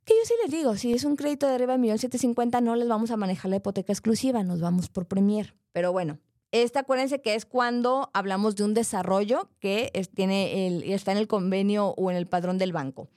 Que 0.04 0.14
yo 0.14 0.24
sí 0.24 0.34
les 0.44 0.52
digo, 0.52 0.76
si 0.76 0.92
es 0.92 1.02
un 1.02 1.16
crédito 1.16 1.48
de 1.48 1.54
arriba 1.54 1.76
de 1.76 1.82
1.750.000, 1.82 2.62
no 2.62 2.76
les 2.76 2.86
vamos 2.86 3.10
a 3.10 3.16
manejar 3.16 3.50
la 3.50 3.56
hipoteca 3.56 3.92
exclusiva, 3.92 4.44
nos 4.44 4.60
vamos 4.60 4.88
por 4.88 5.06
Premier. 5.06 5.56
Pero 5.72 5.90
bueno, 5.90 6.20
esta 6.52 6.78
acuérdense 6.78 7.20
que 7.20 7.34
es 7.34 7.44
cuando 7.44 8.08
hablamos 8.14 8.54
de 8.54 8.62
un 8.62 8.72
desarrollo 8.72 9.50
que 9.58 9.90
tiene 10.14 10.68
el, 10.68 10.84
está 10.84 11.10
en 11.10 11.18
el 11.18 11.26
convenio 11.26 11.88
o 11.88 12.08
en 12.08 12.16
el 12.16 12.28
padrón 12.28 12.56
del 12.56 12.72
banco. 12.72 13.08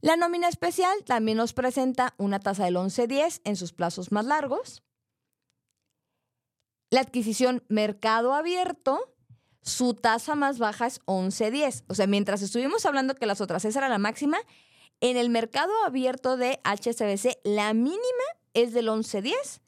La 0.00 0.16
nómina 0.16 0.48
especial 0.48 1.04
también 1.04 1.38
nos 1.38 1.52
presenta 1.52 2.14
una 2.18 2.40
tasa 2.40 2.64
del 2.64 2.76
11.10 2.76 3.40
en 3.44 3.56
sus 3.56 3.72
plazos 3.72 4.12
más 4.12 4.24
largos. 4.24 4.82
La 6.90 7.00
adquisición 7.00 7.64
mercado 7.68 8.34
abierto, 8.34 9.14
su 9.62 9.94
tasa 9.94 10.34
más 10.34 10.58
baja 10.58 10.86
es 10.86 11.00
11.10. 11.06 11.84
O 11.88 11.94
sea, 11.94 12.06
mientras 12.06 12.42
estuvimos 12.42 12.84
hablando 12.84 13.14
que 13.14 13.26
las 13.26 13.40
otras, 13.40 13.64
esa 13.64 13.78
era 13.78 13.88
la 13.88 13.98
máxima, 13.98 14.38
en 15.00 15.16
el 15.16 15.30
mercado 15.30 15.72
abierto 15.84 16.36
de 16.36 16.60
HSBC, 16.64 17.38
la 17.44 17.74
mínima 17.74 17.98
es 18.54 18.72
del 18.72 18.88
11.10 18.88 19.62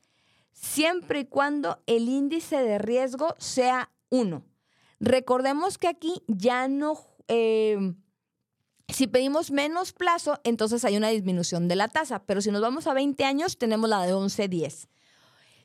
siempre 0.64 1.20
y 1.20 1.24
cuando 1.26 1.82
el 1.86 2.08
índice 2.08 2.56
de 2.56 2.78
riesgo 2.78 3.34
sea 3.38 3.90
1. 4.08 4.42
Recordemos 5.00 5.76
que 5.76 5.88
aquí 5.88 6.22
ya 6.26 6.68
no, 6.68 6.98
eh, 7.28 7.94
si 8.88 9.06
pedimos 9.06 9.50
menos 9.50 9.92
plazo, 9.92 10.40
entonces 10.44 10.84
hay 10.84 10.96
una 10.96 11.08
disminución 11.08 11.68
de 11.68 11.76
la 11.76 11.88
tasa, 11.88 12.24
pero 12.24 12.40
si 12.40 12.50
nos 12.50 12.62
vamos 12.62 12.86
a 12.86 12.94
20 12.94 13.24
años, 13.24 13.58
tenemos 13.58 13.88
la 13.88 14.02
de 14.02 14.14
11-10. 14.14 14.88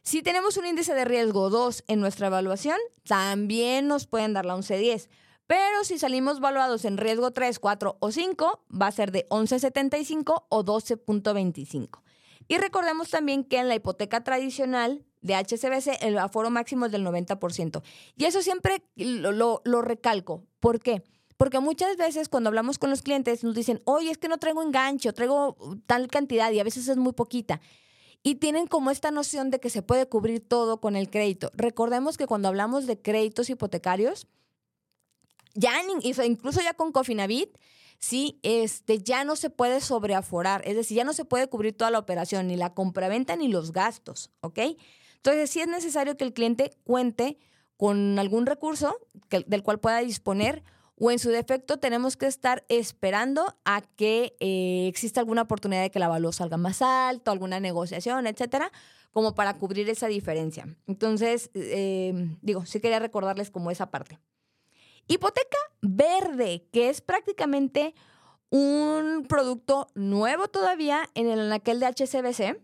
Si 0.04 0.24
tenemos 0.24 0.58
un 0.58 0.66
índice 0.66 0.94
de 0.94 1.06
riesgo 1.06 1.50
2 1.50 1.84
en 1.88 2.00
nuestra 2.00 2.28
evaluación, 2.28 2.78
también 3.04 3.88
nos 3.88 4.08
pueden 4.08 4.34
dar 4.34 4.46
la 4.46 4.56
11-10. 4.56 5.10
Pero 5.46 5.84
si 5.84 5.98
salimos 5.98 6.40
valuados 6.40 6.86
en 6.86 6.98
riesgo 6.98 7.32
3, 7.32 7.60
4 7.60 7.98
o 8.00 8.12
5, 8.12 8.66
va 8.72 8.88
a 8.88 8.92
ser 8.92 9.12
de 9.12 9.28
11.75 9.30 10.46
o 10.48 10.64
12.25. 10.64 12.02
Y 12.48 12.58
recordemos 12.58 13.10
también 13.10 13.44
que 13.44 13.58
en 13.58 13.68
la 13.68 13.76
hipoteca 13.76 14.24
tradicional 14.24 15.06
de 15.22 15.36
HCBC 15.36 16.02
el 16.02 16.18
aforo 16.18 16.50
máximo 16.50 16.86
es 16.86 16.92
del 16.92 17.06
90%. 17.06 17.82
Y 18.16 18.26
eso 18.26 18.42
siempre 18.42 18.84
lo, 18.96 19.62
recalco. 19.82 20.44
¿Por 20.60 20.80
qué? 20.80 21.04
Muchas 21.62 21.96
veces 21.96 22.28
cuando 22.28 22.50
hablamos 22.50 22.78
con 22.78 22.90
los 22.90 23.02
clientes 23.02 23.46
nos 23.46 23.56
dicen, 23.56 23.82
oye, 23.86 24.12
es 24.12 24.18
que 24.18 24.28
no 24.28 24.40
traigo 24.40 24.62
enganche, 24.62 25.14
traigo 25.14 25.56
tal 25.86 26.10
cantidad 26.10 26.52
y 26.52 26.60
a 26.60 26.66
veces 26.66 26.90
es 26.90 26.98
muy 26.98 27.14
poquita. 27.14 27.62
Y 28.22 28.36
tienen 28.36 28.68
como 28.68 28.92
esta 28.92 29.10
noción 29.10 29.50
de 29.50 29.62
que 29.62 29.70
se 29.70 29.82
puede 29.82 30.06
cubrir 30.06 30.46
todo 30.46 30.82
con 30.82 30.98
el 30.98 31.10
crédito. 31.10 31.50
Recordemos 31.54 32.18
que 32.18 32.28
cuando 32.28 32.50
hablamos 32.50 32.88
de 32.88 33.02
créditos 33.02 33.50
hipotecarios, 33.50 34.28
ya 35.54 35.72
incluso 36.26 36.62
ya 36.62 36.74
con 36.74 36.92
Cofinavit, 36.92 37.58
sí, 38.00 38.40
este, 38.44 39.00
ya 39.00 39.24
no 39.24 39.38
se 39.38 39.50
puede 39.50 39.80
sobreaforar, 39.80 40.62
es 40.66 40.76
decir, 40.76 40.98
ya 40.98 41.06
no 41.06 41.14
se 41.14 41.24
puede 41.24 41.48
cubrir 41.48 41.76
toda 41.76 41.90
la 41.90 42.00
operación, 42.00 42.48
ni 42.48 42.58
la 42.58 42.74
compraventa 42.74 43.38
ni 43.38 43.48
los 43.48 43.72
gastos, 43.72 44.30
¿ok? 44.42 44.60
Entonces, 45.16 45.50
sí 45.50 45.62
es 45.62 45.68
necesario 45.70 46.18
que 46.18 46.26
el 46.26 46.34
cliente 46.34 46.74
cuente 46.84 47.38
con 47.78 48.20
algún 48.20 48.46
recurso 48.46 48.98
del 49.30 49.64
cual 49.64 49.80
pueda 49.80 50.00
disponer 50.00 50.64
o 51.00 51.12
en 51.12 51.20
su 51.20 51.30
defecto 51.30 51.80
tenemos 51.80 52.18
que 52.18 52.28
estar 52.28 52.66
esperando 52.68 53.56
a 53.64 53.82
que 53.82 54.36
eh, 54.40 54.88
exista 54.88 55.22
alguna 55.22 55.44
oportunidad 55.44 55.82
de 55.82 55.92
que 55.92 56.00
la 56.00 56.10
valor 56.10 56.34
salga 56.34 56.58
más 56.58 56.82
alto, 56.82 57.32
alguna 57.32 57.60
negociación, 57.60 58.28
etcétera, 58.28 58.72
como 59.12 59.34
para 59.34 59.58
cubrir 59.58 59.90
esa 59.90 60.08
diferencia. 60.08 60.68
Entonces, 60.88 61.50
eh, 61.54 62.36
digo, 62.42 62.66
sí 62.66 62.80
quería 62.80 63.00
recordarles 63.00 63.50
como 63.50 63.72
esa 63.72 63.90
parte. 63.90 64.20
Hipoteca 65.08 65.58
verde, 65.82 66.68
que 66.72 66.90
es 66.90 67.02
prácticamente 67.02 67.96
un 68.50 69.26
producto 69.28 69.88
nuevo 69.96 70.48
todavía 70.48 71.10
en 71.16 71.30
el 71.30 71.40
anaquel 71.40 71.80
de 71.80 71.88
HCBC. 71.88 72.62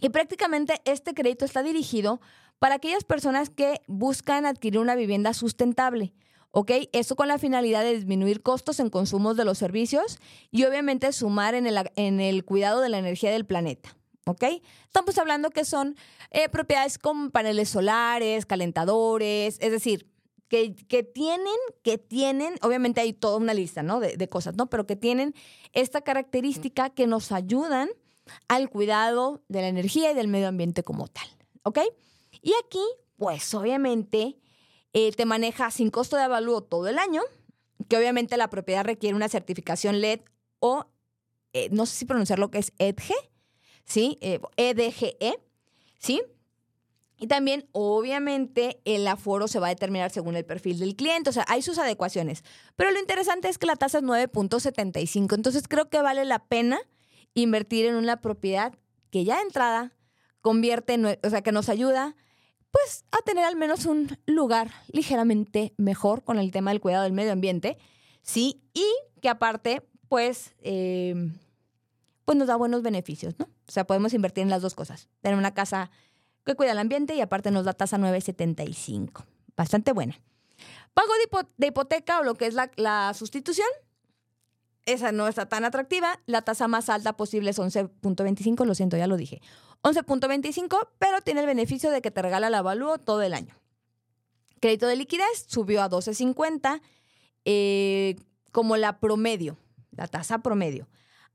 Y 0.00 0.10
prácticamente 0.10 0.80
este 0.84 1.12
crédito 1.12 1.44
está 1.44 1.62
dirigido 1.62 2.20
para 2.58 2.76
aquellas 2.76 3.04
personas 3.04 3.50
que 3.50 3.80
buscan 3.88 4.46
adquirir 4.46 4.78
una 4.78 4.94
vivienda 4.94 5.34
sustentable. 5.34 6.14
¿Ok? 6.50 6.72
Esto 6.92 7.16
con 7.16 7.28
la 7.28 7.38
finalidad 7.38 7.82
de 7.82 7.94
disminuir 7.94 8.42
costos 8.42 8.80
en 8.80 8.90
consumos 8.90 9.36
de 9.36 9.44
los 9.44 9.58
servicios 9.58 10.18
y 10.50 10.64
obviamente 10.64 11.12
sumar 11.12 11.54
en 11.54 11.66
el, 11.66 11.90
en 11.96 12.20
el 12.20 12.44
cuidado 12.44 12.80
de 12.80 12.88
la 12.88 12.98
energía 12.98 13.30
del 13.30 13.46
planeta. 13.46 13.96
¿Ok? 14.26 14.44
Estamos 14.84 15.16
hablando 15.16 15.48
que 15.48 15.64
son 15.64 15.96
eh, 16.30 16.50
propiedades 16.50 16.98
con 16.98 17.30
paneles 17.30 17.70
solares, 17.70 18.44
calentadores, 18.44 19.56
es 19.58 19.70
decir, 19.70 20.06
que, 20.48 21.02
tienen, 21.14 21.56
que 21.82 21.98
tienen, 21.98 22.54
obviamente 22.62 23.00
hay 23.00 23.12
toda 23.12 23.36
una 23.36 23.54
lista, 23.54 23.82
¿no? 23.82 24.00
De, 24.00 24.28
cosas, 24.28 24.56
¿no? 24.56 24.68
Pero 24.68 24.86
que 24.86 24.96
tienen 24.96 25.34
esta 25.72 26.00
característica 26.00 26.90
que 26.90 27.06
nos 27.06 27.32
ayudan 27.32 27.88
al 28.48 28.70
cuidado 28.70 29.42
de 29.48 29.62
la 29.62 29.68
energía 29.68 30.10
y 30.10 30.14
del 30.14 30.28
medio 30.28 30.48
ambiente 30.48 30.82
como 30.82 31.08
tal, 31.08 31.28
¿ok? 31.62 31.80
Y 32.42 32.52
aquí, 32.64 32.82
pues 33.16 33.54
obviamente, 33.54 34.38
eh, 34.92 35.12
te 35.12 35.26
maneja 35.26 35.70
sin 35.70 35.90
costo 35.90 36.16
de 36.16 36.22
avalúo 36.22 36.62
todo 36.62 36.88
el 36.88 36.98
año, 36.98 37.22
que 37.88 37.96
obviamente 37.96 38.36
la 38.36 38.50
propiedad 38.50 38.84
requiere 38.84 39.16
una 39.16 39.28
certificación 39.28 40.00
LED 40.00 40.20
o, 40.60 40.86
eh, 41.52 41.68
no 41.70 41.86
sé 41.86 41.96
si 41.96 42.04
pronunciar 42.04 42.38
lo 42.38 42.50
que 42.50 42.58
es 42.58 42.72
EDGE, 42.78 43.14
¿sí? 43.84 44.18
EDGE, 44.20 45.16
eh, 45.20 45.34
e, 45.34 45.38
¿sí? 45.98 46.22
Y 47.20 47.26
también, 47.26 47.68
obviamente, 47.72 48.80
el 48.84 49.06
aforo 49.08 49.48
se 49.48 49.58
va 49.58 49.66
a 49.66 49.70
determinar 49.70 50.10
según 50.10 50.36
el 50.36 50.44
perfil 50.44 50.78
del 50.78 50.94
cliente, 50.94 51.30
o 51.30 51.32
sea, 51.32 51.44
hay 51.48 51.62
sus 51.62 51.78
adecuaciones. 51.78 52.44
Pero 52.76 52.92
lo 52.92 53.00
interesante 53.00 53.48
es 53.48 53.58
que 53.58 53.66
la 53.66 53.74
tasa 53.74 53.98
es 53.98 54.04
9.75, 54.04 55.34
entonces 55.34 55.66
creo 55.66 55.88
que 55.90 56.00
vale 56.00 56.24
la 56.24 56.38
pena 56.46 56.78
invertir 57.34 57.86
en 57.86 57.96
una 57.96 58.20
propiedad 58.20 58.72
que 59.10 59.24
ya 59.24 59.36
de 59.36 59.42
entrada 59.42 59.96
convierte, 60.40 61.18
o 61.24 61.30
sea, 61.30 61.42
que 61.42 61.50
nos 61.50 61.68
ayuda 61.68 62.14
pues 62.70 63.04
a 63.12 63.18
tener 63.24 63.44
al 63.44 63.56
menos 63.56 63.86
un 63.86 64.18
lugar 64.26 64.70
ligeramente 64.92 65.74
mejor 65.76 66.22
con 66.24 66.38
el 66.38 66.50
tema 66.50 66.70
del 66.70 66.80
cuidado 66.80 67.04
del 67.04 67.12
medio 67.12 67.32
ambiente, 67.32 67.78
¿sí? 68.22 68.62
Y 68.74 68.86
que 69.20 69.28
aparte, 69.28 69.82
pues, 70.08 70.54
eh, 70.60 71.14
pues 72.24 72.36
nos 72.36 72.48
da 72.48 72.56
buenos 72.56 72.82
beneficios, 72.82 73.38
¿no? 73.38 73.46
O 73.66 73.72
sea, 73.72 73.86
podemos 73.86 74.12
invertir 74.14 74.42
en 74.42 74.50
las 74.50 74.62
dos 74.62 74.74
cosas. 74.74 75.08
Tener 75.20 75.38
una 75.38 75.54
casa 75.54 75.90
que 76.44 76.54
cuida 76.54 76.72
el 76.72 76.78
ambiente 76.78 77.14
y 77.14 77.20
aparte 77.20 77.50
nos 77.50 77.64
da 77.64 77.72
tasa 77.72 77.98
975. 77.98 79.24
Bastante 79.56 79.92
buena. 79.92 80.20
Pago 80.94 81.12
de, 81.56 81.66
hipoteca 81.66 82.20
o 82.20 82.24
lo 82.24 82.34
que 82.34 82.46
es 82.46 82.54
la, 82.54 82.70
la 82.76 83.12
sustitución, 83.14 83.68
esa 84.86 85.12
no 85.12 85.28
está 85.28 85.46
tan 85.46 85.64
atractiva. 85.64 86.20
La 86.26 86.42
tasa 86.42 86.66
más 86.66 86.88
alta 86.88 87.16
posible 87.16 87.50
es 87.50 87.58
11.25, 87.58 88.64
lo 88.64 88.74
siento, 88.74 88.96
ya 88.96 89.06
lo 89.06 89.16
dije. 89.16 89.40
11.25, 89.82 90.88
pero 90.98 91.20
tiene 91.20 91.40
el 91.40 91.46
beneficio 91.46 91.90
de 91.90 92.02
que 92.02 92.10
te 92.10 92.22
regala 92.22 92.48
el 92.48 92.54
avalúo 92.54 92.98
todo 92.98 93.22
el 93.22 93.34
año. 93.34 93.56
Crédito 94.60 94.86
de 94.86 94.96
liquidez 94.96 95.46
subió 95.46 95.82
a 95.82 95.88
12.50 95.88 96.80
eh, 97.44 98.16
como 98.52 98.76
la 98.76 98.98
promedio, 98.98 99.56
la 99.92 100.08
tasa 100.08 100.40
promedio, 100.40 100.88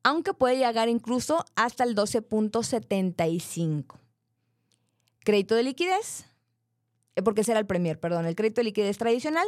aunque 0.03 0.33
puede 0.33 0.57
llegar 0.57 0.89
incluso 0.89 1.45
hasta 1.55 1.83
el 1.83 1.95
12.75. 1.95 3.97
Crédito 5.23 5.55
de 5.55 5.63
liquidez, 5.63 6.25
eh, 7.15 7.21
porque 7.21 7.45
será 7.45 7.59
el 7.59 7.65
Premier, 7.65 7.99
perdón, 7.99 8.25
el 8.25 8.35
crédito 8.35 8.59
de 8.59 8.65
liquidez 8.65 8.97
tradicional, 8.97 9.47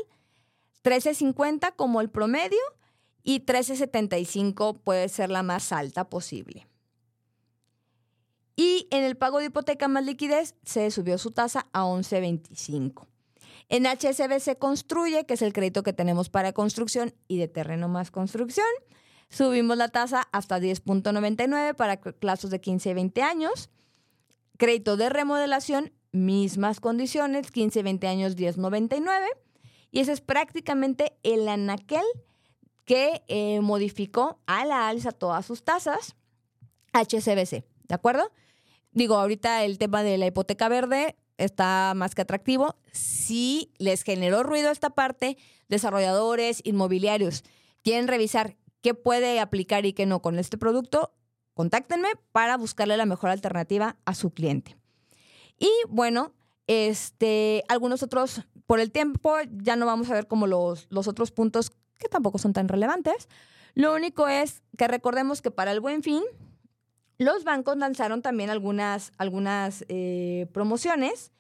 13.50 0.84 1.76
como 1.76 2.00
el 2.00 2.10
promedio 2.10 2.60
y 3.24 3.41
13.75 3.41 4.80
puede 4.80 5.10
ser 5.10 5.32
la 5.32 5.43
más 5.43 5.72
alta 5.72 6.10
posible. 6.10 6.68
Y 8.56 8.88
en 8.91 9.03
el 9.03 9.18
pago 9.18 9.39
de 9.39 9.45
hipoteca 9.45 9.88
más 9.88 10.06
liquidez 10.06 10.56
se 10.64 10.89
subió 10.91 11.18
su 11.18 11.32
tasa 11.32 11.68
a 11.74 11.84
11.25. 11.84 13.08
En 13.68 13.86
HSBC 13.86 14.58
Construye, 14.60 15.26
que 15.26 15.34
es 15.34 15.41
el 15.41 15.53
crédito 15.53 15.84
que 15.84 15.93
tenemos 15.93 16.30
para 16.30 16.53
construcción 16.53 17.14
y 17.28 17.38
de 17.38 17.47
terreno 17.47 17.88
más 17.88 18.12
construcción, 18.12 18.68
subimos 19.30 19.76
la 19.76 19.89
tasa 19.89 20.28
hasta 20.32 20.60
10.99 20.60 21.76
para 21.76 21.99
plazos 21.99 22.51
de 22.51 22.62
15 22.62 22.91
y 22.91 22.93
20 22.93 23.22
años. 23.24 23.70
Crédito 24.58 24.95
de 24.97 25.10
remodelación, 25.10 25.91
mismas 26.12 26.80
condiciones, 26.80 27.51
15 27.51 27.80
y 27.80 27.84
20 27.84 28.08
años 28.08 28.38
10.99. 28.38 29.26
Y 29.91 29.99
ese 29.99 30.14
es 30.14 30.22
prácticamente 30.22 31.18
el 31.24 31.47
anaquel 31.47 32.06
que 32.86 33.24
eh, 33.28 33.60
modificó 33.62 34.39
a 34.45 34.64
la 34.66 34.88
alza 34.88 35.12
todas 35.12 35.45
sus 35.45 35.64
tasas 35.64 36.16
HSBC, 36.93 37.66
¿de 37.88 37.95
acuerdo? 37.95 38.32
Digo, 38.96 39.18
ahorita 39.18 39.66
el 39.66 39.78
tema 39.78 40.04
de 40.04 40.18
la 40.18 40.26
hipoteca 40.26 40.70
verde 40.70 41.18
está 41.38 41.91
más 41.98 42.16
que 42.16 42.22
atractivo. 42.22 42.78
Si 42.93 43.74
les 43.78 44.04
generó 44.04 44.41
ruido 44.41 44.72
esta 44.72 44.89
parte, 44.89 45.38
desarrolladores, 45.68 46.62
inmobiliarios, 46.64 47.43
quieren 47.84 48.08
revisar 48.08 48.56
qué 48.82 48.93
puede 48.93 49.41
aplicar 49.41 49.86
y 49.86 49.91
qué 49.91 50.06
no 50.06 50.22
con 50.22 50.39
este 50.39 50.58
producto, 50.58 51.14
contáctenme 51.54 52.08
para 52.32 52.56
buscarle 52.56 52.96
la 52.96 53.06
mejor 53.06 53.32
alternativa 53.32 53.98
a 54.06 54.16
su 54.16 54.32
cliente. 54.32 54.78
Y 55.60 55.70
bueno, 55.89 56.32
este, 56.68 57.66
algunos 57.68 58.02
otros, 58.02 58.43
por 58.66 58.80
el 58.80 58.93
tiempo, 58.93 59.36
ya 59.52 59.76
no 59.76 59.86
vamos 59.86 60.10
a 60.10 60.14
ver 60.14 60.28
como 60.28 60.48
los, 60.48 60.88
los 60.89 61.10
otros 61.10 61.32
puntos 61.32 61.70
que 61.98 62.08
tampoco 62.08 62.38
son 62.38 62.54
tan 62.54 62.70
relevantes. 62.70 63.28
Lo 63.74 63.93
único 63.93 64.30
es 64.30 64.64
que 64.78 64.88
recordemos 64.88 65.41
que 65.41 65.52
para 65.52 65.74
el 65.74 65.82
buen 65.82 66.02
fin, 66.02 66.24
los 67.18 67.43
bancos 67.43 67.78
lanzaron 67.78 68.22
también 68.22 68.49
algunas, 68.49 69.11
algunas 69.18 69.86
eh, 69.88 70.47
promociones, 70.53 71.32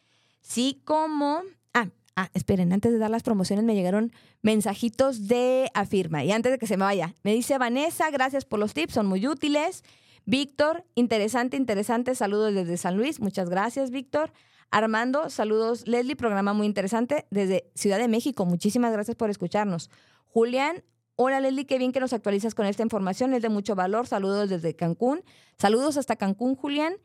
sí 0.41 0.81
como... 0.85 1.41
Ah, 1.73 1.89
ah, 2.15 2.29
esperen, 2.33 2.71
antes 2.71 2.91
de 2.91 2.97
dar 2.97 3.11
las 3.11 3.23
promociones 3.23 3.65
me 3.65 3.75
llegaron 3.75 4.11
mensajitos 4.41 5.27
de 5.27 5.69
Afirma. 5.73 6.23
Y 6.23 6.31
antes 6.31 6.51
de 6.51 6.57
que 6.57 6.67
se 6.67 6.77
me 6.77 6.85
vaya, 6.85 7.13
me 7.23 7.33
dice 7.33 7.57
Vanessa, 7.57 8.09
gracias 8.11 8.45
por 8.45 8.59
los 8.59 8.73
tips, 8.73 8.93
son 8.93 9.07
muy 9.07 9.27
útiles. 9.27 9.83
Víctor, 10.25 10.85
interesante, 10.95 11.57
interesante, 11.57 12.15
saludos 12.15 12.53
desde 12.53 12.77
San 12.77 12.97
Luis, 12.97 13.19
muchas 13.19 13.49
gracias, 13.49 13.91
Víctor. 13.91 14.31
Armando, 14.71 15.29
saludos. 15.29 15.87
Leslie, 15.87 16.15
programa 16.15 16.53
muy 16.53 16.65
interesante 16.65 17.27
desde 17.29 17.69
Ciudad 17.75 17.99
de 17.99 18.07
México, 18.07 18.45
muchísimas 18.45 18.91
gracias 18.91 19.15
por 19.15 19.29
escucharnos. 19.29 19.89
Julián, 20.25 20.83
Hola 21.17 21.39
Leslie, 21.39 21.65
qué 21.65 21.77
bien 21.77 21.93
que 21.93 22.01
nos 22.01 22.11
actualizas 22.11 22.55
con 22.55 22.65
esta 22.65 22.83
información, 22.83 23.33
es 23.33 23.41
de 23.41 23.47
mucho 23.47 23.73
valor. 23.73 24.05
Saludos 24.05 24.49
desde 24.49 24.75
Cancún. 24.75 25.23
Saludos 25.57 25.95
hasta 25.95 26.17
Cancún, 26.17 26.55
Julián. 26.55 26.95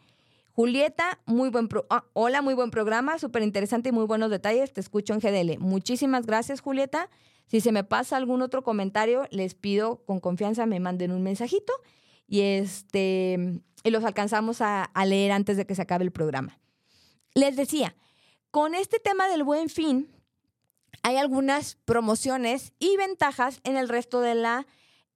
Julieta, 0.53 1.21
muy 1.27 1.49
buen 1.49 1.69
ah, 1.91 2.05
hola, 2.13 2.43
muy 2.43 2.55
buen 2.55 2.73
programa, 2.73 3.21
súper 3.21 3.45
interesante 3.45 3.91
y 3.91 3.93
muy 3.93 4.07
buenos 4.07 4.31
detalles. 4.31 4.73
Te 4.73 4.81
escucho 4.81 5.15
en 5.15 5.21
GDL. 5.21 5.61
Muchísimas 5.61 6.27
gracias, 6.27 6.61
Julieta. 6.61 7.09
Si 7.47 7.61
se 7.61 7.71
me 7.71 7.85
pasa 7.85 8.17
algún 8.17 8.43
otro 8.43 8.65
comentario, 8.65 9.29
les 9.31 9.55
pido 9.55 10.03
con 10.05 10.19
confianza 10.19 10.67
me 10.67 10.81
manden 10.81 11.13
un 11.13 11.23
mensajito 11.23 11.73
y 12.27 12.41
este 12.41 13.63
y 13.85 13.91
los 13.91 14.05
alcanzamos 14.05 14.61
a 14.61 14.91
leer 15.07 15.31
antes 15.31 15.57
de 15.57 15.67
que 15.67 15.77
se 15.77 15.83
acabe 15.83 16.05
el 16.05 16.11
programa. 16.11 16.59
Les 17.35 17.55
decía, 17.55 17.95
con 18.51 18.75
este 18.75 18.99
tema 18.99 19.29
del 19.29 19.45
buen 19.45 19.69
fin, 19.69 20.09
hay 21.03 21.17
algunas 21.17 21.77
promociones 21.85 22.73
y 22.79 22.97
ventajas 22.97 23.61
en 23.65 23.77
el 23.77 23.89
resto 23.89 24.21
de 24.21 24.35
la 24.35 24.67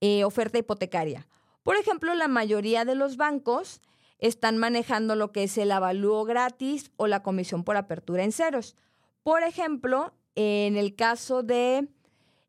eh, 0.00 0.24
oferta 0.24 0.58
hipotecaria. 0.58 1.26
Por 1.62 1.76
ejemplo, 1.76 2.14
la 2.14 2.28
mayoría 2.28 2.84
de 2.84 2.94
los 2.94 3.16
bancos 3.16 3.80
están 4.18 4.58
manejando 4.58 5.16
lo 5.16 5.32
que 5.32 5.44
es 5.44 5.58
el 5.58 5.72
avalúo 5.72 6.24
gratis 6.24 6.90
o 6.96 7.06
la 7.06 7.22
comisión 7.22 7.64
por 7.64 7.76
apertura 7.76 8.24
en 8.24 8.32
ceros. 8.32 8.76
Por 9.22 9.42
ejemplo, 9.42 10.14
en 10.34 10.76
el 10.76 10.94
caso 10.94 11.42
de 11.42 11.88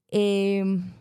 em, 0.10 0.94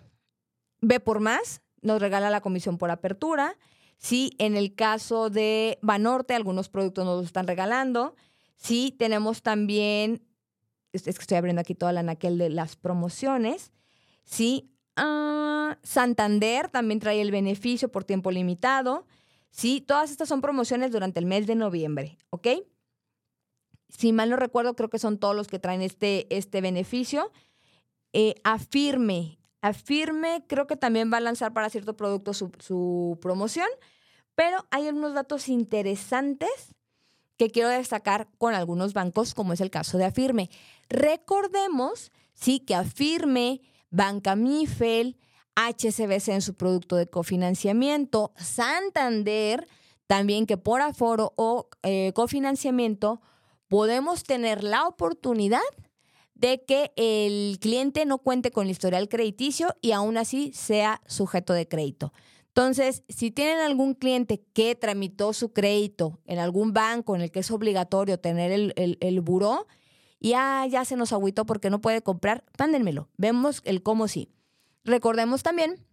B 0.80 1.00
por 1.00 1.20
más, 1.20 1.62
nos 1.82 2.00
regala 2.00 2.30
la 2.30 2.40
comisión 2.40 2.78
por 2.78 2.90
apertura. 2.90 3.56
Sí, 3.98 4.34
en 4.38 4.56
el 4.56 4.74
caso 4.74 5.30
de 5.30 5.78
Banorte, 5.82 6.34
algunos 6.34 6.68
productos 6.68 7.04
nos 7.04 7.24
están 7.24 7.46
regalando. 7.46 8.14
Sí, 8.56 8.94
tenemos 8.98 9.42
también 9.42 10.22
es 10.94 11.02
que 11.04 11.22
estoy 11.22 11.36
abriendo 11.36 11.60
aquí 11.60 11.74
toda 11.74 11.92
la 11.92 12.02
naquel 12.02 12.38
de 12.38 12.50
las 12.50 12.76
promociones, 12.76 13.72
¿sí? 14.24 14.70
Ah, 14.96 15.78
Santander 15.82 16.68
también 16.68 17.00
trae 17.00 17.20
el 17.20 17.30
beneficio 17.30 17.90
por 17.90 18.04
tiempo 18.04 18.30
limitado, 18.30 19.06
¿sí? 19.50 19.80
Todas 19.80 20.10
estas 20.10 20.28
son 20.28 20.40
promociones 20.40 20.92
durante 20.92 21.20
el 21.20 21.26
mes 21.26 21.46
de 21.46 21.56
noviembre, 21.56 22.18
¿ok? 22.30 22.48
Si 23.88 24.12
mal 24.12 24.30
no 24.30 24.36
recuerdo, 24.36 24.74
creo 24.74 24.88
que 24.88 24.98
son 24.98 25.18
todos 25.18 25.36
los 25.36 25.48
que 25.48 25.58
traen 25.58 25.82
este, 25.82 26.26
este 26.34 26.60
beneficio. 26.60 27.30
Eh, 28.12 28.34
afirme, 28.44 29.38
Afirme 29.64 30.44
creo 30.46 30.66
que 30.66 30.76
también 30.76 31.10
va 31.10 31.16
a 31.16 31.20
lanzar 31.20 31.54
para 31.54 31.70
cierto 31.70 31.96
producto 31.96 32.34
su, 32.34 32.52
su 32.58 33.18
promoción, 33.22 33.66
pero 34.34 34.66
hay 34.70 34.88
unos 34.88 35.14
datos 35.14 35.48
interesantes 35.48 36.76
que 37.38 37.48
quiero 37.48 37.70
destacar 37.70 38.28
con 38.36 38.52
algunos 38.52 38.92
bancos, 38.92 39.32
como 39.32 39.54
es 39.54 39.62
el 39.62 39.70
caso 39.70 39.96
de 39.96 40.04
Afirme. 40.04 40.50
Recordemos, 40.88 42.12
sí, 42.32 42.60
que 42.60 42.74
Afirme, 42.74 43.60
Banca 43.90 44.36
Mifel, 44.36 45.16
HCBC 45.56 46.28
en 46.28 46.42
su 46.42 46.54
producto 46.54 46.96
de 46.96 47.06
cofinanciamiento, 47.06 48.32
Santander, 48.36 49.68
también 50.06 50.46
que 50.46 50.56
por 50.56 50.80
aforo 50.80 51.32
o 51.36 51.68
eh, 51.82 52.12
cofinanciamiento 52.14 53.20
podemos 53.68 54.24
tener 54.24 54.62
la 54.62 54.86
oportunidad 54.86 55.60
de 56.34 56.62
que 56.64 56.92
el 56.96 57.58
cliente 57.60 58.04
no 58.04 58.18
cuente 58.18 58.50
con 58.50 58.64
el 58.64 58.70
historial 58.72 59.08
crediticio 59.08 59.74
y 59.80 59.92
aún 59.92 60.16
así 60.16 60.52
sea 60.52 61.00
sujeto 61.06 61.52
de 61.52 61.68
crédito. 61.68 62.12
Entonces, 62.48 63.02
si 63.08 63.30
tienen 63.30 63.58
algún 63.58 63.94
cliente 63.94 64.44
que 64.52 64.76
tramitó 64.76 65.32
su 65.32 65.52
crédito 65.52 66.20
en 66.26 66.38
algún 66.38 66.72
banco 66.72 67.16
en 67.16 67.22
el 67.22 67.32
que 67.32 67.40
es 67.40 67.50
obligatorio 67.50 68.20
tener 68.20 68.52
el, 68.52 68.72
el, 68.76 69.20
buró 69.22 69.66
y 70.24 70.32
ah, 70.32 70.66
ya 70.66 70.86
se 70.86 70.96
nos 70.96 71.12
agüitó 71.12 71.44
porque 71.44 71.68
no 71.68 71.82
puede 71.82 72.00
comprar, 72.00 72.44
mándenmelo. 72.58 73.10
Vemos 73.18 73.60
el 73.64 73.82
cómo 73.82 74.08
sí. 74.08 74.30
Recordemos 74.82 75.42
también 75.42 75.86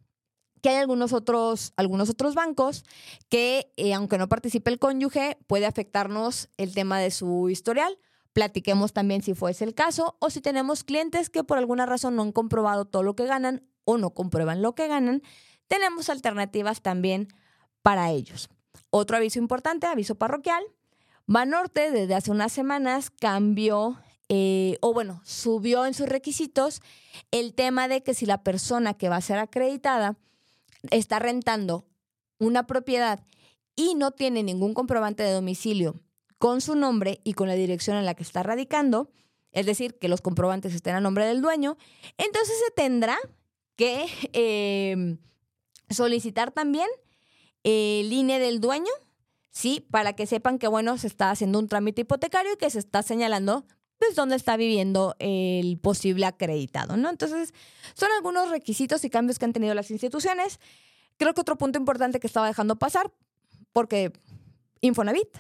que 0.62 0.70
hay 0.70 0.78
algunos 0.78 1.12
otros, 1.12 1.74
algunos 1.76 2.10
otros 2.10 2.34
bancos 2.34 2.86
que, 3.28 3.74
eh, 3.76 3.94
aunque 3.94 4.18
no 4.18 4.30
participe 4.30 4.72
el 4.72 4.80
cónyuge, 4.80 5.38
puede 5.48 5.66
afectarnos 5.66 6.48
el 6.56 6.74
tema 6.74 6.98
de 6.98 7.12
su 7.12 7.50
historial. 7.50 8.00
Platiquemos 8.32 8.94
también 8.94 9.22
si 9.22 9.34
fuese 9.34 9.66
el 9.66 9.74
caso 9.74 10.16
o 10.20 10.30
si 10.30 10.40
tenemos 10.40 10.86
clientes 10.86 11.30
que 11.30 11.44
por 11.44 11.58
alguna 11.58 11.86
razón 11.86 12.16
no 12.16 12.22
han 12.22 12.32
comprobado 12.32 12.86
todo 12.86 13.04
lo 13.04 13.18
que 13.18 13.26
ganan 13.26 13.68
o 13.84 13.98
no 13.98 14.12
comprueban 14.12 14.62
lo 14.62 14.76
que 14.76 14.88
ganan 14.88 15.24
tenemos 15.68 16.08
alternativas 16.08 16.82
también 16.82 17.28
para 17.82 18.12
ellos. 18.12 18.50
Otro 18.92 19.18
aviso 19.18 19.40
importante, 19.40 19.88
aviso 19.88 20.16
parroquial. 20.16 20.64
Banorte 21.28 21.92
desde 21.92 22.16
hace 22.16 22.32
unas 22.32 22.54
semanas 22.54 23.10
cambió 23.10 23.98
eh, 24.34 24.78
o 24.80 24.94
bueno, 24.94 25.22
subió 25.26 25.86
en 25.86 25.94
sus 25.94 26.08
requisitos 26.08 26.82
el 27.32 27.54
tema 27.54 27.90
de 27.90 28.02
que 28.02 28.14
si 28.14 28.26
la 28.26 28.44
persona 28.44 28.94
que 28.94 29.10
va 29.10 29.18
a 29.18 29.22
ser 29.22 29.38
acreditada 29.40 30.16
está 30.90 31.20
rentando 31.20 31.86
una 32.38 32.66
propiedad 32.66 33.26
y 33.76 33.94
no 33.96 34.12
tiene 34.12 34.42
ningún 34.42 34.74
comprobante 34.74 35.22
de 35.22 35.34
domicilio 35.34 36.00
con 36.38 36.62
su 36.62 36.76
nombre 36.76 37.20
y 37.26 37.34
con 37.34 37.50
la 37.50 37.56
dirección 37.56 37.98
en 37.98 38.06
la 38.06 38.14
que 38.14 38.24
está 38.24 38.42
radicando, 38.42 39.12
es 39.52 39.66
decir, 39.66 40.00
que 40.00 40.08
los 40.08 40.22
comprobantes 40.22 40.74
estén 40.74 40.96
a 40.96 41.02
nombre 41.02 41.26
del 41.26 41.42
dueño, 41.42 41.76
entonces 42.18 42.56
se 42.66 42.72
tendrá 42.72 43.18
que 43.76 44.06
em, 44.32 45.18
solicitar 45.90 46.52
también 46.52 46.88
el 47.64 48.14
INE 48.14 48.40
del 48.40 48.62
dueño, 48.62 48.94
¿sí? 49.50 49.86
Para 49.92 50.14
que 50.14 50.26
sepan 50.26 50.58
que, 50.58 50.70
bueno, 50.70 50.98
se 50.98 51.08
está 51.08 51.32
haciendo 51.32 51.60
un 51.60 51.68
trámite 51.68 52.04
hipotecario 52.04 52.54
y 52.54 52.58
que 52.58 52.70
se 52.70 52.80
está 52.80 53.04
señalando 53.04 53.66
pues 54.02 54.16
dónde 54.16 54.36
está 54.36 54.58
viviendo 54.58 55.16
el 55.20 55.78
posible 55.78 56.26
acreditado, 56.26 56.98
¿no? 56.98 57.08
Entonces, 57.08 57.54
son 57.94 58.10
algunos 58.18 58.50
requisitos 58.50 59.06
y 59.06 59.12
cambios 59.12 59.38
que 59.38 59.46
han 59.46 59.54
tenido 59.54 59.76
las 59.76 59.92
instituciones. 59.92 60.60
Creo 61.18 61.36
que 61.36 61.42
otro 61.42 61.56
punto 61.56 61.78
importante 61.78 62.20
que 62.20 62.26
estaba 62.26 62.48
dejando 62.48 62.78
pasar, 62.78 63.12
porque 63.72 64.12
Infonavit, 64.82 65.38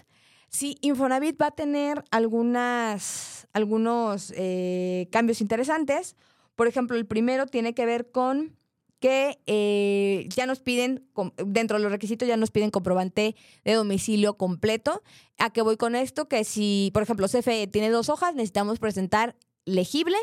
sí, 0.47 0.77
Infonavit 0.81 1.41
va 1.41 1.47
a 1.47 1.51
tener 1.51 2.03
algunas, 2.11 3.47
algunos 3.51 4.31
eh, 4.35 5.07
cambios 5.11 5.41
interesantes. 5.41 6.15
Por 6.55 6.67
ejemplo, 6.67 6.95
el 6.95 7.07
primero 7.07 7.47
tiene 7.47 7.73
que 7.73 7.87
ver 7.87 8.11
con 8.11 8.55
que 9.01 9.41
eh, 9.47 10.29
ya 10.29 10.45
nos 10.45 10.59
piden, 10.59 11.09
dentro 11.43 11.77
de 11.77 11.83
los 11.83 11.91
requisitos 11.91 12.27
ya 12.27 12.37
nos 12.37 12.51
piden 12.51 12.69
comprobante 12.69 13.35
de 13.65 13.73
domicilio 13.73 14.37
completo. 14.37 15.01
¿A 15.39 15.49
qué 15.49 15.63
voy 15.63 15.75
con 15.75 15.95
esto? 15.95 16.29
Que 16.29 16.43
si, 16.43 16.91
por 16.93 17.01
ejemplo, 17.01 17.27
CFE 17.27 17.65
tiene 17.65 17.89
dos 17.89 18.09
hojas, 18.09 18.35
necesitamos 18.35 18.77
presentar 18.77 19.35
legible 19.65 20.15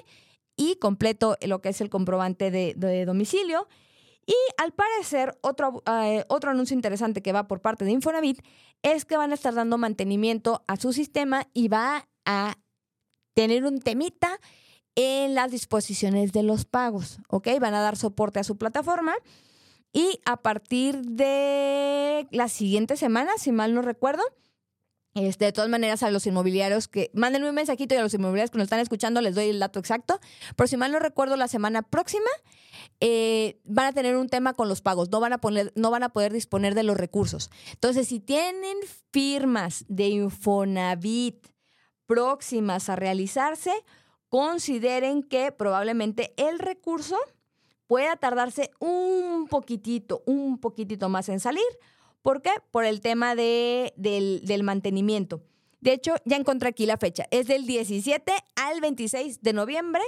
y 0.56 0.76
completo 0.76 1.36
lo 1.42 1.60
que 1.60 1.70
es 1.70 1.80
el 1.80 1.90
comprobante 1.90 2.52
de, 2.52 3.04
domicilio. 3.04 3.66
Y 4.24 4.36
al 4.58 4.72
parecer, 4.72 5.36
otro, 5.40 5.82
eh, 6.04 6.24
otro 6.28 6.52
anuncio 6.52 6.74
interesante 6.74 7.20
que 7.20 7.32
va 7.32 7.48
por 7.48 7.60
parte 7.60 7.84
de 7.84 7.90
Infonavit 7.90 8.40
es 8.82 9.04
que 9.04 9.16
van 9.16 9.32
a 9.32 9.34
estar 9.34 9.54
dando 9.54 9.76
mantenimiento 9.76 10.62
a 10.68 10.76
su 10.76 10.92
sistema 10.92 11.48
y 11.52 11.66
va 11.66 12.06
a 12.24 12.56
tener 13.34 13.64
un 13.64 13.80
temita 13.80 14.38
en 15.00 15.36
las 15.36 15.52
disposiciones 15.52 16.32
de 16.32 16.42
los 16.42 16.64
pagos, 16.64 17.20
¿ok? 17.28 17.46
Van 17.60 17.72
a 17.72 17.80
dar 17.80 17.96
soporte 17.96 18.40
a 18.40 18.44
su 18.44 18.58
plataforma 18.58 19.14
y 19.92 20.18
a 20.24 20.38
partir 20.38 21.02
de 21.02 22.26
la 22.32 22.48
siguiente 22.48 22.96
semana, 22.96 23.30
si 23.38 23.52
mal 23.52 23.74
no 23.74 23.82
recuerdo, 23.82 24.24
este, 25.14 25.44
de 25.44 25.52
todas 25.52 25.70
maneras, 25.70 26.02
a 26.02 26.10
los 26.10 26.26
inmobiliarios 26.26 26.88
que 26.88 27.12
manden 27.14 27.44
un 27.44 27.54
mensajito 27.54 27.94
y 27.94 27.98
a 27.98 28.02
los 28.02 28.12
inmobiliarios 28.12 28.50
que 28.50 28.58
nos 28.58 28.64
están 28.64 28.80
escuchando 28.80 29.20
les 29.20 29.36
doy 29.36 29.50
el 29.50 29.60
dato 29.60 29.78
exacto. 29.78 30.18
Pero 30.56 30.66
si 30.66 30.76
mal 30.76 30.90
no 30.90 30.98
recuerdo, 30.98 31.36
la 31.36 31.46
semana 31.46 31.82
próxima 31.82 32.30
eh, 32.98 33.60
van 33.62 33.86
a 33.86 33.92
tener 33.92 34.16
un 34.16 34.28
tema 34.28 34.54
con 34.54 34.68
los 34.68 34.80
pagos. 34.80 35.10
No 35.10 35.20
van, 35.20 35.32
a 35.32 35.38
poner, 35.38 35.72
no 35.76 35.92
van 35.92 36.02
a 36.02 36.08
poder 36.08 36.32
disponer 36.32 36.74
de 36.74 36.82
los 36.82 36.96
recursos. 36.96 37.50
Entonces, 37.72 38.08
si 38.08 38.18
tienen 38.18 38.76
firmas 39.12 39.84
de 39.86 40.08
Infonavit 40.08 41.46
próximas 42.06 42.88
a 42.88 42.96
realizarse, 42.96 43.72
consideren 44.28 45.22
que 45.22 45.52
probablemente 45.52 46.34
el 46.36 46.58
recurso 46.58 47.16
pueda 47.86 48.16
tardarse 48.16 48.70
un 48.78 49.46
poquitito, 49.48 50.22
un 50.26 50.58
poquitito 50.58 51.08
más 51.08 51.28
en 51.28 51.40
salir. 51.40 51.64
¿Por 52.22 52.42
qué? 52.42 52.50
Por 52.70 52.84
el 52.84 53.00
tema 53.00 53.34
de, 53.34 53.92
del, 53.96 54.62
mantenimiento. 54.62 55.42
De 55.80 55.92
hecho, 55.92 56.14
ya 56.24 56.36
encontré 56.36 56.68
aquí 56.68 56.84
la 56.86 56.98
fecha. 56.98 57.26
Es 57.30 57.46
del 57.46 57.66
17 57.66 58.32
al 58.56 58.80
26 58.80 59.42
de 59.42 59.52
noviembre. 59.52 60.02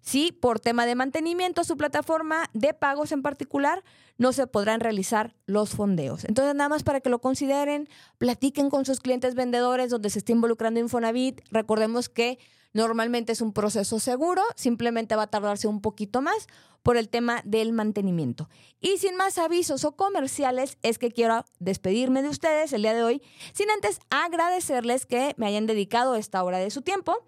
Sí, 0.00 0.32
por 0.32 0.60
tema 0.60 0.84
de 0.84 0.94
mantenimiento, 0.94 1.64
su 1.64 1.78
plataforma 1.78 2.50
de 2.52 2.74
pagos 2.74 3.10
en 3.10 3.22
particular, 3.22 3.82
no 4.18 4.34
se 4.34 4.46
podrán 4.46 4.80
realizar 4.80 5.34
los 5.46 5.70
fondeos. 5.70 6.26
Entonces, 6.26 6.54
nada 6.54 6.68
más 6.68 6.82
para 6.82 7.00
que 7.00 7.08
lo 7.08 7.20
consideren, 7.20 7.88
platiquen 8.18 8.68
con 8.68 8.84
sus 8.84 9.00
clientes 9.00 9.34
vendedores 9.34 9.90
donde 9.90 10.10
se 10.10 10.18
esté 10.18 10.32
involucrando 10.32 10.78
Infonavit. 10.78 11.40
Recordemos 11.50 12.10
que 12.10 12.38
Normalmente 12.74 13.32
es 13.32 13.40
un 13.40 13.52
proceso 13.52 14.00
seguro, 14.00 14.42
simplemente 14.56 15.14
va 15.14 15.22
a 15.22 15.30
tardarse 15.30 15.68
un 15.68 15.80
poquito 15.80 16.20
más 16.20 16.48
por 16.82 16.96
el 16.96 17.08
tema 17.08 17.40
del 17.44 17.72
mantenimiento. 17.72 18.50
Y 18.80 18.98
sin 18.98 19.16
más 19.16 19.38
avisos 19.38 19.84
o 19.84 19.96
comerciales, 19.96 20.76
es 20.82 20.98
que 20.98 21.12
quiero 21.12 21.44
despedirme 21.60 22.20
de 22.22 22.28
ustedes 22.28 22.72
el 22.72 22.82
día 22.82 22.92
de 22.92 23.04
hoy, 23.04 23.22
sin 23.52 23.70
antes 23.70 24.00
agradecerles 24.10 25.06
que 25.06 25.34
me 25.38 25.46
hayan 25.46 25.66
dedicado 25.66 26.16
esta 26.16 26.42
hora 26.42 26.58
de 26.58 26.70
su 26.70 26.82
tiempo. 26.82 27.26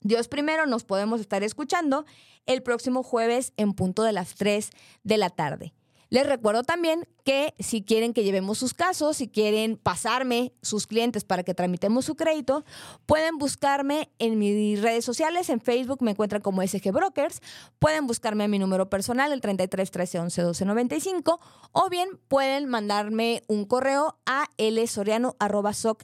Dios 0.00 0.28
primero, 0.28 0.64
nos 0.66 0.84
podemos 0.84 1.20
estar 1.20 1.42
escuchando 1.42 2.06
el 2.46 2.62
próximo 2.62 3.02
jueves 3.02 3.52
en 3.56 3.74
punto 3.74 4.04
de 4.04 4.12
las 4.12 4.36
3 4.36 4.70
de 5.02 5.16
la 5.16 5.30
tarde. 5.30 5.74
Les 6.12 6.26
recuerdo 6.26 6.62
también 6.62 7.08
que 7.24 7.54
si 7.58 7.82
quieren 7.82 8.12
que 8.12 8.22
llevemos 8.22 8.58
sus 8.58 8.74
casos, 8.74 9.16
si 9.16 9.28
quieren 9.28 9.78
pasarme 9.78 10.52
sus 10.60 10.86
clientes 10.86 11.24
para 11.24 11.42
que 11.42 11.54
tramitemos 11.54 12.04
su 12.04 12.16
crédito, 12.16 12.66
pueden 13.06 13.38
buscarme 13.38 14.10
en 14.18 14.38
mis 14.38 14.82
redes 14.82 15.06
sociales. 15.06 15.48
En 15.48 15.62
Facebook 15.62 16.02
me 16.02 16.10
encuentran 16.10 16.42
como 16.42 16.60
SG 16.60 16.92
Brokers. 16.92 17.40
Pueden 17.78 18.06
buscarme 18.06 18.44
a 18.44 18.48
mi 18.48 18.58
número 18.58 18.90
personal, 18.90 19.32
el 19.32 19.40
33 19.40 19.90
13 19.90 20.18
11 20.18 20.42
12 20.42 20.64
95. 20.66 21.40
O 21.72 21.88
bien 21.88 22.20
pueden 22.28 22.66
mandarme 22.66 23.42
un 23.46 23.64
correo 23.64 24.18
a 24.26 24.50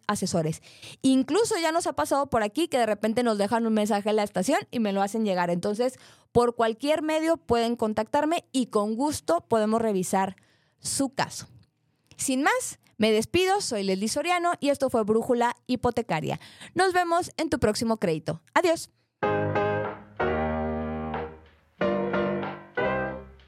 asesores. 0.06 0.62
Incluso 1.02 1.54
ya 1.60 1.70
nos 1.70 1.86
ha 1.86 1.92
pasado 1.92 2.30
por 2.30 2.42
aquí 2.42 2.68
que 2.68 2.78
de 2.78 2.86
repente 2.86 3.22
nos 3.22 3.36
dejan 3.36 3.66
un 3.66 3.74
mensaje 3.74 4.08
en 4.08 4.16
la 4.16 4.22
estación 4.22 4.60
y 4.70 4.80
me 4.80 4.94
lo 4.94 5.02
hacen 5.02 5.26
llegar. 5.26 5.50
Entonces, 5.50 5.98
por 6.32 6.54
cualquier 6.54 7.02
medio 7.02 7.36
pueden 7.36 7.76
contactarme 7.76 8.44
y 8.52 8.66
con 8.66 8.94
gusto 8.94 9.40
podemos 9.48 9.80
revisar 9.80 10.36
su 10.78 11.10
caso. 11.10 11.48
Sin 12.16 12.42
más, 12.42 12.78
me 12.96 13.12
despido, 13.12 13.60
soy 13.60 13.84
Leslie 13.84 14.08
Soriano 14.08 14.52
y 14.60 14.70
esto 14.70 14.90
fue 14.90 15.04
Brújula 15.04 15.56
Hipotecaria. 15.66 16.40
Nos 16.74 16.92
vemos 16.92 17.30
en 17.36 17.48
tu 17.48 17.58
próximo 17.58 17.98
crédito. 17.98 18.42
Adiós. 18.54 18.90